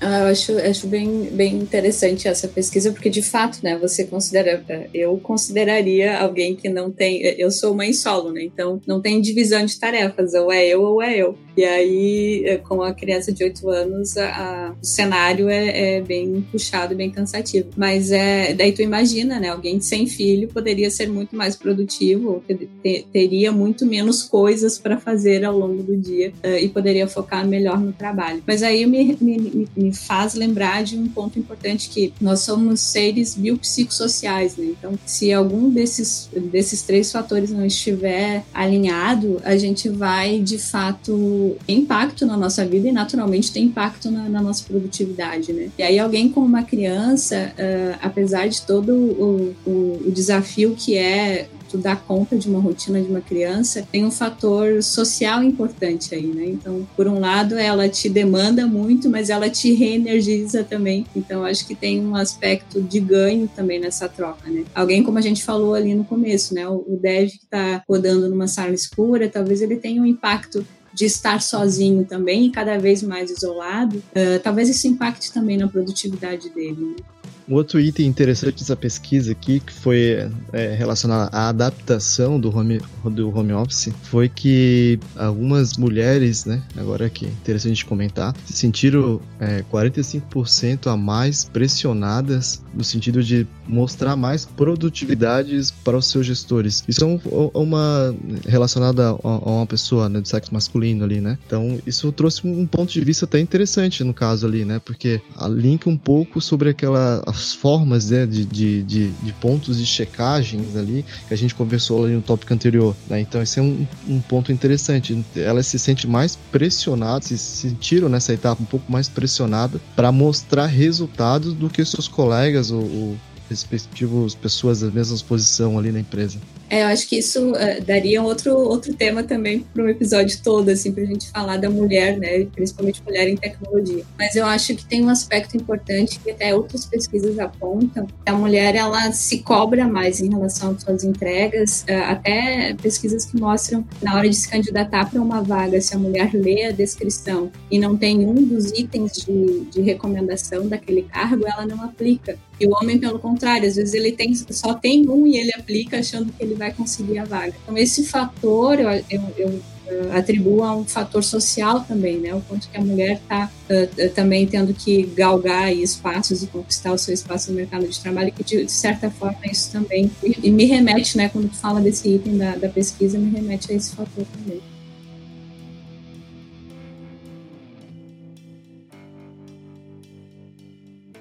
Ah, 0.00 0.20
eu 0.20 0.26
acho, 0.28 0.58
acho 0.58 0.86
bem, 0.86 1.24
bem 1.30 1.56
interessante 1.56 2.26
essa 2.26 2.48
pesquisa, 2.48 2.90
porque 2.90 3.10
de 3.10 3.20
fato, 3.20 3.58
né, 3.62 3.76
você 3.76 4.04
considera, 4.04 4.64
eu 4.94 5.18
consideraria 5.18 6.18
alguém 6.18 6.56
que 6.56 6.70
não 6.70 6.90
tem, 6.90 7.20
eu 7.38 7.50
sou 7.50 7.74
mãe 7.74 7.92
solo, 7.92 8.32
né, 8.32 8.42
então 8.42 8.80
não 8.86 9.00
tem 9.00 9.20
divisão 9.20 9.64
de 9.64 9.78
tarefas, 9.78 10.32
ou 10.32 10.50
é 10.50 10.66
eu 10.66 10.82
ou 10.82 11.02
é 11.02 11.18
eu. 11.18 11.36
E 11.56 11.64
aí, 11.64 12.44
eh, 12.46 12.56
com 12.56 12.80
a 12.80 12.94
criança 12.94 13.30
de 13.30 13.44
8 13.44 13.68
anos, 13.68 14.16
a, 14.16 14.74
o 14.80 14.86
cenário 14.86 15.48
é, 15.50 15.96
é, 15.96 16.00
bem 16.00 16.40
puxado, 16.50 16.94
bem 16.94 17.10
cansativo. 17.10 17.68
Mas 17.76 18.10
é, 18.10 18.54
daí 18.54 18.72
tu 18.72 18.80
imagina, 18.80 19.38
né, 19.38 19.48
alguém 19.48 19.78
sem 19.80 20.06
filho 20.06 20.48
poderia 20.48 20.90
ser 20.90 21.08
muito 21.08 21.36
mais 21.36 21.56
produtivo, 21.56 22.42
ter, 22.82 23.04
teria 23.12 23.52
muito 23.52 23.84
menos 23.84 24.22
coisas 24.22 24.78
para 24.78 24.98
fazer 24.98 25.44
ao 25.44 25.58
longo 25.58 25.82
do 25.82 25.96
dia 25.96 26.32
e 26.60 26.68
poderia 26.68 27.06
focar 27.06 27.46
melhor 27.46 27.78
no 27.78 27.92
trabalho. 27.92 28.42
Mas 28.46 28.62
aí 28.62 28.86
me, 28.86 29.18
me, 29.20 29.68
me 29.76 29.89
faz 29.92 30.34
lembrar 30.34 30.82
de 30.82 30.96
um 30.96 31.08
ponto 31.08 31.38
importante 31.38 31.88
que 31.88 32.12
nós 32.20 32.40
somos 32.40 32.80
seres 32.80 33.34
biopsicossociais, 33.34 34.56
né? 34.56 34.66
Então, 34.66 34.98
se 35.06 35.32
algum 35.32 35.70
desses, 35.70 36.28
desses 36.50 36.82
três 36.82 37.10
fatores 37.10 37.50
não 37.50 37.64
estiver 37.64 38.44
alinhado, 38.52 39.40
a 39.44 39.56
gente 39.56 39.88
vai, 39.88 40.38
de 40.40 40.58
fato, 40.58 41.56
ter 41.66 41.72
impacto 41.72 42.26
na 42.26 42.36
nossa 42.36 42.64
vida 42.64 42.88
e, 42.88 42.92
naturalmente, 42.92 43.52
ter 43.52 43.60
impacto 43.60 44.10
na, 44.10 44.28
na 44.28 44.42
nossa 44.42 44.64
produtividade, 44.64 45.52
né? 45.52 45.70
E 45.78 45.82
aí, 45.82 45.98
alguém 45.98 46.28
com 46.28 46.40
uma 46.40 46.62
criança, 46.62 47.52
uh, 47.56 47.98
apesar 48.02 48.48
de 48.48 48.62
todo 48.62 48.92
o, 48.94 49.54
o, 49.66 50.02
o 50.06 50.10
desafio 50.10 50.74
que 50.76 50.96
é 50.96 51.48
tu 51.70 51.80
conta 52.06 52.36
de 52.36 52.48
uma 52.48 52.60
rotina 52.60 53.00
de 53.00 53.08
uma 53.08 53.20
criança, 53.20 53.86
tem 53.90 54.04
um 54.04 54.10
fator 54.10 54.82
social 54.82 55.42
importante 55.42 56.14
aí, 56.14 56.26
né? 56.26 56.46
Então, 56.46 56.86
por 56.96 57.06
um 57.06 57.20
lado, 57.20 57.56
ela 57.56 57.88
te 57.88 58.08
demanda 58.08 58.66
muito, 58.66 59.08
mas 59.08 59.30
ela 59.30 59.48
te 59.48 59.72
reenergiza 59.72 60.64
também. 60.64 61.06
Então, 61.14 61.44
acho 61.44 61.66
que 61.66 61.74
tem 61.74 62.04
um 62.04 62.16
aspecto 62.16 62.82
de 62.82 62.98
ganho 62.98 63.48
também 63.54 63.78
nessa 63.78 64.08
troca, 64.08 64.50
né? 64.50 64.64
Alguém, 64.74 65.02
como 65.02 65.18
a 65.18 65.22
gente 65.22 65.44
falou 65.44 65.74
ali 65.74 65.94
no 65.94 66.04
começo, 66.04 66.54
né? 66.54 66.68
O 66.68 66.98
dev 67.00 67.30
que 67.30 67.44
está 67.44 67.82
rodando 67.88 68.28
numa 68.28 68.48
sala 68.48 68.74
escura, 68.74 69.28
talvez 69.28 69.62
ele 69.62 69.76
tenha 69.76 70.02
um 70.02 70.06
impacto 70.06 70.66
de 70.92 71.04
estar 71.04 71.40
sozinho 71.40 72.04
também 72.04 72.46
e 72.46 72.50
cada 72.50 72.76
vez 72.76 73.02
mais 73.02 73.30
isolado, 73.30 73.98
uh, 73.98 74.40
talvez 74.42 74.68
isso 74.68 74.88
impacte 74.88 75.32
também 75.32 75.56
na 75.56 75.68
produtividade 75.68 76.50
dele. 76.50 76.96
Né? 76.96 77.19
Um 77.50 77.54
outro 77.54 77.80
item 77.80 78.06
interessante 78.06 78.60
dessa 78.60 78.76
pesquisa 78.76 79.32
aqui, 79.32 79.58
que 79.58 79.72
foi 79.72 80.30
é, 80.52 80.74
relacionado 80.76 81.34
à 81.34 81.48
adaptação 81.48 82.38
do 82.38 82.56
home, 82.56 82.80
do 83.04 83.36
home 83.36 83.52
office, 83.52 83.92
foi 84.04 84.28
que 84.28 85.00
algumas 85.16 85.76
mulheres, 85.76 86.44
né, 86.44 86.62
agora 86.76 87.10
que 87.10 87.26
é 87.26 87.28
interessante 87.28 87.84
comentar, 87.84 88.36
se 88.46 88.52
sentiram 88.52 89.20
é, 89.40 89.64
45% 89.64 90.86
a 90.86 90.96
mais 90.96 91.42
pressionadas 91.42 92.62
no 92.72 92.84
sentido 92.84 93.20
de 93.20 93.44
mostrar 93.66 94.14
mais 94.14 94.44
produtividades 94.44 95.72
para 95.72 95.96
os 95.96 96.06
seus 96.06 96.26
gestores. 96.26 96.84
Isso 96.86 97.02
é 97.02 97.06
um, 97.06 97.20
uma 97.52 98.14
relacionada 98.46 99.10
a, 99.10 99.10
a, 99.10 99.50
uma 99.50 99.66
pessoa 99.66 100.08
né, 100.08 100.20
do 100.20 100.28
sexo 100.28 100.54
masculino 100.54 101.04
ali, 101.04 101.20
né? 101.20 101.36
Então, 101.46 101.80
isso 101.84 102.12
trouxe 102.12 102.46
um 102.46 102.64
ponto 102.64 102.92
de 102.92 103.00
vista 103.00 103.24
até 103.24 103.40
interessante 103.40 104.04
no 104.04 104.14
caso 104.14 104.46
ali, 104.46 104.64
né? 104.64 104.80
Porque 104.84 105.20
linka 105.48 105.90
um 105.90 105.96
pouco 105.96 106.40
sobre 106.40 106.70
aquela 106.70 107.20
as 107.40 107.54
formas 107.54 108.10
né, 108.10 108.26
de, 108.26 108.44
de, 108.44 108.82
de, 108.82 109.10
de, 109.10 109.32
pontos 109.34 109.78
de 109.78 109.86
checagens 109.86 110.76
ali 110.76 111.04
que 111.26 111.32
a 111.34 111.36
gente 111.36 111.54
conversou 111.54 112.04
ali 112.04 112.14
no 112.14 112.22
tópico 112.22 112.52
anterior. 112.52 112.94
Né? 113.08 113.20
Então, 113.20 113.40
esse 113.40 113.58
é 113.58 113.62
um, 113.62 113.86
um 114.06 114.20
ponto 114.20 114.52
interessante. 114.52 115.24
Ela 115.34 115.62
se 115.62 115.78
sente 115.78 116.06
mais 116.06 116.36
pressionada, 116.36 117.24
se 117.24 117.38
sentiram 117.38 118.08
nessa 118.08 118.32
etapa 118.32 118.62
um 118.62 118.66
pouco 118.66 118.90
mais 118.92 119.08
pressionada 119.08 119.80
para 119.96 120.12
mostrar 120.12 120.66
resultados 120.66 121.54
do 121.54 121.70
que 121.70 121.84
seus 121.84 122.06
colegas 122.06 122.70
ou, 122.70 122.82
ou 122.82 123.16
respectivos 123.48 124.34
pessoas 124.34 124.80
da 124.80 124.90
mesma 124.90 125.16
posição 125.26 125.78
ali 125.78 125.90
na 125.90 126.00
empresa. 126.00 126.38
É, 126.70 126.84
eu 126.84 126.86
acho 126.86 127.08
que 127.08 127.18
isso 127.18 127.50
uh, 127.50 127.82
daria 127.84 128.22
outro, 128.22 128.56
outro 128.56 128.94
tema 128.94 129.24
também 129.24 129.66
para 129.74 129.82
um 129.82 129.88
episódio 129.88 130.38
todo, 130.40 130.68
assim, 130.68 130.92
para 130.92 131.02
a 131.02 131.06
gente 131.06 131.28
falar 131.28 131.56
da 131.56 131.68
mulher, 131.68 132.16
né, 132.16 132.46
principalmente 132.54 133.02
mulher 133.04 133.28
em 133.28 133.36
tecnologia. 133.36 134.04
Mas 134.16 134.36
eu 134.36 134.46
acho 134.46 134.76
que 134.76 134.84
tem 134.84 135.04
um 135.04 135.08
aspecto 135.08 135.56
importante 135.56 136.20
que 136.20 136.30
até 136.30 136.54
outras 136.54 136.86
pesquisas 136.86 137.36
apontam, 137.40 138.06
que 138.06 138.30
a 138.30 138.34
mulher 138.34 138.76
ela 138.76 139.10
se 139.10 139.40
cobra 139.40 139.88
mais 139.88 140.20
em 140.20 140.30
relação 140.30 140.70
às 140.70 140.82
suas 140.82 141.02
entregas, 141.02 141.84
uh, 141.88 142.04
até 142.08 142.72
pesquisas 142.80 143.24
que 143.24 143.36
mostram 143.36 143.84
na 144.00 144.14
hora 144.14 144.28
de 144.28 144.36
se 144.36 144.48
candidatar 144.48 145.10
para 145.10 145.20
uma 145.20 145.42
vaga, 145.42 145.80
se 145.80 145.96
a 145.96 145.98
mulher 145.98 146.30
lê 146.32 146.66
a 146.66 146.70
descrição 146.70 147.50
e 147.68 147.80
não 147.80 147.96
tem 147.96 148.24
um 148.24 148.44
dos 148.44 148.70
itens 148.70 149.12
de, 149.14 149.64
de 149.72 149.80
recomendação 149.80 150.68
daquele 150.68 151.02
cargo, 151.02 151.44
ela 151.48 151.66
não 151.66 151.82
aplica. 151.82 152.38
E 152.60 152.66
o 152.66 152.72
homem, 152.74 152.98
pelo 152.98 153.18
contrário, 153.18 153.66
às 153.66 153.76
vezes 153.76 153.94
ele 153.94 154.12
tem, 154.12 154.34
só 154.34 154.74
tem 154.74 155.08
um 155.08 155.26
e 155.26 155.38
ele 155.38 155.50
aplica 155.58 155.98
achando 155.98 156.30
que 156.30 156.44
ele 156.44 156.54
vai 156.60 156.72
conseguir 156.72 157.18
a 157.18 157.24
vaga. 157.24 157.54
Então, 157.62 157.76
esse 157.76 158.04
fator 158.04 158.78
eu, 158.78 158.90
eu, 159.10 159.62
eu 159.86 160.12
atribuo 160.12 160.62
a 160.62 160.76
um 160.76 160.84
fator 160.84 161.24
social 161.24 161.80
também, 161.80 162.18
né? 162.18 162.34
O 162.34 162.40
quanto 162.42 162.68
que 162.68 162.76
a 162.76 162.80
mulher 162.82 163.14
está 163.14 163.50
uh, 163.70 164.10
também 164.10 164.46
tendo 164.46 164.74
que 164.74 165.04
galgar 165.04 165.72
espaços 165.72 166.42
e 166.42 166.46
conquistar 166.46 166.92
o 166.92 166.98
seu 166.98 167.14
espaço 167.14 167.50
no 167.50 167.56
mercado 167.56 167.88
de 167.88 167.98
trabalho, 167.98 168.30
que 168.30 168.44
de, 168.44 168.64
de 168.66 168.70
certa 168.70 169.10
forma 169.10 169.38
isso 169.50 169.72
também 169.72 170.10
e, 170.22 170.48
e, 170.48 170.50
me 170.50 170.66
remete, 170.66 171.16
né? 171.16 171.30
Quando 171.30 171.48
tu 171.48 171.56
fala 171.56 171.80
desse 171.80 172.08
item 172.08 172.36
da, 172.36 172.56
da 172.56 172.68
pesquisa, 172.68 173.18
me 173.18 173.30
remete 173.30 173.72
a 173.72 173.74
esse 173.74 173.96
fator 173.96 174.26
também. 174.38 174.60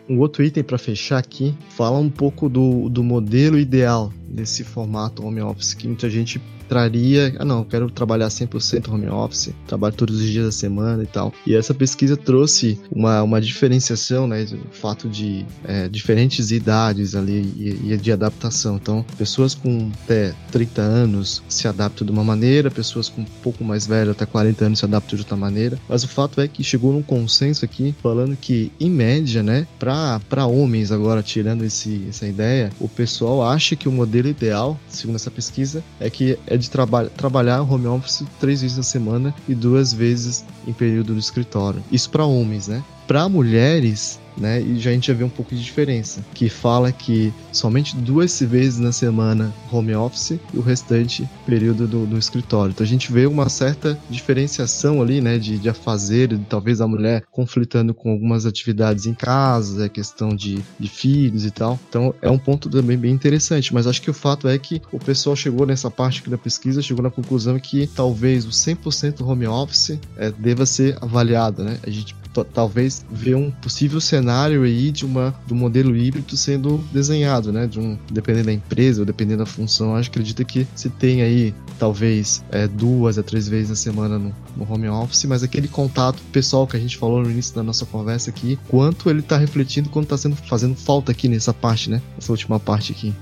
Um 0.10 0.20
outro 0.20 0.44
item 0.44 0.64
para 0.64 0.78
fechar 0.78 1.20
aqui 1.20 1.56
fala 1.70 1.98
um 1.98 2.10
pouco 2.10 2.50
do, 2.50 2.90
do 2.90 3.04
modelo 3.04 3.60
ideal 3.60 4.12
nesse 4.32 4.64
formato 4.64 5.26
home 5.26 5.42
office 5.42 5.74
que 5.74 5.88
muita 5.88 6.10
gente 6.10 6.42
traria, 6.70 7.36
ah 7.40 7.44
não, 7.44 7.64
quero 7.64 7.90
trabalhar 7.90 8.28
100% 8.28 8.94
home 8.94 9.08
office, 9.08 9.52
trabalho 9.68 9.96
todos 9.96 10.22
os 10.22 10.30
dias 10.30 10.46
da 10.46 10.52
semana 10.52 11.02
e 11.02 11.08
tal. 11.08 11.34
E 11.46 11.56
essa 11.56 11.74
pesquisa 11.74 12.16
trouxe 12.16 12.80
uma, 12.92 13.24
uma 13.24 13.42
diferenciação, 13.42 14.28
né, 14.28 14.46
do 14.46 14.60
fato 14.72 15.10
de 15.10 15.46
é, 15.66 15.90
diferentes 15.90 16.52
idades 16.52 17.16
ali 17.16 17.42
e, 17.58 17.92
e, 17.92 17.98
de 17.98 18.12
adaptação. 18.12 18.76
Então, 18.76 19.04
pessoas 19.18 19.56
com 19.56 19.90
até 20.04 20.34
30 20.52 20.82
anos 20.82 21.42
se 21.50 21.68
adaptam 21.68 22.06
de 22.06 22.12
uma 22.12 22.24
maneira, 22.24 22.70
pessoas 22.70 23.10
com 23.10 23.22
um 23.22 23.26
pouco 23.42 23.64
mais 23.64 23.88
velhas, 23.88 24.12
até 24.12 24.26
40 24.28 24.66
anos, 24.66 24.80
se 24.80 24.86
adaptam 24.86 25.16
de 25.16 25.24
outra 25.24 25.36
maneira. 25.36 25.80
Mas 25.90 26.04
o 26.04 26.08
fato 26.08 26.40
é 26.40 26.48
que 26.48 26.64
chegou 26.64 26.94
num 26.94 27.02
consenso 27.02 27.66
aqui, 27.66 27.96
falando 28.04 28.38
que, 28.38 28.72
em 28.80 28.92
média, 28.92 29.42
né, 29.42 29.66
para 29.80 30.46
homens 30.46 30.92
agora, 30.92 31.24
tirando 31.24 31.66
esse, 31.66 32.06
essa 32.08 32.28
ideia, 32.28 32.70
o 32.80 32.88
pessoal 32.88 33.42
acha 33.42 33.76
que 33.76 33.90
o 33.90 33.92
modelo 33.92 34.19
ideal, 34.28 34.80
segundo 34.88 35.16
essa 35.16 35.32
pesquisa, 35.32 35.84
é 36.00 36.10
que 36.10 36.38
é 36.48 36.58
de 36.58 36.70
traba 36.70 37.06
trabalhar 37.06 37.62
home 37.62 37.88
office 37.88 38.24
três 38.40 38.62
vezes 38.62 38.78
na 38.78 38.84
semana 38.84 39.34
e 39.48 39.56
duas 39.56 39.94
vezes 39.94 40.46
em 40.68 40.74
período 40.74 41.14
no 41.14 41.20
escritório. 41.20 41.84
Isso 41.92 42.10
para 42.10 42.26
homens, 42.26 42.68
né? 42.68 42.84
Para 43.08 43.28
mulheres, 43.28 44.20
né? 44.38 44.62
E 44.62 44.80
já 44.80 44.90
a 44.90 44.94
gente 44.94 45.08
já 45.08 45.14
vê 45.14 45.24
um 45.24 45.30
pouco 45.30 45.56
de 45.56 45.64
diferença, 45.64 46.24
que 46.34 46.50
fala 46.50 46.92
que 46.92 47.34
somente 47.52 47.96
duas 47.96 48.40
vezes 48.40 48.80
na 48.80 48.92
semana 48.92 49.54
home 49.72 49.94
office 49.96 50.40
e 50.54 50.58
o 50.58 50.62
restante 50.62 51.30
período 51.46 51.88
do, 51.88 52.06
do 52.06 52.18
escritório. 52.18 52.72
Então 52.72 52.84
a 52.84 52.88
gente 52.88 53.12
vê 53.12 53.26
uma 53.26 53.50
certa 53.50 53.98
diferenciação 54.10 55.02
ali, 55.02 55.22
né, 55.22 55.38
de, 55.38 55.58
de 55.58 55.70
afazer, 55.70 56.30
de, 56.30 56.38
talvez 56.40 56.82
a 56.82 56.88
mulher 56.88 57.24
conflitando 57.32 57.94
com 57.94 58.12
algumas 58.12 58.46
atividades 58.46 59.06
em 59.06 59.14
casa, 59.14 59.86
é 59.86 59.90
questão 59.90 60.30
de, 60.36 60.60
de 60.80 60.88
filhos 60.88 61.46
e 61.46 61.52
tal. 61.52 61.80
Então 61.90 62.14
é 62.22 62.30
um 62.30 62.38
ponto 62.38 62.70
também 62.70 62.98
bem 62.98 63.12
interessante, 63.12 63.74
mas 63.74 63.88
acho 63.88 64.02
que 64.02 64.10
o 64.10 64.14
fato 64.14 64.48
é 64.48 64.58
que 64.58 64.82
o 64.92 65.00
pessoal 65.00 65.36
chegou 65.36 65.66
nessa 65.66 65.90
parte 65.90 66.22
aqui 66.22 66.30
da 66.30 66.38
pesquisa, 66.38 66.82
chegou 66.82 67.04
na 67.04 67.12
conclusão 67.12 67.60
que 67.60 67.88
talvez 67.88 68.46
o 68.46 68.50
100% 68.50 69.22
home 69.22 69.48
office 69.48 69.98
é, 70.18 70.32
deva 70.32 70.66
ser 70.66 70.98
avaliado, 71.02 71.64
né? 71.64 71.78
A 71.86 71.90
gente 71.90 72.16
talvez 72.54 73.06
ver 73.12 73.36
um 73.36 73.52
possível 73.52 74.00
cenário 74.00 74.64
aí 74.64 74.92
de 74.92 75.06
uma 75.06 75.34
do 75.48 75.56
modelo 75.56 75.96
híbrido 75.96 76.38
sendo 76.38 76.78
desenhado, 76.92 77.52
né? 77.52 77.68
De 77.68 77.80
um 77.80 77.98
dependendo 78.12 78.46
da 78.46 78.54
empresa 78.54 79.02
ou 79.02 79.06
dependendo 79.06 79.40
da 79.40 79.46
função, 79.46 79.96
acho 79.96 80.10
que 80.10 80.20
acredita 80.20 80.44
que 80.44 80.68
se 80.76 80.90
tem 80.90 81.22
aí 81.22 81.54
talvez 81.78 82.44
é, 82.52 82.68
duas 82.68 83.18
a 83.18 83.24
três 83.24 83.48
vezes 83.48 83.70
na 83.70 83.76
semana 83.76 84.20
no, 84.20 84.36
no, 84.56 84.72
home 84.72 84.90
office, 84.90 85.26
mas 85.26 85.44
aquele 85.44 85.68
contato 85.68 86.22
pessoal 86.32 86.68
que 86.68 86.76
a 86.76 86.80
gente 86.80 86.98
falou 86.98 87.22
no 87.22 87.32
início 87.32 87.56
da 87.56 87.64
nossa 87.64 87.86
conversa 87.86 88.30
aqui, 88.30 88.60
quanto 88.68 89.10
ele 89.10 89.20
está 89.20 89.38
refletindo, 89.38 89.90
quanto 89.90 90.06
está 90.06 90.18
sendo 90.18 90.36
fazendo 90.36 90.76
falta 90.76 91.12
aqui 91.12 91.28
nessa 91.28 91.54
parte, 91.54 91.90
né? 91.90 92.02
Essa 92.18 92.32
última 92.32 92.60
parte 92.60 92.92
aqui 92.92 93.14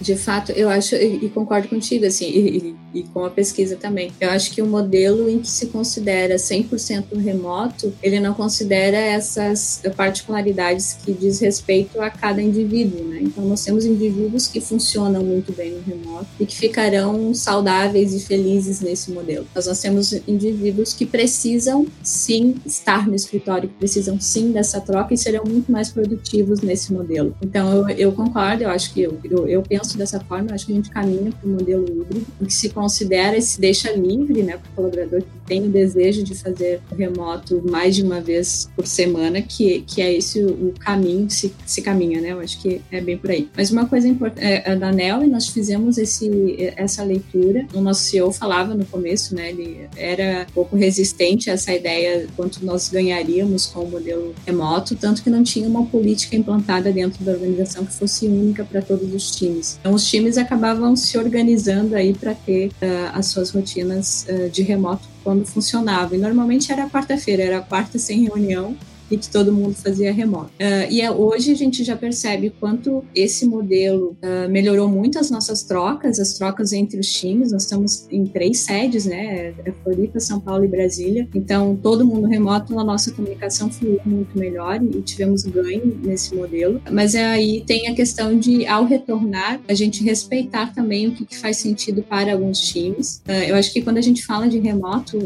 de 0.00 0.16
fato, 0.16 0.50
eu 0.52 0.70
acho, 0.70 0.94
e, 0.94 1.28
concordo 1.28 1.68
contigo, 1.68 2.06
assim, 2.06 2.24
e, 2.24 2.74
e, 2.89 2.89
com 3.12 3.24
a 3.24 3.30
pesquisa 3.30 3.76
também. 3.76 4.12
Eu 4.20 4.30
acho 4.30 4.50
que 4.50 4.60
o 4.60 4.66
modelo 4.66 5.28
em 5.28 5.40
que 5.40 5.48
se 5.48 5.66
considera 5.66 6.36
100% 6.36 7.16
remoto, 7.16 7.92
ele 8.02 8.20
não 8.20 8.34
considera 8.34 8.96
essas 8.96 9.82
particularidades 9.96 10.94
que 11.04 11.12
diz 11.12 11.40
respeito 11.40 12.00
a 12.00 12.10
cada 12.10 12.42
indivíduo, 12.42 13.04
né? 13.04 13.20
Então, 13.22 13.44
nós 13.44 13.64
temos 13.64 13.84
indivíduos 13.84 14.46
que 14.46 14.60
funcionam 14.60 15.22
muito 15.22 15.52
bem 15.52 15.72
no 15.72 15.80
remoto 15.82 16.26
e 16.38 16.46
que 16.46 16.56
ficarão 16.56 17.32
saudáveis 17.34 18.14
e 18.14 18.20
felizes 18.20 18.80
nesse 18.80 19.10
modelo. 19.10 19.46
Mas 19.54 19.66
nós 19.66 19.80
temos 19.80 20.12
indivíduos 20.26 20.92
que 20.92 21.06
precisam, 21.06 21.86
sim, 22.02 22.56
estar 22.64 23.06
no 23.08 23.14
escritório, 23.14 23.68
que 23.68 23.76
precisam, 23.76 24.20
sim, 24.20 24.52
dessa 24.52 24.80
troca 24.80 25.14
e 25.14 25.18
serão 25.18 25.44
muito 25.44 25.70
mais 25.70 25.90
produtivos 25.90 26.60
nesse 26.60 26.92
modelo. 26.92 27.34
Então, 27.42 27.72
eu, 27.72 27.88
eu 27.96 28.12
concordo, 28.12 28.64
eu 28.64 28.70
acho 28.70 28.92
que 28.92 29.02
eu, 29.02 29.18
eu, 29.24 29.46
eu 29.46 29.62
penso 29.62 29.96
dessa 29.96 30.20
forma, 30.20 30.50
eu 30.50 30.54
acho 30.54 30.66
que 30.66 30.72
a 30.72 30.74
gente 30.76 30.90
caminha 30.90 31.32
para 31.32 31.48
um 31.48 31.52
modelo 31.54 31.84
híbrido, 31.84 32.26
em 32.40 32.44
que 32.44 32.52
se 32.52 32.68
considera 32.80 33.36
e 33.36 33.42
se 33.42 33.60
deixa 33.60 33.92
livre 33.92 34.42
né, 34.42 34.56
para 34.56 34.70
o 34.70 34.74
colaborador 34.74 35.22
tem 35.50 35.64
o 35.64 35.68
desejo 35.68 36.22
de 36.22 36.32
fazer 36.32 36.80
remoto 36.96 37.60
mais 37.68 37.96
de 37.96 38.04
uma 38.04 38.20
vez 38.20 38.70
por 38.76 38.86
semana, 38.86 39.42
que, 39.42 39.80
que 39.80 40.00
é 40.00 40.14
esse 40.14 40.40
o, 40.44 40.72
caminho 40.78 41.26
que 41.26 41.34
se, 41.34 41.52
se 41.66 41.82
caminha, 41.82 42.20
né? 42.20 42.30
Eu 42.30 42.38
acho 42.38 42.62
que 42.62 42.80
é 42.88 43.00
bem 43.00 43.18
por 43.18 43.32
aí. 43.32 43.48
Mas 43.56 43.72
uma 43.72 43.84
coisa 43.86 44.06
importante, 44.06 44.46
é, 44.46 44.76
da 44.76 44.92
NEL, 44.92 45.26
nós 45.26 45.48
fizemos 45.48 45.98
esse, 45.98 46.72
essa 46.76 47.02
leitura, 47.02 47.66
o 47.74 47.80
nosso 47.80 48.04
CEO 48.04 48.30
falava 48.30 48.76
no 48.76 48.84
começo, 48.84 49.34
né? 49.34 49.50
Ele 49.50 49.88
era 49.96 50.46
um 50.48 50.52
pouco 50.52 50.76
resistente 50.76 51.50
a 51.50 51.54
essa 51.54 51.74
ideia 51.74 52.28
quanto 52.36 52.64
nós 52.64 52.88
ganharíamos 52.88 53.66
com 53.66 53.80
o 53.80 53.90
modelo 53.90 54.32
remoto, 54.46 54.94
tanto 54.94 55.20
que 55.20 55.30
não 55.30 55.42
tinha 55.42 55.68
uma 55.68 55.84
política 55.84 56.36
implantada 56.36 56.92
dentro 56.92 57.24
da 57.24 57.32
organização 57.32 57.84
que 57.84 57.92
fosse 57.92 58.28
única 58.28 58.64
para 58.64 58.82
todos 58.82 59.12
os 59.12 59.34
times. 59.34 59.78
Então, 59.80 59.94
os 59.94 60.08
times 60.08 60.38
acabavam 60.38 60.94
se 60.94 61.18
organizando 61.18 61.96
aí 61.96 62.14
para 62.14 62.36
ter 62.36 62.68
uh, 62.68 63.10
as 63.14 63.26
suas 63.26 63.50
rotinas 63.50 64.26
uh, 64.28 64.48
de 64.48 64.62
remoto 64.62 65.10
quando 65.22 65.46
funcionava. 65.46 66.14
E 66.14 66.18
normalmente 66.18 66.72
era 66.72 66.88
quarta-feira, 66.88 67.42
era 67.42 67.60
quarta 67.60 67.98
sem 67.98 68.24
reunião, 68.24 68.76
e 69.10 69.16
que 69.16 69.28
todo 69.28 69.52
mundo 69.52 69.74
fazia 69.74 70.12
remoto. 70.12 70.50
Uh, 70.60 70.90
e 70.90 71.00
é, 71.00 71.10
hoje 71.10 71.50
a 71.50 71.54
gente 71.54 71.82
já 71.82 71.96
percebe 71.96 72.52
quanto 72.60 73.04
esse 73.14 73.44
modelo 73.44 74.16
uh, 74.22 74.48
melhorou 74.48 74.88
muito 74.88 75.18
as 75.18 75.30
nossas 75.30 75.62
trocas, 75.62 76.18
as 76.20 76.34
trocas 76.34 76.72
entre 76.72 77.00
os 77.00 77.12
times. 77.12 77.52
Nós 77.52 77.62
estamos 77.62 78.06
em 78.10 78.24
três 78.24 78.60
sedes, 78.60 79.04
né? 79.06 79.52
É 79.64 79.72
Floripa, 79.82 80.20
São 80.20 80.38
Paulo 80.40 80.64
e 80.64 80.68
Brasília. 80.68 81.28
Então, 81.34 81.76
todo 81.76 82.06
mundo 82.06 82.28
remoto, 82.28 82.78
a 82.78 82.84
nossa 82.84 83.10
comunicação 83.10 83.70
fluiu 83.70 84.00
muito 84.04 84.38
melhor 84.38 84.80
e 84.82 85.02
tivemos 85.02 85.42
ganho 85.42 85.98
nesse 86.02 86.34
modelo. 86.34 86.80
Mas 86.90 87.14
aí 87.14 87.64
tem 87.66 87.88
a 87.88 87.94
questão 87.94 88.38
de, 88.38 88.66
ao 88.66 88.84
retornar, 88.84 89.60
a 89.66 89.74
gente 89.74 90.04
respeitar 90.04 90.72
também 90.74 91.08
o 91.08 91.12
que, 91.12 91.24
que 91.24 91.36
faz 91.36 91.56
sentido 91.56 92.02
para 92.02 92.32
alguns 92.32 92.60
times. 92.60 93.22
Uh, 93.26 93.32
eu 93.48 93.56
acho 93.56 93.72
que 93.72 93.82
quando 93.82 93.96
a 93.98 94.02
gente 94.02 94.24
fala 94.24 94.48
de 94.48 94.58
remoto, 94.58 95.18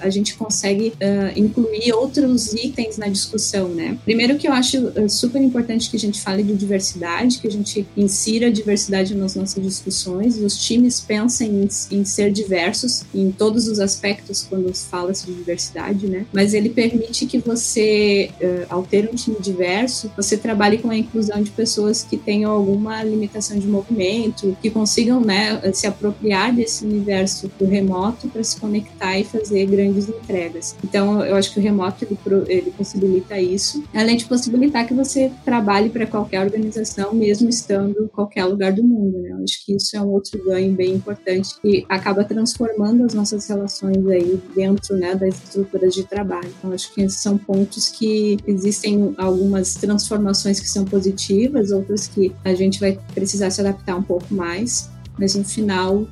a 0.00 0.08
gente 0.10 0.34
consegue 0.34 0.92
incluir 1.36 1.92
outros 1.92 2.52
itens 2.52 2.96
na 2.96 3.06
discussão, 3.08 3.19
né? 3.68 3.98
Primeiro 4.04 4.36
que 4.36 4.48
eu 4.48 4.52
acho 4.52 4.92
eh, 4.94 5.08
super 5.08 5.40
importante 5.40 5.90
que 5.90 5.96
a 5.96 6.00
gente 6.00 6.20
fale 6.20 6.42
de 6.42 6.54
diversidade, 6.54 7.38
que 7.38 7.46
a 7.46 7.50
gente 7.50 7.86
insira 7.96 8.46
a 8.46 8.50
diversidade 8.50 9.14
nas 9.14 9.34
nossas 9.34 9.62
discussões, 9.62 10.38
os 10.38 10.56
times 10.56 11.00
pensem 11.00 11.62
em, 11.62 11.68
em 11.98 12.04
ser 12.04 12.30
diversos 12.30 13.02
em 13.14 13.30
todos 13.30 13.68
os 13.68 13.80
aspectos 13.80 14.46
quando 14.48 14.72
fala-se 14.74 15.26
de 15.26 15.34
diversidade, 15.34 16.06
né? 16.06 16.26
Mas 16.32 16.54
ele 16.54 16.68
permite 16.68 17.26
que 17.26 17.38
você, 17.38 18.30
uh, 18.40 18.66
ao 18.68 18.82
ter 18.82 19.08
um 19.10 19.14
time 19.14 19.36
diverso, 19.40 20.10
você 20.16 20.36
trabalhe 20.36 20.78
com 20.78 20.90
a 20.90 20.96
inclusão 20.96 21.42
de 21.42 21.50
pessoas 21.50 22.02
que 22.02 22.16
tenham 22.16 22.50
alguma 22.50 23.02
limitação 23.02 23.58
de 23.58 23.66
movimento, 23.66 24.56
que 24.60 24.70
consigam, 24.70 25.20
né, 25.20 25.60
se 25.72 25.86
apropriar 25.86 26.54
desse 26.54 26.84
universo 26.84 27.50
do 27.58 27.66
remoto 27.66 28.28
para 28.28 28.42
se 28.42 28.58
conectar 28.58 29.18
e 29.18 29.24
fazer 29.24 29.66
grandes 29.66 30.08
entregas. 30.08 30.74
Então, 30.84 31.24
eu 31.24 31.36
acho 31.36 31.52
que 31.52 31.60
o 31.60 31.62
remoto 31.62 32.04
ele, 32.04 32.18
ele 32.48 32.70
possibilita 32.70 33.09
possibilita 33.10 33.40
isso, 33.40 33.82
além 33.94 34.16
de 34.16 34.24
possibilitar 34.24 34.86
que 34.86 34.94
você 34.94 35.30
trabalhe 35.44 35.90
para 35.90 36.06
qualquer 36.06 36.42
organização, 36.42 37.12
mesmo 37.12 37.48
estando 37.48 38.04
em 38.04 38.08
qualquer 38.08 38.44
lugar 38.44 38.72
do 38.72 38.82
mundo. 38.82 39.18
Né? 39.18 39.36
Acho 39.42 39.64
que 39.64 39.74
isso 39.74 39.96
é 39.96 40.00
um 40.00 40.08
outro 40.08 40.42
ganho 40.44 40.72
bem 40.72 40.94
importante 40.94 41.60
que 41.60 41.84
acaba 41.88 42.24
transformando 42.24 43.04
as 43.04 43.14
nossas 43.14 43.48
relações 43.48 44.06
aí 44.06 44.40
dentro 44.54 44.96
né, 44.96 45.14
das 45.14 45.34
estruturas 45.44 45.94
de 45.94 46.04
trabalho. 46.04 46.52
Então, 46.58 46.72
acho 46.72 46.92
que 46.94 47.02
esses 47.02 47.20
são 47.20 47.36
pontos 47.36 47.88
que 47.88 48.38
existem 48.46 49.14
algumas 49.18 49.74
transformações 49.74 50.60
que 50.60 50.68
são 50.68 50.84
positivas, 50.84 51.70
outras 51.70 52.06
que 52.06 52.32
a 52.44 52.54
gente 52.54 52.78
vai 52.78 52.98
precisar 53.14 53.50
se 53.50 53.60
adaptar 53.60 53.96
um 53.96 54.02
pouco 54.02 54.32
mais, 54.32 54.88
mas 55.18 55.34
no 55.34 55.44
final 55.44 55.96
uh, 55.96 56.08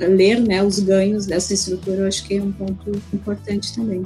ler 0.00 0.40
né, 0.40 0.62
os 0.62 0.78
ganhos 0.78 1.26
dessa 1.26 1.54
estrutura 1.54 2.02
eu 2.02 2.06
acho 2.06 2.24
que 2.24 2.36
é 2.36 2.42
um 2.42 2.52
ponto 2.52 2.90
importante 3.12 3.74
também. 3.74 4.02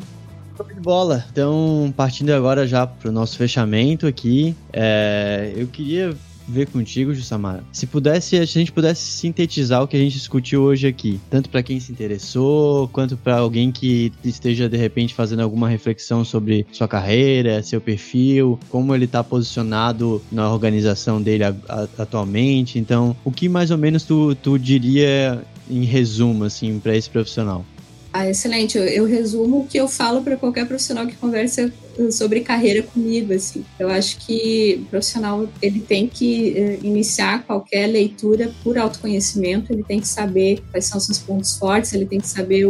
Show 0.62 0.74
de 0.74 0.80
bola. 0.80 1.24
Então, 1.30 1.92
partindo 1.96 2.30
agora 2.30 2.66
já 2.66 2.86
para 2.86 3.08
o 3.08 3.12
nosso 3.12 3.36
fechamento 3.36 4.06
aqui, 4.06 4.54
é, 4.72 5.52
eu 5.56 5.66
queria 5.66 6.14
ver 6.46 6.66
contigo, 6.66 7.14
Jussamara. 7.14 7.62
Se 7.72 7.86
pudesse, 7.86 8.30
se 8.30 8.38
a 8.38 8.44
gente 8.44 8.72
pudesse 8.72 9.02
sintetizar 9.02 9.82
o 9.82 9.88
que 9.88 9.96
a 9.96 9.98
gente 9.98 10.14
discutiu 10.14 10.62
hoje 10.62 10.86
aqui, 10.86 11.20
tanto 11.30 11.48
para 11.48 11.62
quem 11.62 11.78
se 11.80 11.90
interessou, 11.90 12.88
quanto 12.88 13.16
para 13.16 13.38
alguém 13.38 13.70
que 13.70 14.12
esteja 14.24 14.68
de 14.68 14.76
repente 14.76 15.14
fazendo 15.14 15.40
alguma 15.40 15.68
reflexão 15.68 16.24
sobre 16.24 16.66
sua 16.72 16.88
carreira, 16.88 17.62
seu 17.62 17.80
perfil, 17.80 18.58
como 18.68 18.94
ele 18.94 19.04
está 19.04 19.22
posicionado 19.22 20.22
na 20.30 20.52
organização 20.52 21.22
dele 21.22 21.44
a, 21.44 21.54
a, 21.68 21.88
atualmente. 21.98 22.78
Então, 22.78 23.16
o 23.24 23.30
que 23.30 23.48
mais 23.48 23.70
ou 23.70 23.78
menos 23.78 24.04
tu, 24.04 24.34
tu 24.34 24.58
diria 24.58 25.42
em 25.70 25.84
resumo 25.84 26.44
assim 26.44 26.78
para 26.78 26.96
esse 26.96 27.08
profissional? 27.08 27.64
Ah, 28.12 28.28
excelente. 28.28 28.76
Eu, 28.76 28.84
eu, 28.84 29.04
resumo 29.06 29.60
o 29.60 29.66
que 29.66 29.78
eu 29.78 29.88
falo 29.88 30.22
para 30.22 30.36
qualquer 30.36 30.66
profissional 30.66 31.06
que 31.06 31.16
conversa 31.16 31.72
sobre 32.10 32.40
carreira 32.40 32.82
comigo, 32.82 33.32
assim. 33.32 33.64
Eu 33.78 33.88
acho 33.88 34.18
que 34.18 34.80
o 34.82 34.84
profissional 34.86 35.48
ele 35.60 35.80
tem 35.80 36.08
que 36.08 36.54
uh, 36.56 36.86
iniciar 36.86 37.44
qualquer 37.44 37.86
leitura 37.86 38.52
por 38.62 38.78
autoconhecimento, 38.78 39.72
ele 39.72 39.82
tem 39.82 40.00
que 40.00 40.08
saber 40.08 40.62
quais 40.70 40.86
são 40.86 40.98
seus 40.98 41.18
pontos 41.18 41.56
fortes, 41.56 41.92
ele 41.92 42.06
tem 42.06 42.20
que 42.20 42.26
saber 42.26 42.66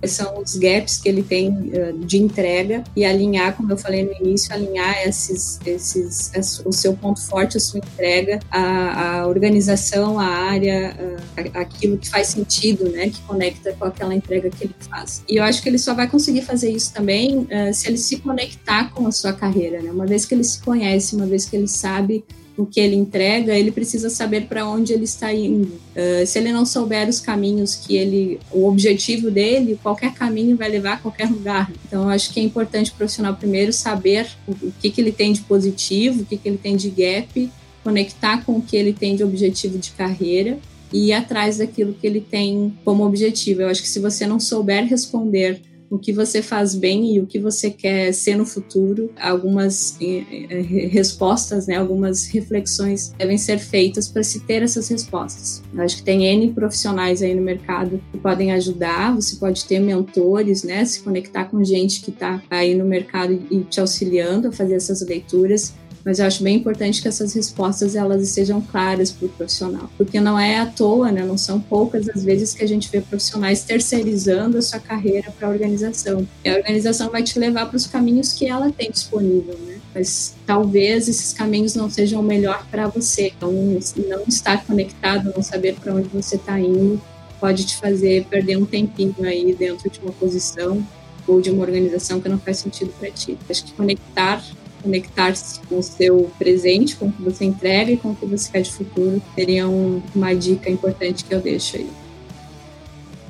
quais 0.00 0.12
são 0.12 0.40
os 0.40 0.56
gaps 0.56 0.98
que 0.98 1.08
ele 1.08 1.22
tem 1.22 1.48
uh, 1.48 1.98
de 2.04 2.18
entrega 2.18 2.84
e 2.96 3.04
alinhar, 3.04 3.56
como 3.56 3.72
eu 3.72 3.76
falei 3.76 4.04
no 4.04 4.12
início, 4.14 4.52
alinhar 4.52 5.06
esses, 5.06 5.58
esses, 5.64 6.62
o 6.64 6.72
seu 6.72 6.94
ponto 6.94 7.20
forte, 7.26 7.56
a 7.56 7.60
sua 7.60 7.78
entrega, 7.78 8.40
a, 8.50 9.20
a 9.20 9.26
organização, 9.26 10.18
a 10.18 10.26
área, 10.26 10.96
a, 11.36 11.60
aquilo 11.60 11.98
que 11.98 12.08
faz 12.08 12.28
sentido, 12.28 12.88
né, 12.90 13.10
que 13.10 13.20
conecta 13.22 13.72
com 13.72 13.84
aquela 13.84 14.14
entrega 14.14 14.50
que 14.50 14.64
ele 14.64 14.74
faz. 14.88 15.22
E 15.28 15.36
eu 15.36 15.44
acho 15.44 15.62
que 15.62 15.68
ele 15.68 15.78
só 15.78 15.94
vai 15.94 16.08
conseguir 16.08 16.42
fazer 16.42 16.70
isso 16.70 16.92
também 16.92 17.46
se 17.72 17.88
ele 17.88 17.98
se 17.98 18.18
conectar 18.18 18.55
com 18.92 19.06
a 19.06 19.12
sua 19.12 19.32
carreira, 19.32 19.82
né? 19.82 19.90
Uma 19.90 20.06
vez 20.06 20.24
que 20.24 20.34
ele 20.34 20.44
se 20.44 20.60
conhece, 20.60 21.14
uma 21.14 21.26
vez 21.26 21.44
que 21.44 21.56
ele 21.56 21.68
sabe 21.68 22.24
o 22.56 22.64
que 22.64 22.80
ele 22.80 22.96
entrega, 22.96 23.54
ele 23.54 23.70
precisa 23.70 24.08
saber 24.08 24.46
para 24.46 24.66
onde 24.66 24.92
ele 24.92 25.04
está 25.04 25.32
indo. 25.32 25.74
Uh, 25.94 26.26
se 26.26 26.38
ele 26.38 26.52
não 26.52 26.64
souber 26.64 27.08
os 27.08 27.20
caminhos 27.20 27.74
que 27.74 27.96
ele, 27.96 28.40
o 28.50 28.66
objetivo 28.66 29.30
dele, 29.30 29.78
qualquer 29.82 30.14
caminho 30.14 30.56
vai 30.56 30.68
levar 30.68 30.94
a 30.94 30.96
qualquer 30.96 31.28
lugar. 31.30 31.70
Então, 31.86 32.04
eu 32.04 32.08
acho 32.08 32.32
que 32.32 32.40
é 32.40 32.42
importante 32.42 32.90
o 32.90 32.94
profissional 32.94 33.34
primeiro 33.34 33.72
saber 33.72 34.26
o, 34.48 34.52
o 34.52 34.72
que, 34.80 34.90
que 34.90 35.00
ele 35.00 35.12
tem 35.12 35.32
de 35.32 35.42
positivo, 35.42 36.22
o 36.22 36.24
que, 36.24 36.38
que 36.38 36.48
ele 36.48 36.58
tem 36.58 36.76
de 36.76 36.88
gap, 36.88 37.50
conectar 37.84 38.42
com 38.44 38.52
o 38.52 38.62
que 38.62 38.76
ele 38.76 38.92
tem 38.92 39.14
de 39.14 39.22
objetivo 39.22 39.78
de 39.78 39.90
carreira 39.90 40.58
e 40.92 41.08
ir 41.08 41.12
atrás 41.12 41.58
daquilo 41.58 41.94
que 41.94 42.06
ele 42.06 42.20
tem 42.20 42.72
como 42.84 43.04
objetivo. 43.04 43.62
Eu 43.62 43.68
acho 43.68 43.82
que 43.82 43.88
se 43.88 44.00
você 44.00 44.26
não 44.26 44.40
souber 44.40 44.86
responder 44.86 45.60
o 45.90 45.98
que 45.98 46.12
você 46.12 46.42
faz 46.42 46.74
bem 46.74 47.14
e 47.14 47.20
o 47.20 47.26
que 47.26 47.38
você 47.38 47.70
quer 47.70 48.12
ser 48.12 48.36
no 48.36 48.44
futuro. 48.44 49.10
Algumas 49.20 49.96
eh, 50.00 50.24
eh, 50.50 50.60
respostas, 50.88 51.66
né, 51.66 51.76
algumas 51.76 52.26
reflexões 52.26 53.12
devem 53.18 53.38
ser 53.38 53.58
feitas 53.58 54.08
para 54.08 54.22
se 54.22 54.40
ter 54.40 54.62
essas 54.62 54.88
respostas. 54.88 55.62
Eu 55.74 55.82
acho 55.82 55.96
que 55.96 56.02
tem 56.02 56.26
N 56.26 56.52
profissionais 56.52 57.22
aí 57.22 57.34
no 57.34 57.42
mercado 57.42 58.00
que 58.12 58.18
podem 58.18 58.52
ajudar, 58.52 59.14
você 59.14 59.36
pode 59.36 59.64
ter 59.64 59.80
mentores, 59.80 60.62
né, 60.62 60.84
se 60.84 61.00
conectar 61.00 61.44
com 61.46 61.62
gente 61.64 62.00
que 62.00 62.10
está 62.10 62.42
aí 62.50 62.74
no 62.74 62.84
mercado 62.84 63.32
e 63.50 63.60
te 63.60 63.80
auxiliando 63.80 64.48
a 64.48 64.52
fazer 64.52 64.74
essas 64.74 65.06
leituras 65.06 65.74
mas 66.06 66.20
eu 66.20 66.26
acho 66.26 66.40
bem 66.44 66.54
importante 66.54 67.02
que 67.02 67.08
essas 67.08 67.34
respostas 67.34 67.96
elas 67.96 68.28
sejam 68.28 68.60
claras 68.60 69.10
para 69.10 69.26
o 69.26 69.28
profissional, 69.28 69.90
porque 69.98 70.20
não 70.20 70.38
é 70.38 70.60
à 70.60 70.66
toa, 70.66 71.10
né? 71.10 71.24
Não 71.24 71.36
são 71.36 71.60
poucas 71.60 72.08
as 72.08 72.22
vezes 72.22 72.54
que 72.54 72.62
a 72.62 72.68
gente 72.68 72.88
vê 72.88 73.00
profissionais 73.00 73.64
terceirizando 73.64 74.56
a 74.56 74.62
sua 74.62 74.78
carreira 74.78 75.32
para 75.36 75.48
a 75.48 75.50
organização. 75.50 76.24
E 76.44 76.48
a 76.48 76.54
organização 76.54 77.10
vai 77.10 77.24
te 77.24 77.36
levar 77.40 77.66
para 77.66 77.76
os 77.76 77.88
caminhos 77.88 78.32
que 78.32 78.46
ela 78.46 78.70
tem 78.70 78.88
disponível, 78.88 79.58
né? 79.66 79.80
Mas 79.92 80.36
talvez 80.46 81.08
esses 81.08 81.32
caminhos 81.32 81.74
não 81.74 81.90
sejam 81.90 82.20
o 82.20 82.22
melhor 82.22 82.64
para 82.70 82.86
você. 82.86 83.32
Então, 83.36 83.50
não 83.50 84.22
estar 84.28 84.64
conectado, 84.64 85.32
não 85.34 85.42
saber 85.42 85.74
para 85.74 85.92
onde 85.92 86.06
você 86.06 86.36
está 86.36 86.56
indo, 86.60 87.02
pode 87.40 87.66
te 87.66 87.76
fazer 87.78 88.26
perder 88.26 88.56
um 88.56 88.64
tempinho 88.64 89.16
aí 89.24 89.52
dentro 89.56 89.90
de 89.90 89.98
uma 89.98 90.12
posição 90.12 90.86
ou 91.26 91.40
de 91.40 91.50
uma 91.50 91.64
organização 91.64 92.20
que 92.20 92.28
não 92.28 92.38
faz 92.38 92.58
sentido 92.58 92.92
para 92.96 93.10
ti. 93.10 93.36
Acho 93.50 93.64
que 93.64 93.72
conectar 93.72 94.40
conectar-se 94.86 95.60
com 95.68 95.78
o 95.78 95.82
seu 95.82 96.30
presente, 96.38 96.96
com 96.96 97.08
o 97.08 97.12
que 97.12 97.22
você 97.22 97.44
entrega 97.44 97.90
e 97.90 97.96
com 97.96 98.12
o 98.12 98.16
que 98.16 98.24
você 98.24 98.50
quer 98.50 98.62
de 98.62 98.70
futuro, 98.70 99.20
seria 99.34 99.68
um, 99.68 100.00
uma 100.14 100.32
dica 100.32 100.70
importante 100.70 101.24
que 101.24 101.34
eu 101.34 101.40
deixo 101.40 101.76
aí 101.76 102.05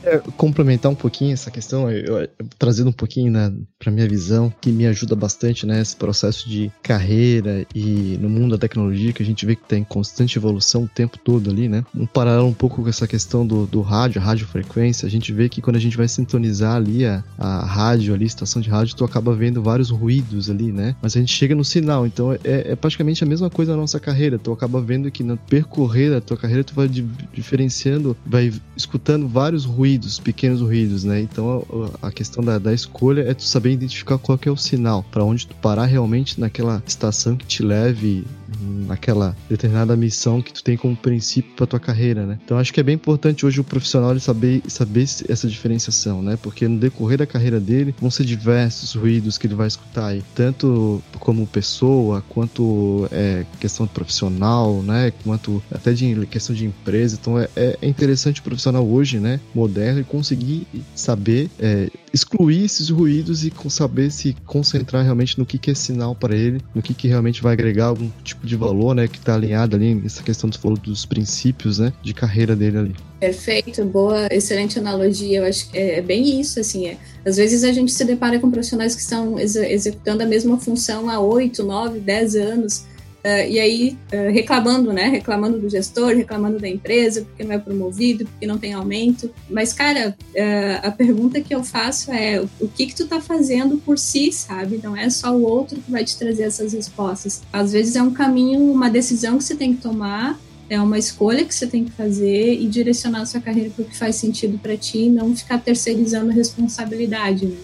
é, 0.07 0.19
complementar 0.37 0.91
um 0.91 0.95
pouquinho 0.95 1.33
essa 1.33 1.51
questão, 1.51 1.91
eu, 1.91 2.19
eu, 2.19 2.29
trazendo 2.57 2.91
um 2.91 2.93
pouquinho 2.93 3.33
né, 3.33 3.53
para 3.77 3.91
minha 3.91 4.09
visão, 4.09 4.53
que 4.61 4.71
me 4.71 4.87
ajuda 4.87 5.17
bastante 5.17 5.67
nesse 5.67 5.95
né, 5.95 5.99
processo 5.99 6.49
de 6.49 6.71
carreira 6.81 7.67
e 7.75 8.17
no 8.21 8.29
mundo 8.29 8.53
da 8.53 8.59
tecnologia, 8.59 9.13
que 9.13 9.23
a 9.23 9.27
gente 9.27 9.45
vê 9.45 9.57
que 9.57 9.65
tem 9.65 9.83
constante 9.83 10.39
evolução 10.39 10.85
o 10.85 10.89
tempo 10.89 11.19
todo 11.19 11.51
ali, 11.51 11.69
né? 11.69 11.85
Um 11.93 12.07
paralelo 12.07 12.47
um 12.47 12.55
pouco 12.55 12.83
com 12.83 12.89
essa 12.89 13.09
questão 13.09 13.45
do, 13.45 13.67
do 13.67 13.81
rádio, 13.81 14.21
radiofrequência, 14.21 15.07
a 15.07 15.11
gente 15.11 15.33
vê 15.33 15.49
que 15.49 15.61
quando 15.61 15.77
a 15.77 15.81
gente 15.81 15.97
vai 15.97 16.07
sintonizar 16.07 16.77
ali 16.77 17.05
a, 17.05 17.25
a 17.37 17.65
rádio, 17.65 18.15
ali, 18.15 18.25
a 18.25 18.27
estação 18.27 18.63
de 18.63 18.71
rádio, 18.71 18.95
tu 18.95 19.05
acaba 19.05 19.35
vendo 19.35 19.61
vários 19.61 19.91
ruídos 19.91 20.49
ali, 20.49 20.71
né? 20.71 20.95
Mas 21.03 21.17
a 21.17 21.21
gente 21.21 21.33
chega 21.33 21.55
no 21.55 21.65
sinal, 21.65 22.07
então 22.07 22.33
é, 22.33 22.39
é 22.45 22.77
praticamente 22.77 23.25
a 23.25 23.27
mesma 23.27 23.51
coisa 23.51 23.73
na 23.73 23.79
nossa 23.79 23.99
carreira, 23.99 24.39
tu 24.39 24.53
acaba 24.53 24.81
vendo 24.81 25.11
que 25.11 25.25
no 25.25 25.37
percorrer 25.37 26.13
da 26.13 26.21
tua 26.21 26.37
carreira 26.37 26.63
tu 26.63 26.75
vai 26.75 26.89
diferenciando, 27.33 28.17
vai 28.25 28.53
escutando 28.77 29.27
vários 29.27 29.65
ruídos 29.65 29.95
ruídos, 29.97 30.18
pequenos 30.18 30.61
ruídos, 30.61 31.05
né? 31.05 31.20
Então 31.20 31.64
a, 32.03 32.09
a 32.09 32.12
questão 32.12 32.44
da, 32.44 32.59
da, 32.59 32.72
escolha 32.72 33.22
é 33.22 33.34
tu 33.34 33.42
saber 33.42 33.72
identificar 33.72 34.18
qual 34.18 34.38
é 34.44 34.51
o 34.51 34.57
sinal, 34.57 35.05
para 35.11 35.24
onde 35.24 35.47
tu 35.47 35.55
parar 35.57 35.86
realmente 35.86 36.38
naquela 36.38 36.82
estação 36.86 37.36
que 37.36 37.47
te 37.47 37.62
leve 37.62 38.24
naquela 38.67 39.37
determinada 39.49 39.97
missão 39.97 40.43
que 40.43 40.53
tu 40.53 40.62
tem 40.62 40.77
como 40.77 40.97
princípio 40.97 41.53
para 41.55 41.67
tua 41.67 41.81
carreira, 41.81 42.27
né? 42.27 42.39
Então 42.45 42.59
acho 42.59 42.73
que 42.73 42.81
é 42.81 42.83
bem 42.83 42.95
importante 42.95 43.47
hoje 43.47 43.61
o 43.61 43.64
profissional 43.64 44.19
saber 44.21 44.62
saber 44.69 45.05
essa 45.29 45.49
diferenciação, 45.49 46.23
né? 46.23 46.39
Porque 46.41 46.67
no 46.69 46.79
decorrer 46.79 47.19
da 47.19 47.27
carreira 47.27 47.61
dele 47.61 47.95
vão 48.01 48.11
ser 48.11 48.25
diversos 48.25 48.95
ruídos 48.95 49.39
que 49.39 49.47
ele 49.47 49.55
vai 49.55 49.67
escutar 49.67 50.09
aí, 50.09 50.23
tanto 50.35 51.03
como 51.19 51.47
pessoa 51.47 52.23
quanto 52.29 53.09
é, 53.11 53.45
questão 53.61 53.87
profissional, 53.87 54.83
né? 54.83 55.12
Quanto 55.25 55.62
até 55.71 55.93
de 55.93 56.27
questão 56.27 56.55
de 56.55 56.67
empresa. 56.67 57.19
Então 57.21 57.39
é, 57.39 57.49
é 57.57 57.79
interessante 57.89 58.41
o 58.41 58.45
profissional 58.45 58.87
hoje, 58.87 59.19
né? 59.19 59.41
Moderno 59.55 60.01
e 60.01 60.05
conseguir 60.05 60.67
saber 60.95 61.51
é, 61.59 61.91
excluir 62.12 62.64
esses 62.64 62.89
ruídos 62.89 63.45
e 63.45 63.53
saber 63.69 64.11
se 64.11 64.35
concentrar 64.47 65.05
realmente 65.05 65.39
no 65.39 65.45
que, 65.45 65.59
que 65.59 65.71
é 65.71 65.75
sinal 65.75 66.14
para 66.14 66.35
ele, 66.35 66.61
no 66.75 66.81
que, 66.81 66.95
que 66.95 67.09
realmente 67.09 67.43
vai 67.43 67.53
agregar 67.53 67.87
algum 67.87 68.09
tipo 68.25 68.47
de 68.47 68.56
valor, 68.57 68.95
né, 68.95 69.07
que 69.09 69.19
está 69.19 69.35
alinhado 69.35 69.77
ali 69.77 69.95
nessa 69.95 70.23
questão 70.23 70.49
do 70.51 70.59
falou 70.59 70.77
dos 70.77 71.05
princípios, 71.05 71.79
né, 71.79 71.93
de 72.03 72.13
carreira 72.13 72.57
dele 72.57 72.79
ali. 72.79 72.97
Perfeito, 73.21 73.85
boa, 73.85 74.27
excelente 74.31 74.79
analogia. 74.79 75.39
Eu 75.39 75.45
acho 75.45 75.71
que 75.71 75.79
é 75.79 76.03
bem 76.03 76.41
isso, 76.41 76.61
assim. 76.61 76.87
É. 76.87 76.97
Às 77.25 77.37
vezes 77.37 77.65
a 77.65 77.73
gente 77.73 77.93
se 77.93 78.05
depara 78.05 78.39
com 78.39 78.51
profissionais 78.51 78.95
que 78.95 79.01
estão 79.01 79.39
ex 79.39 79.57
executando 79.57 80.23
a 80.23 80.27
mesma 80.27 80.59
função 80.59 81.09
há 81.09 81.19
8, 81.19 81.63
9, 81.63 82.01
10 82.01 82.37
anos 82.37 82.85
Uh, 83.27 83.51
e 83.51 83.59
aí, 83.59 83.99
uh, 84.12 84.31
reclamando, 84.31 84.93
né? 84.93 85.09
Reclamando 85.09 85.59
do 85.59 85.68
gestor, 85.68 86.14
reclamando 86.14 86.61
da 86.61 86.68
empresa, 86.68 87.22
porque 87.22 87.43
não 87.43 87.57
é 87.57 87.59
promovido, 87.59 88.24
porque 88.24 88.47
não 88.47 88.57
tem 88.57 88.72
aumento. 88.72 89.29
Mas, 89.51 89.72
cara, 89.72 90.16
uh, 90.20 90.87
a 90.87 90.93
pergunta 90.93 91.41
que 91.41 91.53
eu 91.53 91.64
faço 91.64 92.12
é 92.12 92.41
o 92.61 92.68
que 92.68 92.87
que 92.87 92.95
tu 92.95 93.09
tá 93.09 93.20
fazendo 93.20 93.79
por 93.79 93.99
si, 93.99 94.31
sabe? 94.31 94.79
Não 94.81 94.97
é 94.97 95.11
só 95.11 95.35
o 95.35 95.43
outro 95.43 95.81
que 95.81 95.91
vai 95.91 96.05
te 96.05 96.16
trazer 96.16 96.45
essas 96.45 96.72
respostas. 96.72 97.43
Às 97.53 97.72
vezes 97.72 97.97
é 97.97 98.03
um 98.03 98.12
caminho, 98.12 98.61
uma 98.61 98.89
decisão 98.89 99.39
que 99.39 99.43
você 99.45 99.57
tem 99.57 99.74
que 99.74 99.83
tomar, 99.83 100.39
é 100.70 100.81
uma 100.81 100.97
escolha 100.97 101.45
que 101.45 101.53
você 101.53 101.66
tem 101.66 101.85
que 101.85 101.91
fazer 101.91 102.55
e 102.55 102.68
direcionar 102.68 103.22
a 103.22 103.27
sua 103.27 103.41
carreira 103.41 103.70
para 103.70 103.83
o 103.83 103.89
que 103.89 103.97
faz 103.97 104.14
sentido 104.14 104.57
para 104.57 104.77
ti 104.77 105.07
e 105.07 105.11
não 105.11 105.35
ficar 105.35 105.59
terceirizando 105.59 106.31
responsabilidade, 106.31 107.47
né? 107.47 107.57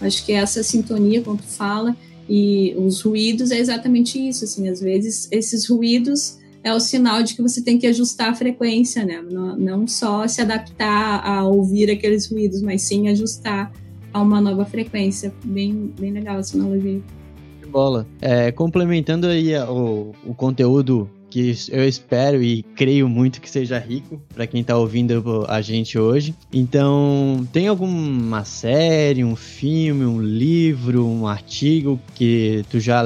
Acho 0.00 0.24
que 0.26 0.32
é 0.32 0.36
essa 0.36 0.62
sintonia, 0.62 1.22
quando 1.22 1.38
tu 1.38 1.48
fala, 1.48 1.96
e 2.28 2.74
os 2.76 3.02
ruídos 3.02 3.50
é 3.50 3.58
exatamente 3.58 4.18
isso, 4.18 4.44
assim, 4.44 4.68
às 4.68 4.80
vezes 4.80 5.28
esses 5.30 5.68
ruídos 5.68 6.38
é 6.62 6.72
o 6.72 6.80
sinal 6.80 7.22
de 7.22 7.34
que 7.34 7.42
você 7.42 7.62
tem 7.62 7.78
que 7.78 7.86
ajustar 7.86 8.30
a 8.30 8.34
frequência, 8.34 9.04
né? 9.04 9.22
Não, 9.30 9.54
não 9.54 9.86
só 9.86 10.26
se 10.26 10.40
adaptar 10.40 11.20
a 11.22 11.46
ouvir 11.46 11.90
aqueles 11.90 12.30
ruídos, 12.30 12.62
mas 12.62 12.80
sim 12.82 13.08
ajustar 13.08 13.70
a 14.10 14.22
uma 14.22 14.40
nova 14.40 14.64
frequência. 14.64 15.32
Bem, 15.44 15.92
bem 16.00 16.12
legal 16.12 16.38
essa 16.38 16.56
analogia. 16.56 17.02
Bola. 17.70 18.06
É, 18.20 18.50
complementando 18.50 19.26
aí 19.26 19.54
o, 19.58 20.12
o 20.24 20.34
conteúdo 20.34 21.10
que 21.34 21.52
eu 21.72 21.88
espero 21.88 22.40
e 22.40 22.62
creio 22.76 23.08
muito 23.08 23.40
que 23.40 23.50
seja 23.50 23.76
rico 23.76 24.22
para 24.32 24.46
quem 24.46 24.60
está 24.60 24.76
ouvindo 24.76 25.44
a 25.48 25.60
gente 25.60 25.98
hoje. 25.98 26.32
Então, 26.52 27.44
tem 27.52 27.66
alguma 27.66 28.44
série, 28.44 29.24
um 29.24 29.34
filme, 29.34 30.04
um 30.04 30.22
livro, 30.22 31.04
um 31.04 31.26
artigo 31.26 32.00
que 32.14 32.64
tu 32.70 32.78
já 32.78 33.02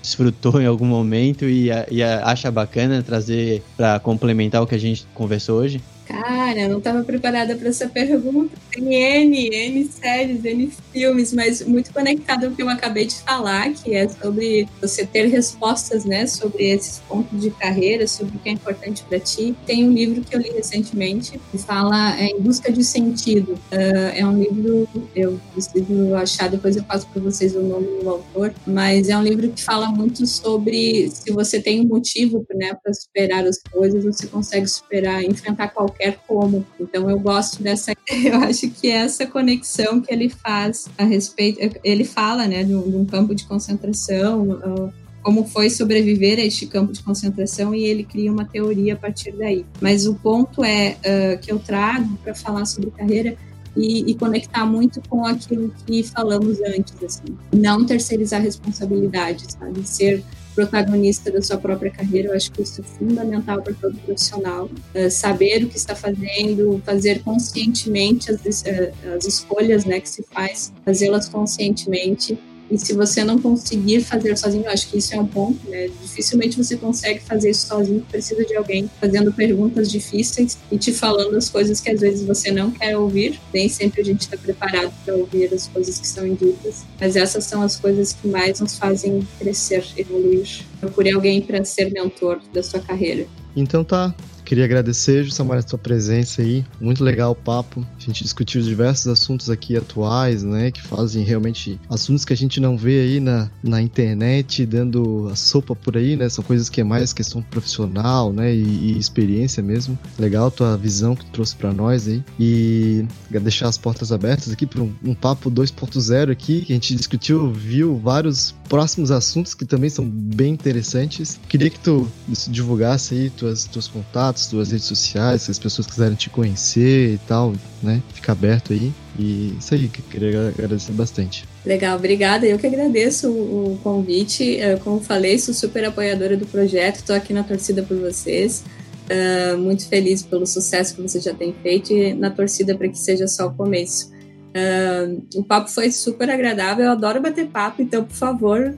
desfrutou 0.00 0.62
em 0.62 0.66
algum 0.66 0.86
momento 0.86 1.44
e, 1.44 1.70
e 1.90 2.00
acha 2.04 2.52
bacana 2.52 3.02
trazer 3.02 3.64
para 3.76 3.98
complementar 3.98 4.62
o 4.62 4.66
que 4.66 4.76
a 4.76 4.78
gente 4.78 5.04
conversou 5.12 5.58
hoje? 5.58 5.80
Cara, 6.12 6.68
não 6.68 6.76
estava 6.76 7.02
preparada 7.02 7.56
para 7.56 7.70
essa 7.70 7.88
pergunta. 7.88 8.54
Tem 8.70 8.94
N, 8.94 9.48
N 9.48 9.84
séries, 9.84 10.44
N 10.44 10.70
filmes, 10.92 11.32
mas 11.32 11.62
muito 11.62 11.90
conectado 11.90 12.44
ao 12.44 12.52
que 12.52 12.62
eu 12.62 12.68
acabei 12.68 13.06
de 13.06 13.14
falar, 13.14 13.72
que 13.72 13.94
é 13.94 14.06
sobre 14.06 14.68
você 14.78 15.06
ter 15.06 15.26
respostas, 15.28 16.04
né, 16.04 16.26
sobre 16.26 16.68
esses 16.68 16.98
pontos 17.08 17.40
de 17.40 17.50
carreira, 17.50 18.06
sobre 18.06 18.36
o 18.36 18.38
que 18.40 18.50
é 18.50 18.52
importante 18.52 19.02
para 19.04 19.18
ti. 19.18 19.56
Tem 19.64 19.88
um 19.88 19.92
livro 19.92 20.20
que 20.20 20.36
eu 20.36 20.40
li 20.40 20.50
recentemente 20.50 21.40
que 21.50 21.56
fala 21.56 22.14
é, 22.20 22.26
Em 22.26 22.40
Busca 22.40 22.70
de 22.70 22.84
Sentido. 22.84 23.54
Uh, 23.72 24.12
é 24.14 24.26
um 24.26 24.38
livro, 24.38 24.86
eu 25.16 25.40
preciso 25.52 26.14
achar, 26.14 26.50
depois 26.50 26.76
eu 26.76 26.84
passo 26.84 27.06
para 27.08 27.22
vocês 27.22 27.56
o 27.56 27.62
nome 27.62 28.02
do 28.02 28.10
autor, 28.10 28.52
mas 28.66 29.08
é 29.08 29.16
um 29.16 29.22
livro 29.22 29.48
que 29.48 29.62
fala 29.62 29.86
muito 29.88 30.26
sobre 30.26 31.10
se 31.10 31.32
você 31.32 31.58
tem 31.58 31.80
um 31.80 31.88
motivo 31.88 32.44
né, 32.54 32.74
para 32.82 32.92
superar 32.92 33.46
as 33.46 33.62
coisas, 33.62 34.04
você 34.04 34.26
consegue 34.26 34.66
superar, 34.66 35.24
enfrentar 35.24 35.68
qualquer 35.68 36.01
qualquer 36.02 36.18
como. 36.26 36.66
Então 36.80 37.08
eu 37.08 37.18
gosto 37.18 37.62
dessa, 37.62 37.92
eu 38.24 38.36
acho 38.40 38.68
que 38.70 38.90
essa 38.90 39.26
conexão 39.26 40.00
que 40.00 40.12
ele 40.12 40.28
faz 40.28 40.88
a 40.98 41.04
respeito, 41.04 41.78
ele 41.84 42.04
fala, 42.04 42.46
né, 42.46 42.64
de 42.64 42.74
um, 42.74 42.90
de 42.90 42.96
um 42.96 43.04
campo 43.04 43.34
de 43.34 43.44
concentração, 43.44 44.50
uh, 44.50 44.92
como 45.22 45.46
foi 45.46 45.70
sobreviver 45.70 46.38
a 46.38 46.42
este 46.42 46.66
campo 46.66 46.92
de 46.92 47.00
concentração 47.00 47.72
e 47.72 47.84
ele 47.84 48.02
cria 48.02 48.32
uma 48.32 48.44
teoria 48.44 48.94
a 48.94 48.96
partir 48.96 49.32
daí. 49.32 49.64
Mas 49.80 50.06
o 50.06 50.14
ponto 50.14 50.64
é 50.64 50.96
uh, 50.98 51.38
que 51.40 51.52
eu 51.52 51.58
trago 51.58 52.16
para 52.24 52.34
falar 52.34 52.64
sobre 52.64 52.90
carreira 52.90 53.36
e, 53.74 54.10
e, 54.10 54.14
conectar 54.14 54.66
muito 54.66 55.00
com 55.08 55.24
aquilo 55.24 55.72
que 55.86 56.02
falamos 56.02 56.60
antes, 56.60 56.94
assim, 57.02 57.34
não 57.50 57.86
terceirizar 57.86 58.42
responsabilidades, 58.42 59.56
sabe, 59.58 59.88
ser 59.88 60.22
protagonista 60.54 61.30
da 61.30 61.42
sua 61.42 61.56
própria 61.56 61.90
carreira. 61.90 62.28
Eu 62.28 62.34
acho 62.34 62.50
que 62.52 62.62
isso 62.62 62.80
é 62.80 62.84
fundamental 62.84 63.62
para 63.62 63.74
todo 63.74 63.96
profissional. 63.98 64.70
Uh, 64.94 65.10
saber 65.10 65.64
o 65.64 65.68
que 65.68 65.76
está 65.76 65.94
fazendo, 65.94 66.80
fazer 66.84 67.22
conscientemente 67.22 68.30
as, 68.30 68.40
uh, 68.62 69.16
as 69.16 69.24
escolhas 69.26 69.84
né, 69.84 70.00
que 70.00 70.08
se 70.08 70.22
faz, 70.22 70.72
fazê-las 70.84 71.28
conscientemente 71.28 72.38
e 72.72 72.78
se 72.78 72.94
você 72.94 73.22
não 73.22 73.38
conseguir 73.38 74.00
fazer 74.00 74.34
sozinho, 74.34 74.66
acho 74.66 74.88
que 74.88 74.96
isso 74.96 75.14
é 75.14 75.20
um 75.20 75.26
ponto, 75.26 75.68
né? 75.68 75.88
Dificilmente 76.00 76.56
você 76.56 76.74
consegue 76.74 77.20
fazer 77.20 77.50
isso 77.50 77.66
sozinho, 77.66 78.00
precisa 78.10 78.42
de 78.46 78.56
alguém 78.56 78.90
fazendo 78.98 79.30
perguntas 79.30 79.90
difíceis 79.90 80.56
e 80.70 80.78
te 80.78 80.90
falando 80.90 81.36
as 81.36 81.50
coisas 81.50 81.80
que 81.80 81.90
às 81.90 82.00
vezes 82.00 82.26
você 82.26 82.50
não 82.50 82.70
quer 82.70 82.96
ouvir. 82.96 83.38
Nem 83.52 83.68
sempre 83.68 84.00
a 84.00 84.04
gente 84.04 84.22
está 84.22 84.38
preparado 84.38 84.90
para 85.04 85.14
ouvir 85.14 85.52
as 85.52 85.68
coisas 85.68 85.98
que 85.98 86.08
são 86.08 86.26
ditas, 86.34 86.86
mas 86.98 87.14
essas 87.14 87.44
são 87.44 87.60
as 87.60 87.76
coisas 87.76 88.14
que 88.14 88.26
mais 88.26 88.58
nos 88.60 88.78
fazem 88.78 89.20
crescer, 89.38 89.84
evoluir. 89.94 90.64
Procure 90.80 91.12
alguém 91.12 91.42
para 91.42 91.62
ser 91.66 91.92
mentor 91.92 92.40
da 92.54 92.62
sua 92.62 92.80
carreira. 92.80 93.26
Então 93.54 93.84
tá, 93.84 94.14
Queria 94.44 94.64
agradecer, 94.64 95.24
Jussamara, 95.24 95.60
a 95.60 95.66
sua 95.66 95.78
presença 95.78 96.42
aí. 96.42 96.64
Muito 96.80 97.02
legal 97.02 97.32
o 97.32 97.34
papo. 97.34 97.86
A 98.02 98.06
gente 98.06 98.24
discutiu 98.24 98.60
diversos 98.62 99.06
assuntos 99.06 99.48
aqui 99.48 99.76
atuais, 99.76 100.42
né? 100.42 100.70
Que 100.70 100.82
fazem 100.82 101.24
realmente 101.24 101.78
assuntos 101.88 102.24
que 102.24 102.32
a 102.32 102.36
gente 102.36 102.60
não 102.60 102.76
vê 102.76 103.00
aí 103.00 103.20
na, 103.20 103.50
na 103.62 103.80
internet, 103.80 104.66
dando 104.66 105.28
a 105.30 105.36
sopa 105.36 105.74
por 105.74 105.96
aí, 105.96 106.16
né? 106.16 106.28
São 106.28 106.42
coisas 106.42 106.68
que 106.68 106.80
é 106.80 106.84
mais 106.84 107.12
questão 107.12 107.42
profissional, 107.42 108.32
né? 108.32 108.54
E, 108.54 108.92
e 108.92 108.98
experiência 108.98 109.62
mesmo. 109.62 109.98
Legal 110.18 110.50
tua 110.50 110.76
visão 110.76 111.14
que 111.14 111.24
tu 111.26 111.30
trouxe 111.32 111.54
para 111.56 111.72
nós 111.72 112.08
aí. 112.08 112.22
E 112.38 113.06
deixar 113.30 113.68
as 113.68 113.78
portas 113.78 114.12
abertas 114.12 114.52
aqui 114.52 114.66
para 114.66 114.82
um, 114.82 114.92
um 115.04 115.14
papo 115.14 115.50
2.0 115.50 116.30
aqui, 116.30 116.62
que 116.62 116.72
a 116.72 116.76
gente 116.76 116.94
discutiu, 116.94 117.52
viu 117.52 117.98
vários 117.98 118.54
próximos 118.68 119.10
assuntos 119.10 119.54
que 119.54 119.64
também 119.64 119.90
são 119.90 120.08
bem 120.08 120.52
interessantes. 120.52 121.38
Queria 121.48 121.68
que 121.68 121.78
tu 121.78 122.08
divulgasse 122.48 123.14
aí 123.14 123.30
tuas, 123.30 123.64
teus 123.64 123.88
contatos, 123.88 124.46
tuas 124.46 124.70
redes 124.70 124.86
sociais, 124.86 125.42
se 125.42 125.50
as 125.50 125.58
pessoas 125.58 125.86
quiserem 125.86 126.14
te 126.14 126.30
conhecer 126.30 127.14
e 127.14 127.18
tal, 127.18 127.54
né? 127.82 127.91
Fica 128.12 128.32
aberto 128.32 128.72
aí. 128.72 128.92
E 129.18 129.56
isso 129.58 129.74
aí, 129.74 129.88
queria 129.88 130.48
agradecer 130.48 130.92
bastante. 130.92 131.44
Legal, 131.64 131.96
obrigada. 131.96 132.46
Eu 132.46 132.58
que 132.58 132.66
agradeço 132.66 133.30
o, 133.30 133.78
convite. 133.82 134.58
Como 134.82 135.00
falei, 135.00 135.38
sou 135.38 135.54
super 135.54 135.84
apoiadora 135.84 136.36
do 136.36 136.46
projeto, 136.46 136.96
estou 136.96 137.14
aqui 137.14 137.32
na 137.32 137.42
torcida 137.42 137.82
por 137.82 137.96
vocês. 137.96 138.64
Uh, 139.02 139.58
muito 139.58 139.88
feliz 139.88 140.22
pelo 140.22 140.46
sucesso 140.46 140.94
que 140.94 141.02
você 141.02 141.20
já 141.20 141.34
tem 141.34 141.52
feito 141.62 141.92
e 141.92 142.14
na 142.14 142.30
torcida 142.30 142.74
para 142.76 142.88
que 142.88 142.98
seja 142.98 143.26
só 143.26 143.48
o 143.48 143.54
começo. 143.54 144.10
Uh, 144.52 145.22
o 145.34 145.42
papo 145.42 145.70
foi 145.70 145.90
super 145.90 146.30
agradável, 146.30 146.84
eu 146.84 146.92
adoro 146.92 147.20
bater 147.20 147.46
papo, 147.46 147.80
então, 147.80 148.04
por 148.04 148.14
favor, 148.14 148.76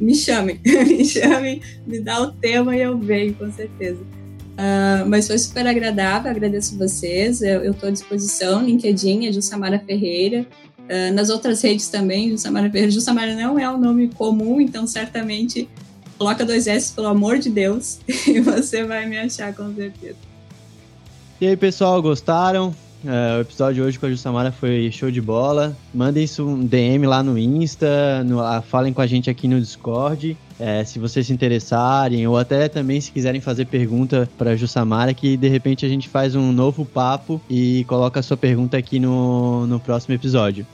me 0.00 0.14
chamem, 0.14 0.60
me 0.64 1.04
chamem, 1.04 1.60
me 1.86 2.00
dá 2.00 2.22
o 2.22 2.32
tema 2.32 2.76
e 2.76 2.82
eu 2.82 2.96
venho, 2.96 3.34
com 3.34 3.50
certeza. 3.52 3.98
Uh, 4.56 5.06
mas 5.06 5.26
foi 5.26 5.36
super 5.36 5.66
agradável, 5.66 6.30
agradeço 6.30 6.78
vocês, 6.78 7.42
eu 7.42 7.70
estou 7.72 7.90
à 7.90 7.92
disposição, 7.92 8.64
LinkedIn 8.64 9.26
é 9.26 9.32
Jussamara 9.32 9.78
Ferreira, 9.78 10.46
uh, 10.80 11.12
nas 11.12 11.28
outras 11.28 11.60
redes 11.60 11.88
também, 11.88 12.30
Jussamara 12.30 12.70
Ferreira. 12.70 12.90
Jussamara 12.90 13.34
não 13.34 13.58
é 13.58 13.70
um 13.70 13.78
nome 13.78 14.08
comum, 14.08 14.58
então 14.58 14.86
certamente 14.86 15.68
coloca 16.16 16.42
dois 16.42 16.66
S, 16.66 16.90
pelo 16.94 17.08
amor 17.08 17.38
de 17.38 17.50
Deus, 17.50 17.98
e 18.08 18.40
você 18.40 18.82
vai 18.84 19.04
me 19.04 19.18
achar 19.18 19.54
com 19.54 19.74
certeza. 19.74 20.16
E 21.38 21.46
aí, 21.46 21.56
pessoal, 21.56 22.00
gostaram? 22.00 22.74
É, 23.04 23.38
o 23.38 23.40
episódio 23.42 23.74
de 23.74 23.82
hoje 23.82 23.98
com 23.98 24.06
a 24.06 24.10
Jussamara 24.10 24.50
foi 24.50 24.90
show 24.90 25.10
de 25.10 25.20
bola. 25.20 25.76
Mandem 25.92 26.24
isso 26.24 26.46
um 26.46 26.64
DM 26.64 27.06
lá 27.06 27.22
no 27.22 27.38
Insta, 27.38 28.24
no, 28.24 28.40
falem 28.62 28.94
com 28.94 29.02
a 29.02 29.06
gente 29.06 29.28
aqui 29.28 29.46
no 29.46 29.60
Discord. 29.60 30.34
É, 30.58 30.84
se 30.84 30.98
vocês 30.98 31.26
se 31.26 31.32
interessarem, 31.32 32.26
ou 32.26 32.36
até 32.36 32.68
também 32.68 33.00
se 33.00 33.12
quiserem 33.12 33.40
fazer 33.40 33.66
pergunta 33.66 34.28
para 34.38 34.56
Jussamara, 34.56 35.12
que 35.12 35.36
de 35.36 35.48
repente 35.48 35.84
a 35.84 35.88
gente 35.88 36.08
faz 36.08 36.34
um 36.34 36.52
novo 36.52 36.84
papo 36.84 37.40
e 37.48 37.84
coloca 37.88 38.20
a 38.20 38.22
sua 38.22 38.36
pergunta 38.36 38.76
aqui 38.76 38.98
no, 38.98 39.66
no 39.66 39.78
próximo 39.78 40.14
episódio. 40.14 40.66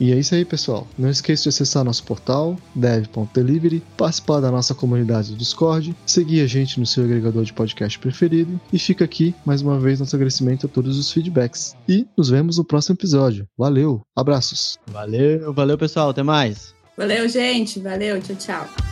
E 0.00 0.12
é 0.12 0.18
isso 0.18 0.34
aí, 0.34 0.46
pessoal. 0.46 0.88
Não 0.98 1.10
esqueça 1.10 1.42
de 1.42 1.48
acessar 1.50 1.84
nosso 1.84 2.02
portal, 2.04 2.56
dev.delivery, 2.74 3.82
participar 3.98 4.40
da 4.40 4.50
nossa 4.50 4.74
comunidade 4.74 5.30
do 5.30 5.36
Discord, 5.36 5.94
seguir 6.06 6.40
a 6.40 6.46
gente 6.46 6.80
no 6.80 6.86
seu 6.86 7.04
agregador 7.04 7.44
de 7.44 7.52
podcast 7.52 7.98
preferido 7.98 8.58
e 8.72 8.78
fica 8.78 9.04
aqui 9.04 9.34
mais 9.44 9.60
uma 9.60 9.78
vez 9.78 10.00
nosso 10.00 10.16
agradecimento 10.16 10.64
a 10.64 10.68
todos 10.70 10.98
os 10.98 11.12
feedbacks. 11.12 11.76
E 11.86 12.06
nos 12.16 12.30
vemos 12.30 12.56
no 12.56 12.64
próximo 12.64 12.94
episódio. 12.94 13.46
Valeu, 13.58 14.00
abraços. 14.16 14.78
Valeu, 14.86 15.52
valeu 15.52 15.76
pessoal, 15.76 16.08
até 16.08 16.22
mais. 16.22 16.74
Valeu, 16.96 17.28
gente. 17.28 17.78
Valeu, 17.78 18.22
tchau, 18.22 18.36
tchau. 18.36 18.89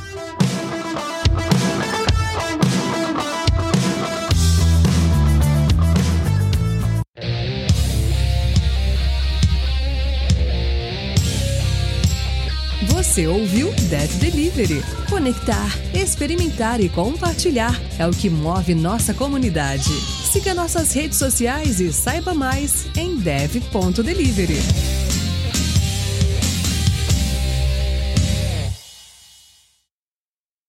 Você 13.19 13.27
ouviu 13.27 13.73
Dev 13.91 14.13
Delivery. 14.21 14.81
Conectar, 15.11 15.77
experimentar 15.93 16.81
e 16.81 16.89
compartilhar 16.89 17.77
é 17.99 18.07
o 18.07 18.13
que 18.13 18.31
move 18.31 18.77
nossa 18.77 19.13
comunidade. 19.13 19.91
Siga 20.31 20.55
nossas 20.55 20.93
redes 20.93 21.19
sociais 21.19 21.81
e 21.81 21.93
saiba 21.93 22.33
mais 22.33 22.87
em 22.97 23.17
dev.delivery. 23.17 24.59